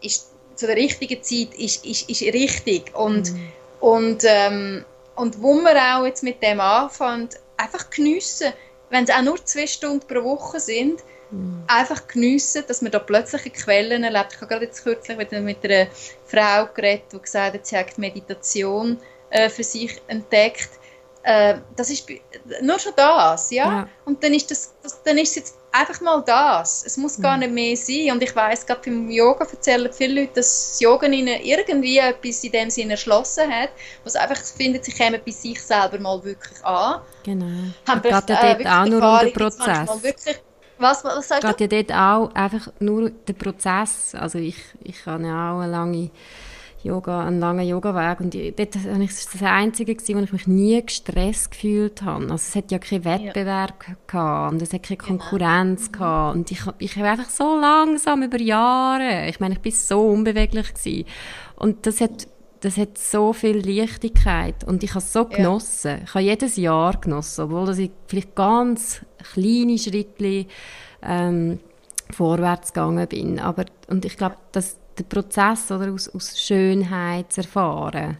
ist 0.01 0.31
zu 0.57 0.67
der 0.67 0.75
richtigen 0.75 1.21
Zeit 1.23 1.53
ist, 1.55 1.85
ist, 1.85 2.09
ist 2.09 2.21
richtig 2.21 2.95
und, 2.95 3.31
mhm. 3.31 3.51
und, 3.79 4.23
ähm, 4.25 4.85
und 5.15 5.41
wo 5.41 5.53
man 5.53 5.77
auch 5.77 6.05
jetzt 6.05 6.23
mit 6.23 6.41
dem 6.43 6.59
anfängt, 6.59 7.35
einfach 7.57 7.89
geniessen, 7.89 8.53
wenn 8.89 9.03
es 9.03 9.09
auch 9.09 9.21
nur 9.21 9.43
zwei 9.45 9.67
Stunden 9.67 10.05
pro 10.07 10.23
Woche 10.23 10.59
sind, 10.59 11.01
Mhm. 11.31 11.63
Einfach 11.67 12.07
geniessen, 12.07 12.63
dass 12.67 12.81
man 12.81 12.91
da 12.91 12.99
plötzliche 12.99 13.49
Quellen 13.49 14.03
erlebt. 14.03 14.33
Ich 14.33 14.37
habe 14.37 14.47
gerade 14.47 14.65
jetzt 14.65 14.83
kürzlich 14.83 15.17
mit, 15.17 15.31
mit 15.31 15.63
einer 15.63 15.87
Frau 16.25 16.67
geredet, 16.73 17.05
die 17.11 17.19
gesagt 17.19 17.53
hat, 17.53 17.67
sie 17.67 17.77
hat 17.77 17.97
Meditation 17.97 18.97
äh, 19.29 19.49
für 19.49 19.63
sich 19.63 20.01
entdeckt. 20.07 20.69
Äh, 21.27 21.59
das 21.75 21.89
ist 21.89 22.07
nur 22.61 22.79
schon 22.79 22.93
das, 22.95 23.51
ja? 23.51 23.65
ja. 23.65 23.89
Und 24.05 24.23
dann 24.23 24.33
ist, 24.33 24.49
das, 24.49 24.73
das, 24.81 25.03
dann 25.03 25.17
ist 25.17 25.31
es 25.31 25.35
jetzt 25.35 25.57
einfach 25.73 25.99
mal 25.99 26.23
das. 26.25 26.85
Es 26.85 26.95
muss 26.95 27.21
gar 27.21 27.33
mhm. 27.35 27.39
nicht 27.41 27.53
mehr 27.53 27.75
sein. 27.75 28.11
Und 28.15 28.23
ich 28.23 28.33
weiß 28.33 28.65
gerade 28.65 28.79
beim 28.85 29.09
Yoga 29.09 29.45
erzählen 29.45 29.91
viele 29.91 30.21
Leute, 30.21 30.35
dass 30.35 30.69
das 30.69 30.79
Yoga 30.79 31.05
ihnen 31.07 31.41
irgendwie 31.43 31.97
etwas 31.97 32.41
in 32.45 32.53
dem 32.53 32.69
Sinne 32.69 32.91
erschlossen 32.91 33.51
hat, 33.51 33.71
was 34.05 34.15
einfach 34.15 34.37
findet, 34.37 34.85
sie 34.85 34.93
kommen 34.93 35.19
bei 35.25 35.31
sich 35.33 35.61
selber 35.61 35.99
mal 35.99 36.23
wirklich 36.23 36.63
an. 36.63 37.01
Genau. 37.23 37.73
Haben 37.85 38.01
geht 38.01 38.11
ja 38.11 38.21
dort 38.21 38.65
auch 38.65 38.85
nur 38.85 39.03
um 39.03 39.19
den 39.19 39.33
Prozess. 39.33 40.03
Wirklich 40.03 40.37
was, 40.79 41.03
was 41.03 41.27
sagst 41.27 41.57
Geht 41.57 41.71
du? 41.71 41.75
ja 41.75 41.83
dort 41.83 41.99
auch 41.99 42.35
einfach 42.35 42.71
nur 42.79 43.09
der 43.09 43.33
Prozess. 43.33 44.15
Also 44.15 44.39
ich, 44.39 44.63
ich 44.81 45.05
habe 45.05 45.25
ja 45.25 45.51
auch 45.51 45.59
eine 45.59 45.71
lange 45.71 46.09
Yoga, 46.87 47.25
einen 47.25 47.39
langen 47.39 47.67
Yoga-Weg 47.67 48.19
und 48.19 48.35
ich, 48.35 48.55
dort 48.55 48.75
war 48.85 48.99
ich 48.99 49.11
das 49.11 49.41
Einzige, 49.41 49.95
gewesen, 49.95 50.17
wo 50.17 50.23
ich 50.23 50.33
mich 50.33 50.47
nie 50.47 50.81
gestresst 50.83 51.51
gefühlt 51.51 52.01
habe. 52.01 52.23
Also 52.23 52.35
es 52.35 52.55
hat 52.55 52.71
ja 52.71 52.79
keinen 52.79 53.05
Wettbewerb 53.05 53.85
ja. 53.87 53.95
gehabt 54.07 54.53
und 54.53 54.61
es 54.61 54.73
hat 54.73 54.83
keine. 54.83 54.97
Konkurrenz 54.97 55.91
genau. 55.91 56.05
gehabt 56.05 56.35
und 56.35 56.51
ich, 56.51 56.61
ich 56.79 56.95
habe 56.97 57.09
einfach 57.09 57.29
so 57.29 57.59
langsam 57.59 58.23
über 58.23 58.39
Jahre, 58.39 59.27
ich 59.29 59.39
meine, 59.39 59.55
ich 59.55 59.61
bin 59.61 59.71
so 59.71 60.07
unbeweglich 60.07 60.73
gewesen. 60.73 61.05
und 61.55 61.85
das 61.85 62.01
hat 62.01 62.27
das 62.61 62.77
hat 62.77 62.97
so 62.97 63.33
viel 63.33 63.57
Leichtigkeit 63.57 64.63
und 64.63 64.83
ich 64.83 64.91
habe 64.91 64.99
es 64.99 65.13
so 65.13 65.25
genossen. 65.25 65.91
Ja. 65.91 66.03
Ich 66.03 66.13
habe 66.13 66.23
jedes 66.23 66.57
Jahr 66.57 66.99
genossen, 66.99 67.45
obwohl 67.45 67.77
ich 67.77 67.91
vielleicht 68.07 68.35
ganz 68.35 69.01
kleine 69.33 69.77
Schritte 69.77 70.47
ähm, 71.03 71.59
vorwärts 72.11 72.73
gegangen 72.73 73.07
bin. 73.07 73.39
Aber, 73.39 73.65
und 73.87 74.05
ich 74.05 74.17
glaube, 74.17 74.37
dass 74.51 74.77
der 74.97 75.03
Prozess 75.03 75.71
oder 75.71 75.91
aus, 75.91 76.13
aus 76.13 76.39
Schönheit 76.39 77.31
zu 77.31 77.41
erfahren. 77.41 78.17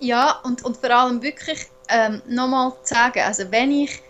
Ja, 0.00 0.40
und, 0.44 0.64
und 0.64 0.76
vor 0.76 0.90
allem 0.90 1.22
wirklich 1.22 1.66
ähm, 1.88 2.22
nochmal 2.26 2.72
zu 2.82 2.94
sagen, 2.94 3.20
also 3.20 3.50
wenn 3.50 3.70
ich 3.70 4.02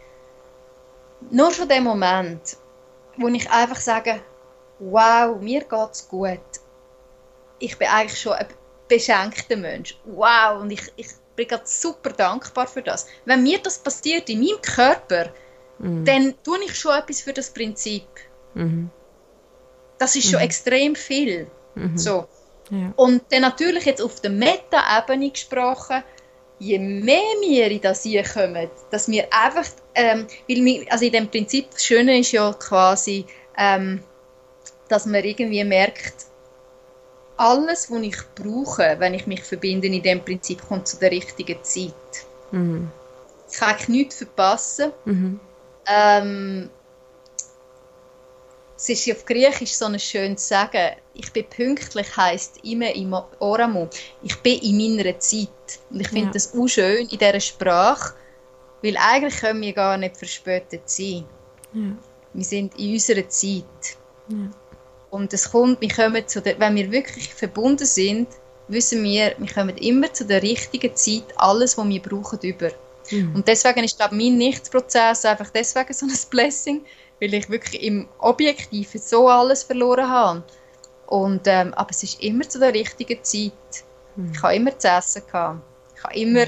nur 1.31 1.53
schon 1.53 1.68
den 1.68 1.85
Moment, 1.85 2.57
wo 3.16 3.29
ich 3.29 3.51
einfach 3.51 3.81
sage, 3.81 4.21
wow, 4.79 5.41
mir 5.41 5.61
geht 5.61 5.91
es 5.93 6.09
gut, 6.09 6.41
ich 7.59 7.77
bin 7.77 7.89
eigentlich 7.89 8.21
schon 8.21 8.33
ein 8.33 8.47
beschenkter 8.89 9.57
Mensch, 9.57 9.99
wow, 10.05 10.61
und 10.61 10.71
ich, 10.71 10.83
ich 10.97 11.09
bin 11.37 11.49
gerade 11.49 11.66
super 11.66 12.11
dankbar 12.11 12.66
für 12.66 12.83
das. 12.83 13.07
Wenn 13.25 13.43
mir 13.43 13.59
das 13.59 13.79
passiert 13.79 14.29
in 14.31 14.41
meinem 14.41 14.61
Körper, 14.62 15.31
mhm. 15.79 16.05
dann 16.05 16.35
tue 16.43 16.59
ich 16.64 16.75
schon 16.75 16.95
etwas 16.95 17.21
für 17.21 17.33
das 17.33 17.51
Prinzip. 17.51 18.07
Mhm. 18.55 18.91
Das 19.99 20.16
ist 20.16 20.31
schon 20.31 20.39
mhm. 20.39 20.47
extrem 20.47 20.95
viel. 20.95 21.51
Mhm. 21.75 21.99
So. 21.99 22.27
Ja. 22.71 22.93
Und 22.97 23.23
dann 23.31 23.43
natürlich 23.43 23.85
jetzt 23.85 24.01
auf 24.01 24.21
der 24.21 24.31
Meta-Ebene 24.31 25.31
gesprochen, 25.31 26.03
je 26.61 26.79
mehr 26.79 27.21
wir 27.41 27.71
in 27.71 27.81
das 27.81 28.03
hier 28.05 28.23
kommen, 28.23 28.71
dass 28.91 29.09
wir 29.09 29.27
einfach, 29.33 29.66
ähm, 29.95 30.27
weil 30.49 30.64
wir, 30.64 30.93
also 30.93 31.05
in 31.05 31.12
dem 31.12 31.29
Prinzip, 31.29 31.71
das 31.73 31.85
Schöne 31.85 32.21
ist 32.21 32.33
ja 32.33 32.53
quasi, 32.53 33.25
ähm, 33.59 34.03
dass 34.89 35.07
man 35.07 35.25
irgendwie 35.25 35.64
merkt, 35.64 36.27
alles, 37.37 37.91
was 37.91 38.03
ich 38.03 38.18
brauche, 38.35 38.97
wenn 38.99 39.14
ich 39.14 39.27
mich 39.27 39.43
verbinde 39.43 39.87
in 39.87 40.03
dem 40.03 40.23
Prinzip, 40.23 40.61
kommt 40.68 40.87
zu 40.87 40.99
der 40.99 41.11
richtigen 41.11 41.62
Zeit. 41.62 41.95
Mhm. 42.51 42.91
Ich 43.51 43.59
kann 43.59 43.77
nichts 43.89 44.16
verpassen. 44.16 44.93
Mhm. 45.07 45.41
Ähm, 45.87 46.71
es 48.81 48.89
ist 48.89 49.11
auf 49.11 49.24
Griechisch 49.26 49.74
so 49.74 49.85
ein 49.85 49.99
schönes 49.99 50.49
Sagen. 50.49 50.97
Ich 51.12 51.31
bin 51.33 51.45
pünktlich 51.45 52.16
heisst 52.16 52.64
immer 52.64 52.95
im 52.95 53.14
Oramu. 53.39 53.89
Ich 54.22 54.37
bin 54.37 54.59
in 54.61 54.97
meiner 54.97 55.18
Zeit. 55.18 55.49
Und 55.91 56.01
ich 56.01 56.09
finde 56.09 56.26
ja. 56.26 56.33
das 56.33 56.55
auch 56.55 56.66
schön 56.66 57.07
in 57.07 57.18
dieser 57.18 57.41
Sprache, 57.41 58.14
weil 58.83 58.97
eigentlich 58.97 59.37
können 59.37 59.61
wir 59.61 59.74
gar 59.74 59.99
nicht 59.99 60.16
verspätet 60.16 60.89
sein. 60.89 61.24
Ja. 61.74 61.97
Wir 62.33 62.45
sind 62.45 62.78
in 62.78 62.95
unserer 62.95 63.28
Zeit. 63.28 63.64
Ja. 64.28 64.51
Und 65.11 65.35
es 65.35 65.51
kommt, 65.51 65.81
wir 65.83 65.91
kommen 65.91 66.26
zu 66.26 66.41
der, 66.41 66.59
wenn 66.59 66.76
wir 66.76 66.91
wirklich 66.91 67.35
verbunden 67.35 67.85
sind, 67.85 68.28
wissen 68.68 69.03
wir, 69.05 69.35
wir 69.37 69.53
kommen 69.53 69.76
immer 69.76 70.11
zu 70.12 70.24
der 70.24 70.43
richtigen 70.43 70.95
Zeit 70.95 71.24
alles, 71.37 71.76
was 71.76 71.89
wir 71.89 72.01
brauchen, 72.01 72.39
über. 72.41 72.70
Mhm. 73.11 73.35
Und 73.35 73.49
deswegen 73.49 73.85
ist, 73.85 73.99
glaube 73.99 74.14
ich, 74.14 74.22
mein 74.22 74.39
Nichtsprozess 74.39 75.24
einfach 75.24 75.51
deswegen 75.51 75.93
so 75.93 76.07
ein 76.07 76.12
Blessing, 76.31 76.83
weil 77.21 77.35
ich 77.35 77.49
wirklich 77.49 77.83
im 77.83 78.09
Objektiven 78.18 79.01
so 79.01 79.29
alles 79.29 79.62
verloren 79.62 80.09
habe. 80.09 80.43
Und, 81.07 81.43
ähm, 81.47 81.75
aber 81.75 81.91
es 81.91 82.03
ist 82.03 82.23
immer 82.23 82.49
zu 82.49 82.59
der 82.59 82.73
richtigen 82.73 83.23
Zeit. 83.23 83.53
Mhm. 84.16 84.33
Ich 84.33 84.43
habe 84.43 84.55
immer 84.55 84.79
zu 84.79 84.89
essen 84.89 85.23
gehabt. 85.27 85.61
Ich 85.97 86.05
habe 86.05 86.14
immer, 86.14 86.47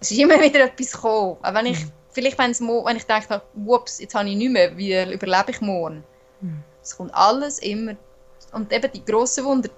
es 0.00 0.10
ist 0.10 0.18
immer 0.18 0.40
wieder 0.42 0.64
etwas 0.64 0.92
gekommen. 0.92 1.36
Auch 1.42 1.54
wenn 1.54 1.66
ich, 1.66 1.80
mhm. 1.80 1.92
vielleicht 2.10 2.38
wenn, 2.38 2.50
es, 2.50 2.60
wenn 2.60 2.96
ich 2.96 3.04
denke, 3.04 3.42
ups, 3.66 4.00
jetzt 4.00 4.14
habe 4.14 4.28
ich 4.28 4.36
nichts 4.36 4.52
mehr, 4.52 4.76
wie 4.76 5.12
überlebe 5.12 5.50
ich 5.50 5.60
morgen? 5.60 6.04
Mhm. 6.40 6.62
Es 6.82 6.96
kommt 6.96 7.14
alles 7.14 7.60
immer. 7.60 7.96
Und 8.52 8.72
eben 8.72 8.90
die 8.92 9.04
grossen 9.04 9.44
Wunder, 9.44 9.70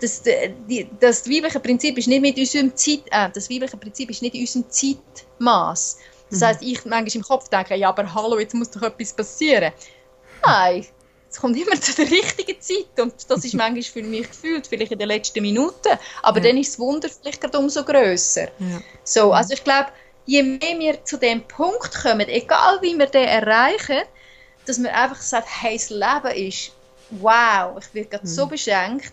das, 0.00 0.22
die, 0.22 0.88
das 1.00 1.28
weibliche 1.28 1.60
Prinzip 1.60 1.98
ist 1.98 2.08
nicht 2.08 2.20
mit 2.20 2.36
unserem 2.36 2.74
Zeit, 2.76 3.02
äh, 3.10 3.30
das 3.32 3.48
weibliche 3.50 3.76
Prinzip 3.76 4.10
ist 4.10 4.22
nicht 4.22 4.34
in 4.34 4.42
unserem 4.42 4.64
Zeitmaß. 4.68 5.98
Das 6.30 6.40
mhm. 6.40 6.44
heißt, 6.44 6.62
ich 6.62 6.84
manchmal 6.84 7.16
im 7.16 7.22
Kopf 7.22 7.48
denke, 7.48 7.76
ja, 7.76 7.88
aber 7.88 8.12
hallo, 8.12 8.38
jetzt 8.38 8.54
muss 8.54 8.70
doch 8.70 8.82
etwas 8.82 9.12
passieren. 9.12 9.72
Nein, 10.44 10.86
es 11.30 11.40
kommt 11.40 11.56
immer 11.56 11.80
zu 11.80 11.94
der 11.94 12.10
richtigen 12.10 12.60
Zeit 12.60 13.00
und 13.00 13.14
das 13.28 13.44
ist 13.44 13.54
manchmal 13.54 13.82
für 13.82 14.02
mich 14.02 14.28
gefühlt, 14.28 14.66
vielleicht 14.66 14.92
in 14.92 14.98
den 14.98 15.08
letzten 15.08 15.42
Minuten, 15.42 15.98
aber 16.22 16.38
ja. 16.38 16.48
dann 16.48 16.58
ist 16.58 16.72
das 16.72 16.78
Wunder 16.78 17.08
vielleicht 17.08 17.40
gerade 17.40 17.58
umso 17.58 17.84
grösser. 17.84 18.48
Ja. 18.58 18.80
So, 19.02 19.32
also 19.32 19.54
ich 19.54 19.64
glaube, 19.64 19.88
je 20.26 20.42
mehr 20.42 20.78
wir 20.78 21.04
zu 21.04 21.16
dem 21.16 21.42
Punkt 21.42 21.94
kommen, 21.94 22.28
egal 22.28 22.80
wie 22.82 22.96
wir 22.96 23.06
den 23.06 23.28
erreichen, 23.28 24.02
dass 24.66 24.78
man 24.78 24.92
einfach 24.92 25.20
sagt, 25.20 25.48
hey, 25.62 25.76
das 25.76 25.90
Leben 25.90 26.48
ist 26.48 26.72
wow, 27.10 27.76
ich 27.78 27.94
werde 27.94 28.08
gerade 28.08 28.26
mhm. 28.26 28.30
so 28.30 28.46
beschenkt 28.46 29.12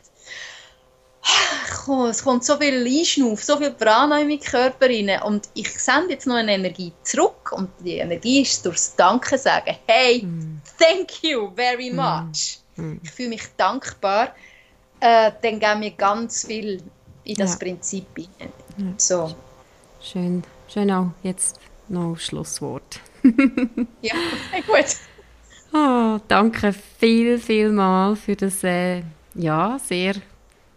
es 2.10 2.24
kommt 2.24 2.44
so 2.44 2.58
viel 2.58 2.86
Einschnuff, 2.86 3.44
so 3.44 3.58
viel 3.58 3.72
Prana 3.72 4.20
in 4.20 4.28
meinen 4.28 4.40
Körper 4.40 4.88
rein 4.88 5.22
und 5.24 5.50
ich 5.54 5.70
sende 5.70 6.14
jetzt 6.14 6.28
noch 6.28 6.36
eine 6.36 6.54
Energie 6.54 6.92
zurück 7.04 7.52
und 7.52 7.70
die 7.80 7.98
Energie 7.98 8.42
ist 8.42 8.66
durchs 8.66 8.96
Danken 8.96 9.38
sagen, 9.38 9.76
hey, 9.88 10.24
mm. 10.24 10.62
thank 10.80 11.24
you 11.24 11.52
very 11.56 11.92
much. 11.92 12.60
Mm. 12.76 12.98
Ich 13.04 13.12
fühle 13.12 13.30
mich 13.30 13.44
dankbar. 13.58 14.36
Äh, 15.00 15.32
dann 15.42 15.60
geben 15.60 15.82
wir 15.82 15.92
ganz 15.92 16.46
viel 16.46 16.82
in 17.24 17.36
das 17.36 17.54
ja. 17.54 17.60
Prinzip 17.60 18.06
rein. 18.18 18.52
Ja. 18.78 18.86
So. 18.98 19.36
Schön, 20.02 20.44
schön 20.68 20.92
auch 20.92 21.12
jetzt 21.24 21.60
noch 21.88 22.18
Schlusswort. 22.18 23.00
ja, 24.02 24.16
gut. 24.66 24.96
Oh, 25.74 26.20
danke 26.28 26.74
viel, 27.00 27.38
viel 27.38 27.70
mal 27.70 28.16
für 28.16 28.36
das 28.36 28.64
äh, 28.64 29.04
ja, 29.36 29.80
sehr 29.80 30.16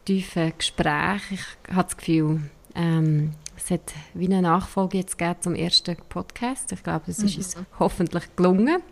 tiefen 0.04 0.52
Gespräch. 0.56 1.22
Ich 1.30 1.74
habe 1.74 1.84
das 1.84 1.96
Gefühl, 1.96 2.42
ähm, 2.74 3.32
es 3.56 3.70
hat 3.70 3.92
wie 4.14 4.26
eine 4.26 4.42
Nachfolge 4.42 4.98
jetzt 4.98 5.16
zum 5.40 5.54
ersten 5.54 5.96
Podcast. 6.08 6.72
Ich 6.72 6.82
glaube, 6.82 7.04
es 7.10 7.18
ist 7.20 7.36
uns 7.36 7.56
mhm. 7.56 7.66
hoffentlich 7.78 8.24
gelungen. 8.36 8.82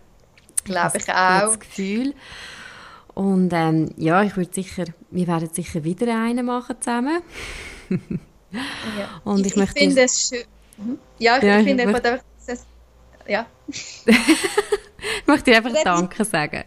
Glaube 0.65 0.99
ich 0.99 1.09
auch. 1.11 1.41
Das 1.41 1.61
Gefühl. 1.61 2.15
Und 3.15 3.53
ähm, 3.53 3.91
ja, 3.97 4.23
ich 4.23 4.37
würde 4.37 4.55
sicher, 4.55 4.85
wir 5.11 5.27
werden 5.27 5.51
sicher 5.53 5.85
wieder 5.85 6.07
einen 6.07 6.47
machen 6.47 6.77
zusammen. 6.81 7.21
ja. 7.91 9.21
Und 9.25 9.45
ich, 9.45 9.57
ich, 9.57 9.63
ich 9.63 9.71
finde 9.71 10.03
es 10.03 10.29
schön. 10.29 10.45
Mhm. 10.79 10.99
Ja, 11.19 11.37
ich, 11.37 11.43
ja, 11.43 11.59
ich 11.59 11.65
finde 11.67 11.83
einfach, 11.87 12.23
ja. 13.27 13.47
ich 13.67 15.27
möchte 15.27 15.51
dir 15.51 15.57
einfach 15.59 15.73
Danke 15.85 16.25
sagen. 16.25 16.65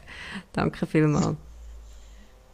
Danke 0.53 0.85
vielmals. 0.85 1.35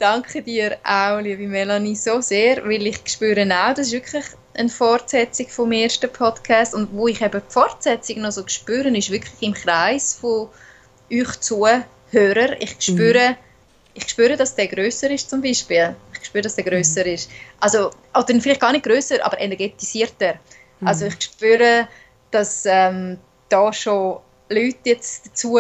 Danke 0.02 0.42
dir 0.42 0.80
auch, 0.84 1.20
liebe 1.20 1.48
Melanie, 1.48 1.96
so 1.96 2.22
sehr, 2.22 2.66
weil 2.66 2.88
ich 2.88 2.98
spüre 3.06 3.44
auch, 3.44 3.76
das 3.76 3.86
ist 3.86 3.92
wirklich 3.92 4.26
eine 4.56 4.68
Fortsetzung 4.68 5.48
vom 5.48 5.72
ersten 5.72 6.12
Podcast 6.12 6.74
und 6.74 6.92
wo 6.92 7.08
ich 7.08 7.22
eben 7.22 7.40
die 7.40 7.54
Fortsetzung 7.54 8.22
noch 8.22 8.32
so 8.32 8.42
spüre, 8.48 8.90
ist 8.98 9.12
wirklich 9.12 9.36
im 9.42 9.54
Kreis 9.54 10.16
von 10.16 10.50
euch 11.12 11.40
Zuhörer. 11.40 12.60
Ich 12.60 12.78
spüre, 12.80 13.30
mhm. 13.30 13.36
ich 13.94 14.10
spüre, 14.10 14.38
dass 14.38 14.56
der 14.56 14.70
größer 14.70 15.12
ist 15.12 15.30
zum 15.30 15.40
Beispiel. 15.40 15.96
Ich 16.20 16.26
spüre, 16.26 16.42
dass 16.42 16.56
der 16.56 16.64
größer 16.64 17.06
mhm. 17.06 17.14
ist. 17.14 17.30
Also, 17.60 17.92
oder 18.12 18.42
vielleicht 18.42 18.62
gar 18.62 18.72
nicht 18.72 18.86
größer, 18.86 19.24
aber 19.24 19.40
energetisierter. 19.40 20.40
Mhm. 20.80 20.88
Also 20.88 21.06
ich 21.06 21.22
spüre, 21.22 21.88
dass 22.32 22.64
ähm, 22.66 23.20
da 23.50 23.72
schon 23.72 24.18
Leute 24.52 24.78
jetzt 24.84 25.28
dazu 25.28 25.60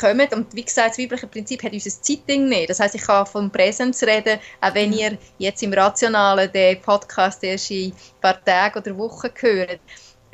kommen. 0.00 0.28
Und 0.32 0.54
wie 0.54 0.64
gesagt, 0.64 0.90
das 0.90 0.98
weibliche 0.98 1.26
Prinzip 1.26 1.62
hat 1.62 1.72
unser 1.72 2.02
Zeitding 2.02 2.48
nicht. 2.48 2.70
Das 2.70 2.80
heißt, 2.80 2.94
ich 2.94 3.02
kann 3.02 3.26
von 3.26 3.50
Präsenz 3.50 4.02
reden, 4.02 4.38
auch 4.60 4.74
wenn 4.74 4.92
ihr 4.92 5.16
jetzt 5.38 5.62
im 5.62 5.72
Rationalen 5.72 6.50
den 6.52 6.80
Podcast 6.80 7.42
erst 7.44 7.70
in 7.70 7.92
ein 7.92 7.96
paar 8.20 8.44
Tagen 8.44 8.78
oder 8.78 8.98
Wochen 8.98 9.30
hört. 9.40 9.80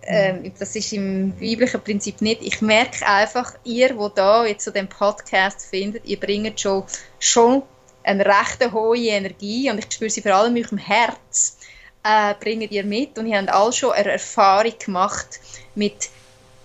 Ähm, 0.02 0.52
das 0.59 0.74
ist 0.74 0.93
im 0.93 1.39
weiblichen 1.40 1.82
Prinzip 1.82 2.22
nicht. 2.22 2.43
Ich 2.43 2.62
merke 2.62 3.06
einfach, 3.06 3.55
ihr, 3.64 3.97
wo 3.97 4.09
da 4.09 4.47
jetzt 4.47 4.64
so 4.64 4.70
den 4.70 4.89
Podcast 4.89 5.66
findet, 5.66 6.06
ihr 6.06 6.18
bringt 6.18 6.59
schon, 6.59 6.85
schon 7.18 7.62
eine 8.05 8.24
recht 8.24 8.72
hohe 8.72 8.97
Energie 8.97 9.70
und 9.70 9.78
ich 9.78 9.93
spüre 9.93 10.09
sie 10.09 10.22
vor 10.22 10.32
allem 10.32 10.56
in 10.56 10.64
eurem 10.64 10.78
Herz, 10.78 11.59
äh, 12.05 12.32
bringt 12.40 12.70
ihr 12.70 12.85
mit 12.85 13.18
und 13.18 13.26
ihr 13.26 13.36
habt 13.36 13.51
alle 13.51 13.72
schon 13.72 13.93
eine 13.93 14.12
Erfahrung 14.12 14.72
gemacht 14.78 15.40
mit 15.74 16.09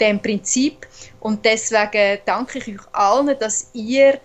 dem 0.03 0.21
Prinzip 0.21 0.88
und 1.19 1.43
deswegen 1.45 2.19
danke 2.25 2.59
ich 2.59 2.67
euch 2.67 2.88
allen, 2.93 3.38
dass 3.39 3.69
ihr 3.73 4.19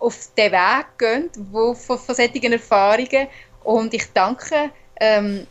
auf 0.00 0.16
den 0.36 0.52
Weg 0.52 0.86
geht 0.98 1.30
wo, 1.52 1.74
von, 1.74 1.98
von 1.98 2.14
solchen 2.14 2.52
Erfahrungen. 2.52 3.28
Und 3.62 3.94
ich 3.94 4.04
danke 4.12 4.70
ähm, 4.98 5.46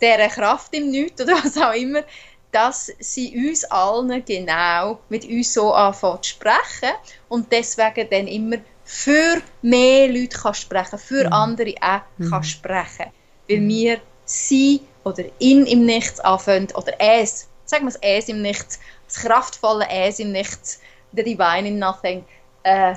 dieser 0.00 0.28
Kraft 0.28 0.74
im 0.74 0.90
Nichts 0.90 1.20
oder 1.20 1.34
was 1.44 1.56
auch 1.56 1.74
immer, 1.74 2.02
dass 2.50 2.92
sie 2.98 3.48
uns 3.48 3.64
allen 3.64 4.24
genau 4.24 4.98
mit 5.08 5.24
uns 5.24 5.54
so 5.54 5.72
anfangen 5.72 6.22
zu 6.22 6.30
sprechen 6.30 6.92
und 7.28 7.50
deswegen 7.50 8.08
dann 8.10 8.26
immer 8.26 8.56
für 8.84 9.40
mehr 9.62 10.08
Leute 10.08 10.36
kann 10.36 10.54
sprechen, 10.54 10.98
für 10.98 11.26
mhm. 11.26 11.32
andere 11.32 11.74
auch 11.80 12.00
mhm. 12.18 12.30
kann 12.30 12.44
sprechen. 12.44 13.10
Weil 13.48 13.68
wir 13.68 14.00
sie 14.24 14.82
oder 15.04 15.24
ihn 15.38 15.66
im 15.66 15.86
Nichts 15.86 16.20
anfangen 16.20 16.68
oder 16.74 16.92
es, 16.98 17.48
sagen 17.64 17.84
wir 17.84 17.88
es 17.88 17.98
es 18.02 18.28
im 18.28 18.42
Nichts, 18.42 18.78
das 19.12 19.22
kraftvolle 19.22 19.86
Es 19.90 20.18
im 20.18 20.32
Nichts, 20.32 20.80
the 21.12 21.22
Divine 21.22 21.68
in 21.68 21.78
Nothing, 21.78 22.24
äh, 22.62 22.94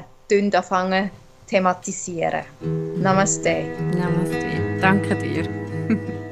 anfangen 0.54 1.12
thematisieren. 1.48 2.44
Namaste. 2.98 3.66
Namaste. 3.96 4.80
Danke 4.82 5.16
dir. 5.16 5.48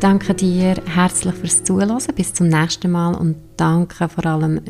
Danke 0.00 0.32
dir 0.32 0.76
herzlich 0.94 1.34
fürs 1.34 1.64
Zuhören. 1.64 1.98
Bis 2.14 2.32
zum 2.32 2.46
nächsten 2.46 2.92
Mal 2.92 3.14
und 3.16 3.36
danke 3.56 4.08
vor 4.08 4.24
allem 4.26 4.60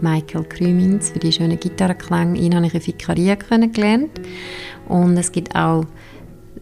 Michael 0.00 0.44
Krümins 0.44 1.10
für 1.10 1.18
die 1.18 1.30
schönen 1.30 1.60
Gitarrenklänge. 1.60 2.38
Ihn 2.38 2.54
habe 2.54 2.68
ich 2.68 2.74
in 2.74 2.80
Fikaria 2.80 3.36
kennengelernt 3.36 4.18
und 4.88 5.18
es 5.18 5.30
gibt 5.30 5.54
auch 5.54 5.84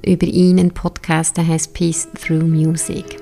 über 0.05 0.27
ihn 0.27 0.59
einen 0.59 0.70
Podcast, 0.70 1.36
der 1.36 1.47
heißt 1.47 1.74
Peace 1.74 2.09
Through 2.20 2.44
Music. 2.44 3.18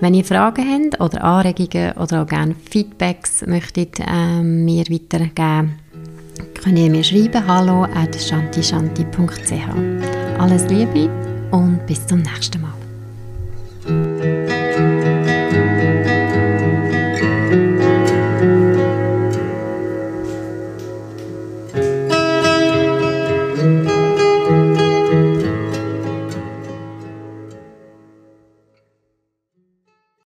Wenn 0.00 0.14
ihr 0.14 0.24
Fragen 0.24 0.64
habt 0.68 1.00
oder 1.00 1.22
Anregungen 1.24 1.92
oder 1.92 2.22
auch 2.22 2.26
gerne 2.26 2.54
Feedbacks 2.70 3.46
möchtet 3.46 4.00
äh, 4.00 4.42
mir 4.42 4.84
weitergeben, 4.90 5.78
könnt 6.62 6.78
ihr 6.78 6.90
mir 6.90 7.04
schreiben 7.04 7.46
hallo 7.46 7.84
at 7.84 8.14
shantishanti.ch. 8.14 10.38
Alles 10.38 10.68
Liebe 10.68 11.08
und 11.50 11.86
bis 11.86 12.06
zum 12.06 12.22
nächsten 12.22 12.60
Mal. 12.60 12.74